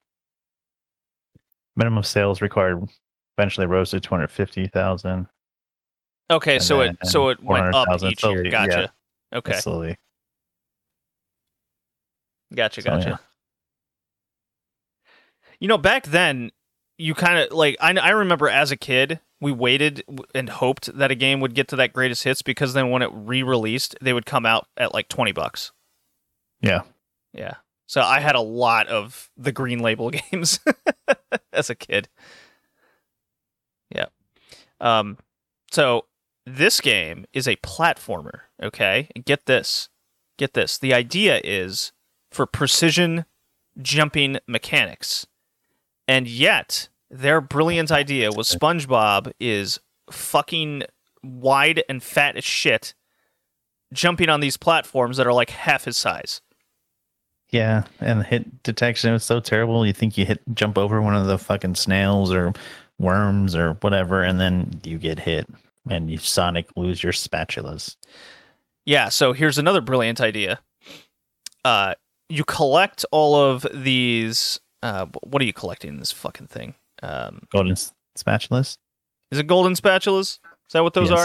Minimum 1.76 2.02
sales 2.02 2.42
required 2.42 2.86
eventually 3.38 3.66
rose 3.66 3.90
to 3.92 4.00
250,000. 4.00 5.26
Okay, 6.30 6.54
and 6.56 6.62
so 6.64 6.80
it 6.82 6.96
so 7.04 7.28
it 7.30 7.42
went 7.42 7.74
up 7.74 7.86
400,000 7.88 8.10
each 8.12 8.22
year. 8.24 8.32
slowly, 8.44 8.50
yeah. 8.50 8.66
Gotcha. 8.66 8.92
Okay, 9.32 9.52
Slowly. 9.60 9.96
gotcha, 12.54 12.82
So, 12.82 12.90
gotcha. 12.90 13.08
yeah. 13.10 13.16
You 15.58 15.68
know, 15.68 15.78
back 15.78 16.06
then, 16.06 16.50
you 16.98 17.14
kind 17.14 17.38
of 17.38 17.52
like 17.52 17.76
I 17.80 17.92
I 17.94 18.10
remember 18.10 18.48
as 18.48 18.70
a 18.70 18.76
kid, 18.76 19.20
we 19.40 19.52
waited 19.52 20.04
and 20.34 20.48
hoped 20.48 20.86
that 20.96 21.10
a 21.10 21.14
game 21.14 21.40
would 21.40 21.54
get 21.54 21.68
to 21.68 21.76
that 21.76 21.92
greatest 21.92 22.24
hits 22.24 22.42
because 22.42 22.72
then 22.74 22.90
when 22.90 23.02
it 23.02 23.10
re-released, 23.12 23.96
they 24.00 24.12
would 24.12 24.26
come 24.26 24.46
out 24.46 24.68
at 24.76 24.94
like 24.94 25.08
twenty 25.08 25.32
bucks. 25.32 25.72
Yeah. 26.60 26.82
Yeah. 27.32 27.54
So 27.86 28.00
I 28.02 28.20
had 28.20 28.34
a 28.36 28.40
lot 28.40 28.86
of 28.88 29.30
the 29.36 29.52
green 29.52 29.80
label 29.80 30.10
games 30.32 30.60
as 31.52 31.70
a 31.70 31.74
kid. 31.74 32.08
Yeah. 33.94 34.06
Um 34.80 35.18
so 35.70 36.04
this 36.56 36.80
game 36.80 37.26
is 37.32 37.46
a 37.46 37.56
platformer, 37.56 38.40
okay? 38.62 39.08
And 39.14 39.24
get 39.24 39.46
this. 39.46 39.88
Get 40.38 40.54
this. 40.54 40.78
The 40.78 40.94
idea 40.94 41.40
is 41.44 41.92
for 42.30 42.46
precision 42.46 43.24
jumping 43.80 44.38
mechanics. 44.46 45.26
And 46.08 46.26
yet, 46.26 46.88
their 47.10 47.40
brilliant 47.40 47.90
idea 47.90 48.30
was 48.32 48.48
SpongeBob 48.50 49.32
is 49.38 49.78
fucking 50.10 50.84
wide 51.22 51.82
and 51.88 52.02
fat 52.02 52.36
as 52.36 52.44
shit 52.44 52.94
jumping 53.92 54.28
on 54.28 54.40
these 54.40 54.56
platforms 54.56 55.16
that 55.16 55.26
are 55.26 55.32
like 55.32 55.50
half 55.50 55.84
his 55.84 55.96
size. 55.96 56.40
Yeah, 57.50 57.84
and 57.98 58.20
the 58.20 58.24
hit 58.24 58.62
detection 58.62 59.12
was 59.12 59.24
so 59.24 59.40
terrible. 59.40 59.84
You 59.84 59.92
think 59.92 60.16
you 60.16 60.24
hit 60.24 60.40
jump 60.54 60.78
over 60.78 61.02
one 61.02 61.16
of 61.16 61.26
the 61.26 61.38
fucking 61.38 61.74
snails 61.74 62.32
or 62.32 62.52
worms 62.98 63.56
or 63.56 63.72
whatever, 63.80 64.22
and 64.22 64.40
then 64.40 64.80
you 64.84 64.98
get 64.98 65.18
hit 65.18 65.48
and 65.88 66.10
you 66.10 66.18
Sonic 66.18 66.68
lose 66.76 67.02
your 67.02 67.12
spatulas. 67.12 67.96
Yeah, 68.86 69.08
so 69.08 69.32
here's 69.32 69.58
another 69.58 69.80
brilliant 69.80 70.20
idea. 70.20 70.60
Uh, 71.64 71.94
you 72.28 72.44
collect 72.44 73.04
all 73.12 73.34
of 73.34 73.66
these. 73.72 74.58
Uh, 74.82 75.06
what 75.22 75.42
are 75.42 75.44
you 75.44 75.52
collecting 75.52 75.90
in 75.90 75.98
this 75.98 76.12
fucking 76.12 76.46
thing? 76.46 76.74
Um, 77.02 77.42
Golden 77.52 77.72
s- 77.72 77.92
spatulas. 78.18 78.78
Is 79.30 79.38
it 79.38 79.46
golden 79.46 79.74
spatulas? 79.74 80.38
Is 80.38 80.72
that 80.72 80.82
what 80.82 80.94
those 80.94 81.10
Yes. 81.10 81.18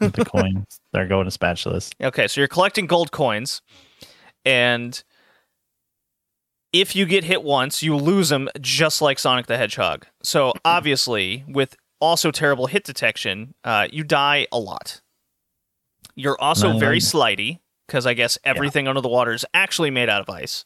With 0.00 0.12
the 0.12 0.24
coins. 0.26 0.80
They're 0.92 1.06
to 1.30 1.36
spatulas. 1.38 1.90
Okay, 2.02 2.28
so 2.28 2.40
you're 2.40 2.48
collecting 2.48 2.86
gold 2.86 3.12
coins, 3.12 3.62
and 4.44 5.02
if 6.72 6.94
you 6.94 7.06
get 7.06 7.24
hit 7.24 7.42
once, 7.42 7.82
you 7.82 7.96
lose 7.96 8.28
them 8.28 8.48
just 8.60 9.00
like 9.02 9.18
Sonic 9.18 9.46
the 9.46 9.56
Hedgehog. 9.56 10.06
So 10.22 10.52
obviously, 10.64 11.44
with 11.48 11.76
also 12.00 12.30
terrible 12.30 12.66
hit 12.66 12.84
detection, 12.84 13.54
uh, 13.64 13.88
you 13.92 14.04
die 14.04 14.46
a 14.52 14.58
lot. 14.58 15.00
You're 16.14 16.40
also 16.40 16.78
very 16.78 16.98
slidey 16.98 17.60
because 17.86 18.06
I 18.06 18.14
guess 18.14 18.38
everything 18.44 18.88
under 18.88 19.00
the 19.00 19.08
water 19.08 19.32
is 19.32 19.44
actually 19.54 19.90
made 19.90 20.08
out 20.08 20.20
of 20.20 20.30
ice. 20.30 20.64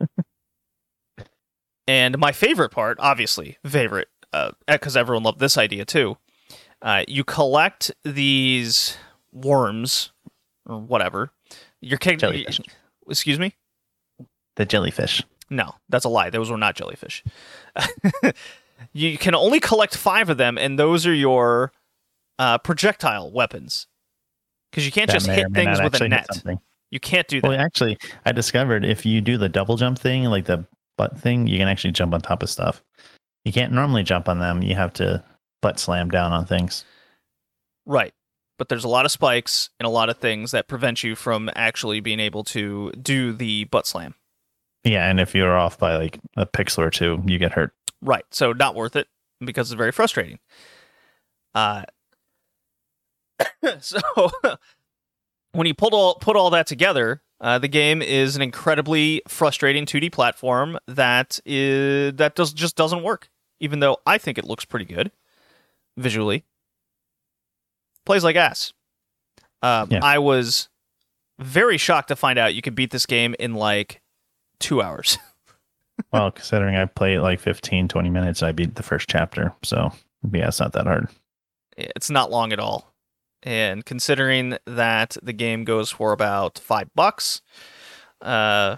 and 1.86 2.18
my 2.18 2.32
favorite 2.32 2.70
part, 2.70 2.98
obviously, 3.00 3.58
favorite, 3.66 4.08
because 4.66 4.96
everyone 4.96 5.24
loved 5.24 5.40
this 5.40 5.58
idea 5.58 5.84
too. 5.84 6.16
Uh, 6.80 7.04
you 7.08 7.24
collect 7.24 7.90
these 8.04 8.96
worms 9.32 10.12
or 10.66 10.78
whatever. 10.78 11.32
You're 11.80 11.98
kick- 11.98 12.18
Jellyfish. 12.18 12.60
Excuse 13.08 13.38
me. 13.38 13.54
The 14.56 14.64
jellyfish. 14.66 15.22
No, 15.50 15.74
that's 15.88 16.04
a 16.04 16.08
lie. 16.08 16.30
Those 16.30 16.50
were 16.50 16.58
not 16.58 16.74
jellyfish. 16.76 17.24
you 18.92 19.18
can 19.18 19.34
only 19.34 19.60
collect 19.60 19.96
five 19.96 20.30
of 20.30 20.36
them, 20.36 20.58
and 20.58 20.78
those 20.78 21.06
are 21.06 21.14
your 21.14 21.72
uh, 22.38 22.58
projectile 22.58 23.32
weapons. 23.32 23.86
Because 24.70 24.84
you 24.84 24.92
can't 24.92 25.08
That 25.08 25.14
just 25.14 25.26
hit 25.26 25.46
things 25.52 25.80
with 25.80 26.00
a 26.00 26.08
net. 26.08 26.26
You 26.90 27.00
can't 27.00 27.26
do 27.28 27.40
that. 27.40 27.48
Well, 27.48 27.58
actually, 27.58 27.98
I 28.24 28.32
discovered 28.32 28.84
if 28.84 29.04
you 29.04 29.20
do 29.20 29.36
the 29.36 29.48
double 29.48 29.76
jump 29.76 29.98
thing, 29.98 30.24
like 30.24 30.46
the 30.46 30.66
butt 30.96 31.18
thing, 31.18 31.46
you 31.46 31.58
can 31.58 31.68
actually 31.68 31.92
jump 31.92 32.14
on 32.14 32.20
top 32.20 32.42
of 32.42 32.50
stuff. 32.50 32.82
You 33.44 33.52
can't 33.52 33.72
normally 33.72 34.02
jump 34.02 34.28
on 34.28 34.38
them. 34.38 34.62
You 34.62 34.74
have 34.74 34.92
to 34.94 35.22
butt 35.62 35.78
slam 35.78 36.10
down 36.10 36.32
on 36.32 36.46
things. 36.46 36.84
Right. 37.86 38.12
But 38.58 38.68
there's 38.68 38.84
a 38.84 38.88
lot 38.88 39.04
of 39.04 39.12
spikes 39.12 39.70
and 39.78 39.86
a 39.86 39.90
lot 39.90 40.08
of 40.10 40.18
things 40.18 40.50
that 40.50 40.66
prevent 40.66 41.04
you 41.04 41.14
from 41.14 41.50
actually 41.54 42.00
being 42.00 42.20
able 42.20 42.44
to 42.44 42.90
do 42.92 43.32
the 43.32 43.64
butt 43.64 43.86
slam. 43.86 44.14
Yeah, 44.84 45.08
and 45.08 45.20
if 45.20 45.34
you're 45.34 45.56
off 45.56 45.78
by 45.78 45.96
like 45.96 46.18
a 46.36 46.46
pixel 46.46 46.78
or 46.78 46.90
two, 46.90 47.22
you 47.26 47.38
get 47.38 47.52
hurt. 47.52 47.72
Right. 48.02 48.24
So 48.30 48.52
not 48.52 48.74
worth 48.74 48.96
it 48.96 49.08
because 49.40 49.70
it's 49.70 49.76
very 49.78 49.92
frustrating. 49.92 50.38
Uh 51.54 51.84
so 53.80 53.98
when 55.52 55.66
you 55.66 55.74
put 55.74 55.92
all 55.92 56.16
put 56.16 56.36
all 56.36 56.50
that 56.50 56.66
together, 56.66 57.22
uh, 57.40 57.58
the 57.58 57.68
game 57.68 58.02
is 58.02 58.36
an 58.36 58.42
incredibly 58.42 59.22
frustrating 59.28 59.86
2D 59.86 60.10
platform 60.12 60.78
that 60.86 61.38
is 61.44 62.14
that 62.14 62.34
does 62.34 62.52
just 62.52 62.76
doesn't 62.76 63.02
work. 63.02 63.28
Even 63.60 63.80
though 63.80 63.98
I 64.06 64.18
think 64.18 64.38
it 64.38 64.44
looks 64.44 64.64
pretty 64.64 64.84
good 64.84 65.10
visually, 65.96 66.44
plays 68.06 68.22
like 68.24 68.36
ass. 68.36 68.72
Um, 69.62 69.88
Yeah. 69.90 70.00
I 70.02 70.18
was 70.18 70.68
very 71.40 71.78
shocked 71.78 72.08
to 72.08 72.16
find 72.16 72.38
out 72.38 72.54
you 72.54 72.62
could 72.62 72.74
beat 72.74 72.90
this 72.90 73.06
game 73.06 73.34
in 73.38 73.54
like 73.54 74.00
two 74.60 74.80
hours. 74.82 75.18
Well, 76.12 76.30
considering 76.30 76.76
I 76.76 76.86
play 76.86 77.14
it 77.14 77.20
like 77.20 77.40
15, 77.40 77.88
20 77.88 78.10
minutes, 78.10 78.42
I 78.42 78.52
beat 78.52 78.74
the 78.76 78.82
first 78.82 79.08
chapter. 79.08 79.52
So, 79.62 79.92
yeah, 80.32 80.48
it's 80.48 80.60
not 80.60 80.72
that 80.72 80.86
hard. 80.86 81.08
It's 81.76 82.10
not 82.10 82.30
long 82.30 82.52
at 82.52 82.58
all. 82.58 82.94
And 83.42 83.84
considering 83.84 84.56
that 84.66 85.16
the 85.22 85.32
game 85.32 85.64
goes 85.64 85.90
for 85.90 86.12
about 86.12 86.58
five 86.58 86.88
bucks, 86.94 87.40
uh, 88.20 88.76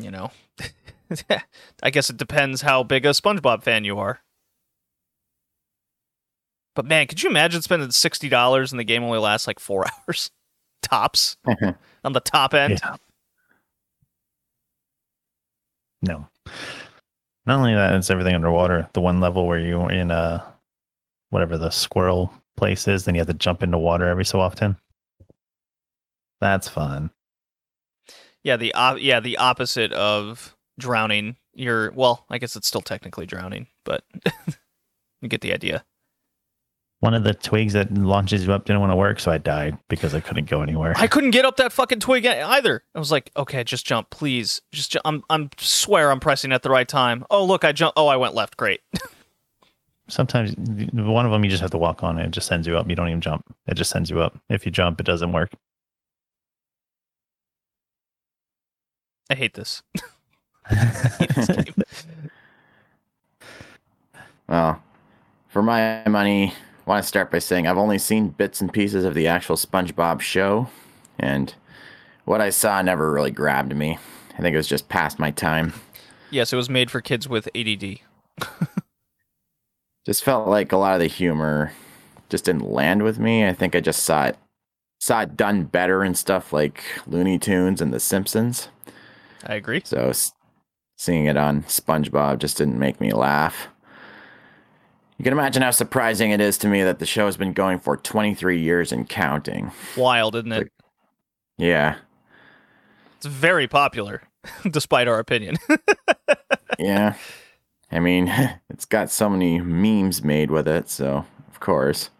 you 0.00 0.10
know, 0.10 0.30
I 1.82 1.90
guess 1.90 2.10
it 2.10 2.16
depends 2.16 2.62
how 2.62 2.82
big 2.84 3.04
a 3.04 3.10
SpongeBob 3.10 3.62
fan 3.62 3.84
you 3.84 3.98
are. 3.98 4.20
But 6.74 6.86
man, 6.86 7.06
could 7.06 7.22
you 7.22 7.28
imagine 7.28 7.60
spending 7.60 7.90
sixty 7.90 8.28
dollars 8.28 8.72
and 8.72 8.78
the 8.78 8.84
game 8.84 9.02
only 9.02 9.18
lasts 9.18 9.46
like 9.46 9.58
four 9.58 9.84
hours, 10.08 10.30
tops, 10.80 11.36
on 12.04 12.12
the 12.12 12.20
top 12.20 12.54
end? 12.54 12.80
Yeah. 12.82 12.96
No. 16.02 16.28
Not 17.46 17.58
only 17.58 17.74
that, 17.74 17.94
it's 17.94 18.10
everything 18.10 18.34
underwater. 18.34 18.88
The 18.92 19.00
one 19.00 19.20
level 19.20 19.46
where 19.46 19.58
you're 19.58 19.90
in 19.90 20.10
uh 20.10 20.44
whatever 21.30 21.58
the 21.58 21.70
squirrel 21.70 22.32
place 22.56 22.88
is, 22.88 23.04
then 23.04 23.14
you 23.14 23.20
have 23.20 23.28
to 23.28 23.34
jump 23.34 23.62
into 23.62 23.78
water 23.78 24.06
every 24.06 24.24
so 24.24 24.40
often. 24.40 24.76
That's 26.40 26.68
fun. 26.68 27.10
Yeah, 28.44 28.56
the 28.56 28.72
op- 28.74 29.00
yeah 29.00 29.20
the 29.20 29.38
opposite 29.38 29.92
of 29.92 30.56
drowning. 30.78 31.36
You're 31.54 31.90
well, 31.92 32.24
I 32.30 32.38
guess 32.38 32.54
it's 32.54 32.68
still 32.68 32.80
technically 32.80 33.26
drowning, 33.26 33.66
but 33.84 34.04
you 35.20 35.28
get 35.28 35.40
the 35.40 35.52
idea. 35.52 35.84
One 37.00 37.14
of 37.14 37.22
the 37.22 37.32
twigs 37.32 37.74
that 37.74 37.94
launches 37.94 38.44
you 38.44 38.52
up 38.52 38.64
didn't 38.64 38.80
want 38.80 38.90
to 38.90 38.96
work, 38.96 39.20
so 39.20 39.30
I 39.30 39.38
died 39.38 39.78
because 39.88 40.14
I 40.14 40.20
couldn't 40.20 40.50
go 40.50 40.62
anywhere. 40.62 40.94
I 40.96 41.06
couldn't 41.06 41.30
get 41.30 41.44
up 41.44 41.56
that 41.58 41.72
fucking 41.72 42.00
twig 42.00 42.26
either. 42.26 42.82
I 42.92 42.98
was 42.98 43.12
like, 43.12 43.30
okay, 43.36 43.62
just 43.62 43.86
jump, 43.86 44.10
please. 44.10 44.60
Just 44.72 44.92
ju- 44.92 45.00
I'm 45.04 45.22
I'm 45.30 45.50
swear 45.58 46.10
I'm 46.10 46.18
pressing 46.18 46.50
at 46.52 46.62
the 46.62 46.70
right 46.70 46.88
time. 46.88 47.24
Oh 47.30 47.44
look, 47.44 47.64
I 47.64 47.70
jump. 47.70 47.92
Oh, 47.96 48.08
I 48.08 48.16
went 48.16 48.34
left. 48.34 48.56
Great. 48.56 48.80
Sometimes 50.08 50.54
one 50.92 51.24
of 51.26 51.30
them 51.30 51.44
you 51.44 51.50
just 51.50 51.60
have 51.60 51.70
to 51.70 51.78
walk 51.78 52.02
on 52.02 52.18
and 52.18 52.26
it 52.26 52.30
just 52.32 52.48
sends 52.48 52.66
you 52.66 52.76
up. 52.76 52.88
You 52.88 52.96
don't 52.96 53.08
even 53.08 53.20
jump. 53.20 53.44
It 53.66 53.74
just 53.74 53.90
sends 53.90 54.10
you 54.10 54.20
up. 54.20 54.36
If 54.48 54.66
you 54.66 54.72
jump, 54.72 54.98
it 54.98 55.04
doesn't 55.04 55.32
work. 55.32 55.52
I 59.30 59.34
hate 59.34 59.54
this. 59.54 59.82
Well, 64.48 64.82
for 65.48 65.62
my 65.62 66.02
money, 66.08 66.54
I 66.88 66.92
want 66.92 67.04
to 67.04 67.08
start 67.08 67.30
by 67.30 67.38
saying 67.38 67.66
I've 67.66 67.76
only 67.76 67.98
seen 67.98 68.30
bits 68.30 68.62
and 68.62 68.72
pieces 68.72 69.04
of 69.04 69.12
the 69.12 69.26
actual 69.26 69.56
SpongeBob 69.56 70.22
show, 70.22 70.68
and 71.18 71.54
what 72.24 72.40
I 72.40 72.48
saw 72.48 72.80
never 72.80 73.12
really 73.12 73.30
grabbed 73.30 73.76
me. 73.76 73.98
I 74.38 74.40
think 74.40 74.54
it 74.54 74.56
was 74.56 74.68
just 74.68 74.88
past 74.88 75.18
my 75.18 75.30
time. 75.30 75.74
yes, 76.30 76.50
it 76.50 76.56
was 76.56 76.70
made 76.70 76.90
for 76.90 77.02
kids 77.02 77.28
with 77.28 77.46
ADD. 77.54 77.98
Just 80.06 80.24
felt 80.24 80.48
like 80.48 80.72
a 80.72 80.78
lot 80.78 80.94
of 80.94 81.00
the 81.00 81.06
humor 81.06 81.72
just 82.30 82.46
didn't 82.46 82.70
land 82.70 83.02
with 83.02 83.18
me. 83.18 83.46
I 83.46 83.52
think 83.52 83.76
I 83.76 83.80
just 83.80 84.04
saw 84.04 84.24
it 84.24 84.38
saw 85.00 85.20
it 85.20 85.36
done 85.36 85.64
better 85.64 86.02
in 86.02 86.14
stuff 86.14 86.50
like 86.50 86.82
Looney 87.06 87.38
Tunes 87.38 87.82
and 87.82 87.92
The 87.92 88.00
Simpsons. 88.00 88.68
I 89.44 89.56
agree. 89.56 89.82
So 89.84 90.10
seeing 90.96 91.26
it 91.26 91.36
on 91.36 91.64
SpongeBob 91.64 92.38
just 92.38 92.56
didn't 92.56 92.78
make 92.78 93.02
me 93.02 93.12
laugh. 93.12 93.68
You 95.18 95.24
can 95.24 95.32
imagine 95.32 95.62
how 95.62 95.72
surprising 95.72 96.30
it 96.30 96.40
is 96.40 96.58
to 96.58 96.68
me 96.68 96.82
that 96.84 97.00
the 97.00 97.06
show 97.06 97.26
has 97.26 97.36
been 97.36 97.52
going 97.52 97.80
for 97.80 97.96
23 97.96 98.60
years 98.60 98.92
and 98.92 99.08
counting. 99.08 99.72
Wild, 99.96 100.36
isn't 100.36 100.52
it? 100.52 100.72
Yeah. 101.56 101.96
It's 103.16 103.26
very 103.26 103.66
popular, 103.66 104.22
despite 104.70 105.08
our 105.08 105.18
opinion. 105.18 105.56
Yeah. 106.78 107.14
I 107.90 107.98
mean, 107.98 108.28
it's 108.70 108.84
got 108.84 109.10
so 109.10 109.28
many 109.28 109.58
memes 109.60 110.22
made 110.22 110.48
with 110.52 110.68
it, 110.68 110.88
so 110.88 111.24
of 111.50 111.58
course. 111.58 112.10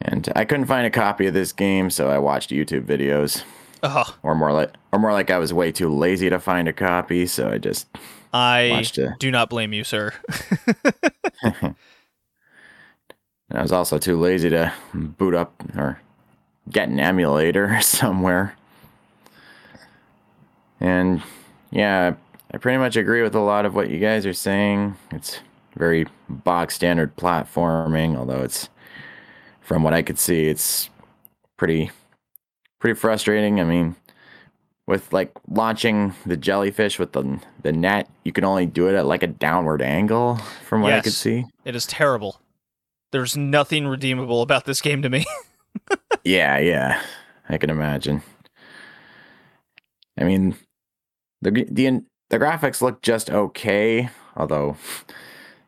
And 0.00 0.28
I 0.34 0.44
couldn't 0.44 0.66
find 0.66 0.84
a 0.84 0.90
copy 0.90 1.26
of 1.28 1.34
this 1.34 1.52
game, 1.52 1.88
so 1.88 2.10
I 2.10 2.18
watched 2.18 2.50
YouTube 2.50 2.84
videos. 2.84 3.44
oh, 3.84 4.16
Or 4.24 4.34
more 4.34 4.52
like 4.52 4.74
or 4.90 4.98
more 4.98 5.12
like 5.12 5.30
I 5.30 5.38
was 5.38 5.52
way 5.54 5.70
too 5.70 5.88
lazy 5.88 6.30
to 6.30 6.40
find 6.40 6.66
a 6.66 6.72
copy, 6.72 7.26
so 7.26 7.48
I 7.48 7.58
just 7.58 7.86
I 8.32 8.84
do 9.18 9.30
not 9.30 9.50
blame 9.50 9.72
you, 9.72 9.84
sir. 9.84 10.12
And 13.52 13.58
I 13.58 13.62
was 13.62 13.72
also 13.72 13.98
too 13.98 14.18
lazy 14.18 14.48
to 14.48 14.72
boot 14.94 15.34
up 15.34 15.52
or 15.76 16.00
get 16.70 16.88
an 16.88 16.98
emulator 16.98 17.78
somewhere. 17.82 18.56
And 20.80 21.22
yeah, 21.70 22.14
I 22.50 22.56
pretty 22.56 22.78
much 22.78 22.96
agree 22.96 23.22
with 23.22 23.34
a 23.34 23.40
lot 23.40 23.66
of 23.66 23.74
what 23.74 23.90
you 23.90 23.98
guys 23.98 24.24
are 24.24 24.32
saying. 24.32 24.96
It's 25.10 25.38
very 25.76 26.06
box 26.30 26.74
standard 26.74 27.14
platforming, 27.16 28.16
although 28.16 28.40
it's 28.40 28.70
from 29.60 29.82
what 29.82 29.92
I 29.92 30.00
could 30.00 30.18
see, 30.18 30.46
it's 30.46 30.88
pretty 31.58 31.90
pretty 32.78 32.98
frustrating. 32.98 33.60
I 33.60 33.64
mean, 33.64 33.96
with 34.86 35.12
like 35.12 35.32
launching 35.48 36.14
the 36.26 36.36
jellyfish 36.36 36.98
with 36.98 37.12
the 37.12 37.40
the 37.62 37.72
net, 37.72 38.08
you 38.24 38.32
can 38.32 38.44
only 38.44 38.66
do 38.66 38.88
it 38.88 38.94
at 38.94 39.06
like 39.06 39.22
a 39.22 39.28
downward 39.28 39.82
angle 39.82 40.36
from 40.66 40.82
what 40.82 40.92
I 40.92 41.00
could 41.00 41.12
see. 41.12 41.44
it 41.64 41.74
is 41.76 41.86
terrible. 41.86 42.40
There's 43.12 43.36
nothing 43.36 43.86
redeemable 43.86 44.42
about 44.42 44.64
this 44.64 44.80
game 44.80 45.02
to 45.02 45.08
me. 45.10 45.24
Yeah, 46.24 46.58
yeah, 46.58 47.02
I 47.48 47.58
can 47.58 47.68
imagine. 47.70 48.22
I 50.18 50.24
mean, 50.24 50.54
the 51.40 51.50
the 51.50 52.02
the 52.30 52.38
graphics 52.38 52.80
look 52.80 53.02
just 53.02 53.28
okay, 53.30 54.08
although 54.36 54.76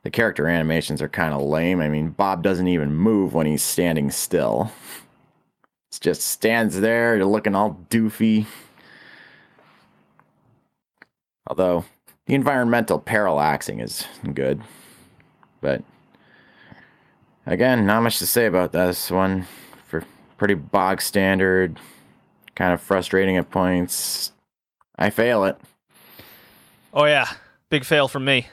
the 0.02 0.10
character 0.10 0.46
animations 0.46 1.02
are 1.02 1.08
kind 1.08 1.34
of 1.34 1.42
lame. 1.42 1.80
I 1.80 1.88
mean, 1.88 2.10
Bob 2.10 2.42
doesn't 2.42 2.68
even 2.68 2.94
move 2.94 3.34
when 3.34 3.46
he's 3.46 3.62
standing 3.64 4.10
still. 4.10 4.70
It 5.92 5.98
just 6.00 6.22
stands 6.22 6.80
there, 6.80 7.16
You're 7.16 7.24
looking 7.26 7.54
all 7.54 7.80
doofy. 7.90 8.46
Although 11.46 11.84
the 12.26 12.34
environmental 12.34 12.98
parallaxing 13.00 13.82
is 13.82 14.06
good. 14.32 14.62
But 15.60 15.82
again, 17.46 17.86
not 17.86 18.02
much 18.02 18.18
to 18.18 18.26
say 18.26 18.46
about 18.46 18.72
this 18.72 19.10
one. 19.10 19.46
For 19.86 20.04
pretty 20.38 20.54
bog 20.54 21.00
standard, 21.02 21.78
kind 22.54 22.72
of 22.72 22.80
frustrating 22.80 23.36
at 23.36 23.50
points. 23.50 24.32
I 24.96 25.10
fail 25.10 25.44
it. 25.44 25.56
Oh 26.92 27.04
yeah, 27.04 27.28
big 27.70 27.84
fail 27.84 28.08
from 28.08 28.24
me. 28.24 28.46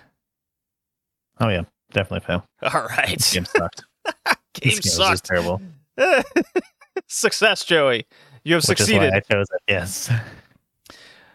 Oh 1.40 1.50
yeah, 1.50 1.64
definitely 1.94 2.26
fail. 2.26 2.44
All 2.74 2.84
right, 2.88 3.18
This 3.18 3.34
game 3.34 3.46
sucked. 3.46 3.84
game 4.54 4.72
this 4.76 4.80
game 4.80 4.80
was 4.80 4.84
just 4.84 4.96
sucked. 4.98 5.26
terrible. 5.26 5.62
Success, 7.08 7.64
Joey. 7.64 8.06
You 8.44 8.56
have 8.56 8.64
Which 8.68 8.80
is 8.80 8.88
succeeded. 8.88 9.12
why 9.12 9.18
I 9.18 9.20
chose 9.22 9.46
it. 9.54 9.62
Yes. 9.68 10.12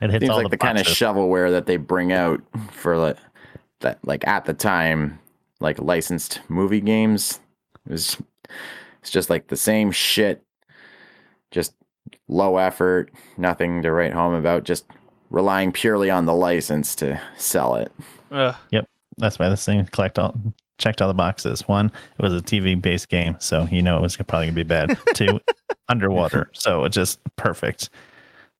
It 0.01 0.11
hits 0.11 0.23
Seems 0.23 0.31
all 0.31 0.37
like 0.37 0.47
the, 0.47 0.51
the, 0.51 0.59
kind 0.59 0.79
of 0.79 0.85
boxes. 0.85 0.99
shovelware 0.99 1.51
that 1.51 1.67
they 1.67 1.77
bring 1.77 2.13
out 2.13 2.43
for 2.71 2.97
like 2.97 3.17
that, 3.81 3.99
like 4.07 4.27
at 4.27 4.45
the 4.45 4.55
time, 4.55 5.19
like 5.61 5.79
licensed 5.79 6.41
movie 6.49 6.81
games. 6.81 7.41
It 7.87 7.93
was, 7.93 8.17
it's 9.01 9.11
just 9.11 9.31
like 9.31 9.49
the 9.49 9.57
same 9.57 9.91
shit, 9.91 10.43
just 11.51 11.75
low 12.29 12.59
effort, 12.59 13.11
nothing 13.37 13.83
to 13.83 13.93
write 13.93 14.13
home 14.13 14.35
about, 14.35 14.65
just 14.65 14.85
relying 15.31 15.73
purely 15.73 16.11
on 16.11 16.27
the 16.27 16.35
license 16.35 16.95
to 16.97 17.21
sell 17.37 17.77
it. 17.77 17.93
Yep, 18.31 18.89
That's 19.19 19.39
why 19.39 19.49
this 19.49 19.65
thing 19.65 19.85
collect 19.87 20.19
all 20.19 20.35
checked 20.79 21.01
all 21.01 21.09
the 21.09 21.15
boxes. 21.15 21.67
One, 21.67 21.87
it 21.87 22.23
was 22.23 22.35
a 22.35 22.43
TV 22.43 22.81
based 22.81 23.09
game, 23.09 23.37
so 23.39 23.67
you 23.71 23.83
know 23.83 23.97
it 23.97 24.03
was 24.03 24.17
probably 24.17 24.47
gonna 24.47 24.53
be 24.53 24.63
bad. 24.63 24.99
Two, 25.15 25.41
underwater, 25.89 26.51
so 26.53 26.85
it 26.85 26.91
just 26.91 27.19
perfect, 27.37 27.91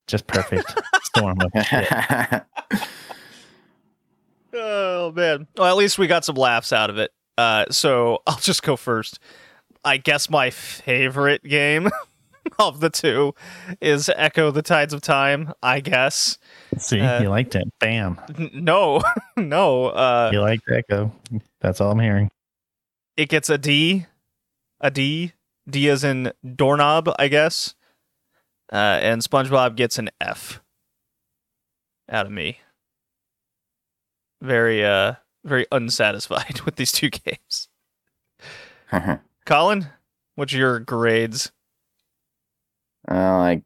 just 0.07 0.27
perfect 0.27 0.73
storm. 1.05 1.39
Oh 4.59 5.13
man. 5.13 5.47
Well, 5.57 5.67
at 5.67 5.77
least 5.77 5.99
we 5.99 6.07
got 6.07 6.25
some 6.25 6.37
laughs 6.37 6.73
out 6.73 6.89
of 6.91 6.99
it. 6.99 7.13
Uh, 7.37 7.67
so 7.71 8.23
I'll 8.27 8.39
just 8.39 8.63
go 8.63 8.77
first. 8.77 9.19
I 9.85 9.99
guess 9.99 10.31
my 10.31 10.51
favorite 10.51 11.43
game 11.45 11.91
of 12.59 12.81
the 12.81 12.89
two 12.91 13.35
is 13.81 14.11
Ecco: 14.17 14.51
The 14.53 14.63
Tides 14.63 14.95
of 14.95 15.01
Time. 15.03 15.53
I 15.63 15.81
guess. 15.81 16.39
See, 16.79 17.01
Uh, 17.01 17.23
you 17.23 17.29
liked 17.29 17.55
it. 17.55 17.69
Bam, 17.81 18.19
N- 18.39 18.51
no, 18.55 19.03
no. 19.37 19.87
Uh, 19.89 20.31
you 20.33 20.41
liked 20.41 20.67
Ecco. 20.69 21.13
That's 21.61 21.81
all 21.81 21.93
I'm 21.93 22.01
hearing. 22.01 22.31
it 23.17 23.29
gets 23.29 23.51
a 23.51 23.59
D, 23.59 24.07
a 24.81 24.91
D. 24.91 25.33
D 25.69 25.89
as 25.91 26.05
in 26.05 26.33
doorknob, 26.55 27.11
I 27.19 27.27
guess. 27.29 27.75
Uh, 28.73 28.99
and 29.01 29.23
SpongeBob 29.23 29.77
gets 29.77 29.99
an 29.99 30.11
F 30.21 30.61
out 32.11 32.27
of 32.27 32.33
me. 32.33 32.59
Very, 34.43 34.85
uh, 34.85 35.15
very 35.45 35.67
unsatisfied 35.73 36.61
with 36.65 36.77
these 36.77 36.93
two 36.93 37.11
games. 37.11 37.69
Colin, 39.47 39.87
what's 40.35 40.53
your 40.53 40.81
grades? 40.81 41.53
well, 43.09 43.39
like 43.39 43.63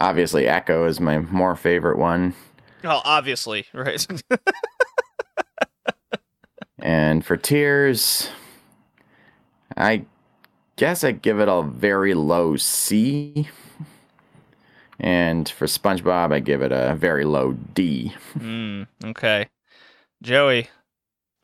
obviously, 0.00 0.44
Ecco 0.44 0.88
is 0.88 1.00
my 1.00 1.18
more 1.18 1.54
favorite 1.54 1.98
one, 1.98 2.34
Oh, 2.84 3.00
obviously, 3.04 3.66
right? 3.74 4.06
and 6.78 7.24
for 7.24 7.36
Tears, 7.36 8.30
I 9.76 10.04
guess 10.76 11.02
I 11.02 11.10
give 11.12 11.40
it 11.40 11.48
a 11.48 11.62
very 11.62 12.14
low 12.14 12.56
C. 12.56 13.48
And 15.00 15.48
for 15.48 15.66
SpongeBob, 15.66 16.32
I 16.32 16.40
give 16.40 16.60
it 16.62 16.72
a 16.72 16.94
very 16.96 17.24
low 17.24 17.52
D. 17.74 18.12
mm, 18.36 18.86
okay. 19.04 19.48
Joey, 20.22 20.68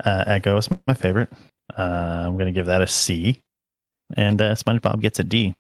Uh, 0.05 0.25
Ecco 0.27 0.59
is 0.59 0.69
my 0.89 0.95
favorite. 0.95 1.29
Uh, 1.79 2.25
I'm 2.27 2.37
gonna 2.37 2.51
give 2.53 2.67
that 2.67 2.83
a 2.83 2.87
C, 2.87 3.41
and 4.17 4.41
uh, 4.43 4.55
SpongeBob 4.57 5.01
gets 5.01 5.19
a 5.21 5.25
D. 5.25 5.55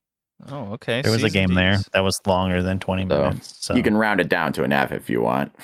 oh, 0.50 0.72
okay. 0.72 1.00
There 1.02 1.12
was 1.12 1.22
a 1.22 1.28
C's 1.30 1.36
and 1.36 1.48
game 1.50 1.54
there 1.54 1.78
that 1.92 2.00
was 2.00 2.20
longer 2.26 2.60
than 2.62 2.80
20 2.80 3.08
So, 3.08 3.22
minutes. 3.22 3.56
So 3.60 3.74
You 3.76 3.82
can 3.84 3.96
round 3.96 4.20
it 4.20 4.28
down 4.28 4.52
to 4.54 4.64
an 4.64 4.72
F 4.72 4.90
if 4.90 5.08
you 5.08 5.22
want. 5.22 5.54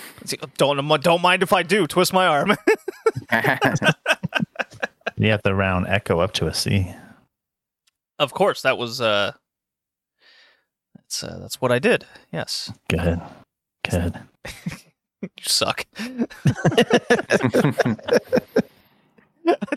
Don't 0.57 0.77
don't 1.03 1.21
mind 1.23 1.43
if 1.43 1.53
I 1.53 1.65
do. 1.65 1.87
Twist 1.89 2.13
my 2.13 2.27
arm. 2.29 2.57
you 5.17 5.31
have 5.31 5.43
to 5.43 5.55
round 5.55 5.87
Ecco 5.89 6.21
up 6.21 6.33
to 6.35 6.47
a 6.47 6.55
C. 6.55 6.95
of 8.21 8.33
course, 8.33 8.63
that 8.63 8.79
was 8.79 9.01
uh, 9.01 9.33
that's 11.11 11.25
uh, 11.25 11.39
that's 11.41 11.61
what 11.61 11.73
I 11.73 11.81
did. 11.81 12.07
Yes, 12.33 12.73
Good, 12.89 13.21
good. 13.89 14.21
you 15.23 15.29
suck. 15.41 15.85
I 15.99 16.05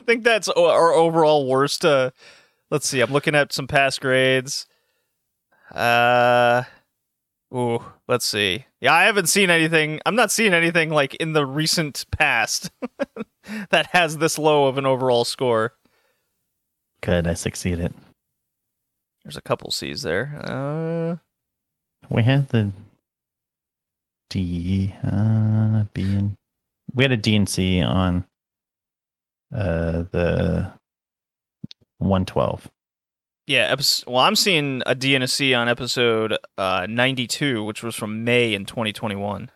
think 0.05 0.23
that's 0.23 0.47
our 0.49 0.93
overall 0.93 1.47
worst. 1.47 1.83
Uh, 1.83 2.11
let's 2.69 2.87
see. 2.87 3.01
I'm 3.01 3.11
looking 3.11 3.33
at 3.33 3.51
some 3.51 3.65
past 3.65 3.99
grades. 3.99 4.67
Uh, 5.73 6.63
ooh, 7.53 7.83
let's 8.07 8.25
see. 8.25 8.65
Yeah, 8.79 8.93
I 8.93 9.05
haven't 9.05 9.27
seen 9.27 9.49
anything. 9.49 10.01
I'm 10.05 10.15
not 10.15 10.31
seeing 10.31 10.53
anything 10.53 10.91
like 10.91 11.15
in 11.15 11.33
the 11.33 11.47
recent 11.47 12.05
past 12.11 12.69
that 13.71 13.87
has 13.87 14.19
this 14.19 14.37
low 14.37 14.67
of 14.67 14.77
an 14.77 14.85
overall 14.85 15.25
score. 15.25 15.73
Good, 17.01 17.25
I 17.25 17.33
succeeded. 17.33 17.91
There's 19.23 19.37
a 19.37 19.41
couple 19.41 19.71
C's 19.71 20.01
there. 20.01 20.39
Uh, 20.43 21.17
We 22.09 22.23
had 22.23 22.49
the 22.49 22.71
D, 24.29 24.93
uh, 25.03 25.85
B, 25.93 26.01
and 26.15 26.35
we 26.93 27.03
had 27.03 27.11
a 27.11 27.17
D 27.17 27.35
and 27.35 27.47
C 27.47 27.81
on 27.81 28.25
uh 29.55 30.03
the 30.11 30.71
112. 31.99 32.69
yeah. 33.47 33.67
Episode, 33.71 34.09
well, 34.09 34.21
I'm 34.23 34.35
seeing 34.35 34.81
a 34.85 34.95
D 34.95 35.15
and 35.15 35.23
a 35.23 35.27
C 35.27 35.53
on 35.53 35.69
episode 35.69 36.37
uh 36.57 36.87
92, 36.89 37.63
which 37.63 37.83
was 37.83 37.95
from 37.95 38.23
May 38.23 38.53
in 38.53 38.65
2021. 38.65 39.51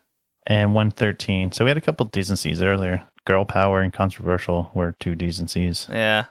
and 0.46 0.74
113. 0.74 1.52
So 1.52 1.66
we 1.66 1.70
had 1.72 1.78
a 1.78 1.82
couple 1.82 2.06
D's 2.06 2.30
and 2.30 2.40
C's 2.40 2.62
earlier. 2.62 3.04
Girl 3.26 3.44
Power 3.44 3.82
and 3.82 3.92
Controversial 3.92 4.72
were 4.74 4.96
two 5.00 5.16
D's 5.16 5.40
and 5.40 5.50
C's. 5.50 5.88
Yeah. 5.92 6.26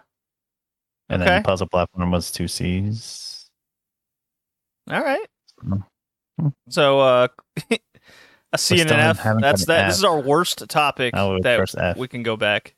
And 1.09 1.23
Okay. 1.23 1.31
then 1.31 1.43
Puzzle 1.43 1.69
Platform 1.69 2.11
was 2.11 2.31
two 2.33 2.49
C's. 2.49 3.49
All 4.91 5.01
right. 5.03 5.27
Hmm. 5.61 6.49
So 6.69 7.01
uh 7.01 7.29
a 8.53 8.59
C 8.59 8.81
and 8.81 8.91
an 8.91 8.99
F. 9.01 9.23
That's 9.41 9.67
that. 9.67 9.81
F. 9.85 9.89
This 9.89 9.99
is 9.99 10.05
our 10.05 10.21
worst 10.21 10.69
topic 10.69 11.15
Oh, 11.17 11.39
that 11.43 11.95
we 11.97 12.09
can 12.09 12.23
go 12.23 12.37
back. 12.37 12.75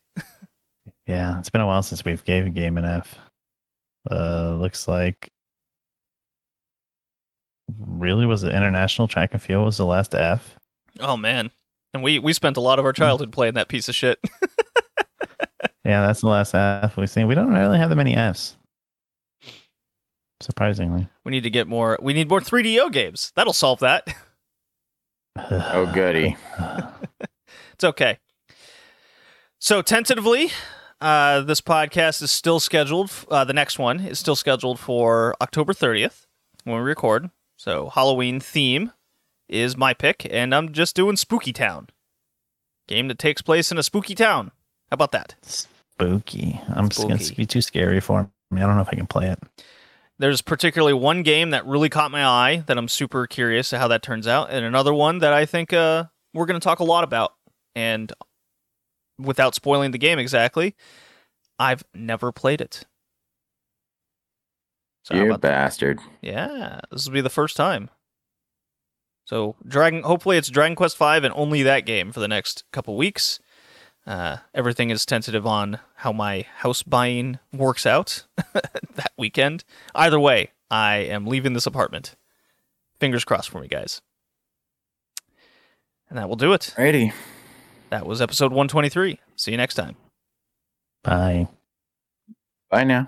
Yeah, 1.07 1.39
it's 1.39 1.49
been 1.49 1.61
a 1.61 1.65
while 1.67 1.81
since 1.81 2.05
we've 2.05 2.23
gave 2.23 2.45
a 2.45 2.49
game 2.49 2.77
an 2.77 2.85
F. 2.85 3.17
Uh, 4.09 4.55
looks 4.55 4.87
like 4.87 5.29
really 7.79 8.25
was 8.25 8.43
it 8.43 8.53
International 8.53 9.07
Track 9.07 9.33
and 9.33 9.41
Field 9.41 9.65
was 9.65 9.77
the 9.77 9.85
last 9.85 10.13
F. 10.15 10.55
Oh 10.99 11.17
man. 11.17 11.51
And 11.93 12.03
we 12.03 12.19
we 12.19 12.33
spent 12.33 12.57
a 12.57 12.61
lot 12.61 12.77
of 12.79 12.85
our 12.85 12.93
childhood 12.93 13.31
playing 13.31 13.55
that 13.55 13.67
piece 13.67 13.89
of 13.89 13.95
shit. 13.95 14.19
Yeah, 15.85 16.05
that's 16.05 16.21
the 16.21 16.27
last 16.27 16.53
F 16.53 16.97
we've 16.97 17.09
seen. 17.09 17.27
We 17.27 17.35
don't 17.35 17.53
really 17.53 17.77
have 17.77 17.89
that 17.89 17.95
many 17.95 18.15
Fs. 18.15 18.57
Surprisingly. 20.41 21.07
we 21.25 21.31
need 21.31 21.43
to 21.43 21.49
get 21.49 21.67
more. 21.67 21.97
We 22.01 22.13
need 22.13 22.29
more 22.29 22.39
3DO 22.39 22.91
games. 22.93 23.33
That'll 23.35 23.53
solve 23.53 23.79
that. 23.79 24.07
oh, 25.37 25.91
goody. 25.93 26.37
It's 27.79 27.85
okay. 27.85 28.17
So 29.57 29.81
tentatively, 29.81 30.51
uh, 30.99 31.39
this 31.39 31.61
podcast 31.61 32.21
is 32.21 32.29
still 32.29 32.59
scheduled. 32.59 33.09
Uh, 33.31 33.45
the 33.45 33.53
next 33.53 33.79
one 33.79 34.01
is 34.01 34.19
still 34.19 34.35
scheduled 34.35 34.81
for 34.81 35.33
October 35.41 35.71
30th 35.71 36.25
when 36.65 36.75
we 36.75 36.81
record. 36.81 37.29
So 37.55 37.87
Halloween 37.87 38.41
theme 38.41 38.91
is 39.47 39.77
my 39.77 39.93
pick, 39.93 40.27
and 40.29 40.53
I'm 40.53 40.73
just 40.73 40.93
doing 40.93 41.15
Spooky 41.15 41.53
Town, 41.53 41.87
game 42.89 43.07
that 43.07 43.17
takes 43.17 43.41
place 43.41 43.71
in 43.71 43.77
a 43.77 43.83
spooky 43.83 44.13
town. 44.13 44.51
How 44.89 44.95
about 44.95 45.11
that? 45.11 45.35
Spooky. 45.41 46.59
I'm 46.73 46.85
it's 46.85 46.97
gonna 46.97 47.19
Spooky. 47.19 47.35
be 47.35 47.45
too 47.45 47.61
scary 47.61 47.99
for 47.99 48.29
me. 48.51 48.61
I 48.61 48.65
don't 48.65 48.75
know 48.75 48.81
if 48.81 48.89
I 48.89 48.95
can 48.95 49.07
play 49.07 49.27
it. 49.27 49.39
There's 50.17 50.41
particularly 50.41 50.93
one 50.93 51.23
game 51.23 51.51
that 51.51 51.65
really 51.65 51.89
caught 51.89 52.11
my 52.11 52.25
eye 52.25 52.63
that 52.67 52.77
I'm 52.77 52.87
super 52.89 53.25
curious 53.27 53.69
to 53.69 53.79
how 53.79 53.87
that 53.87 54.01
turns 54.03 54.27
out, 54.27 54.49
and 54.49 54.65
another 54.65 54.93
one 54.93 55.19
that 55.19 55.31
I 55.31 55.45
think 55.45 55.71
uh, 55.71 56.05
we're 56.33 56.45
going 56.45 56.59
to 56.59 56.63
talk 56.63 56.79
a 56.79 56.83
lot 56.83 57.03
about. 57.05 57.33
And 57.75 58.11
without 59.17 59.55
spoiling 59.55 59.91
the 59.91 59.97
game 59.97 60.19
exactly, 60.19 60.75
I've 61.57 61.83
never 61.93 62.31
played 62.33 62.59
it. 62.59 62.85
So 65.03 65.15
you 65.15 65.25
about 65.25 65.41
that? 65.41 65.49
bastard. 65.49 65.99
Yeah, 66.21 66.81
this 66.91 67.05
will 67.05 67.13
be 67.13 67.21
the 67.21 67.29
first 67.29 67.55
time. 67.55 67.89
So 69.25 69.55
Dragon, 69.65 70.03
hopefully 70.03 70.37
it's 70.37 70.49
Dragon 70.49 70.75
Quest 70.75 70.97
V 70.97 71.05
and 71.05 71.31
only 71.35 71.63
that 71.63 71.85
game 71.85 72.11
for 72.11 72.19
the 72.19 72.27
next 72.27 72.63
couple 72.73 72.97
weeks. 72.97 73.39
Uh, 74.07 74.37
everything 74.55 74.89
is 74.89 75.05
tentative 75.05 75.45
on 75.45 75.79
how 75.95 76.11
my 76.11 76.45
house 76.57 76.81
buying 76.83 77.37
works 77.53 77.85
out 77.85 78.25
that 78.53 79.11
weekend. 79.17 79.63
Either 79.93 80.19
way, 80.19 80.51
I 80.71 80.97
am 80.97 81.27
leaving 81.27 81.53
this 81.53 81.65
apartment. 81.65 82.15
Fingers 82.99 83.23
crossed 83.23 83.49
for 83.49 83.61
me, 83.61 83.67
guys. 83.67 84.01
And 86.09 86.17
that 86.17 86.27
will 86.27 86.35
do 86.35 86.53
it. 86.53 86.73
Righty. 86.77 87.13
That 87.91 88.05
was 88.05 88.21
episode 88.21 88.51
123. 88.51 89.19
See 89.35 89.51
you 89.51 89.57
next 89.57 89.75
time. 89.75 89.95
Bye. 91.03 91.47
Bye 92.69 92.83
now. 92.83 93.07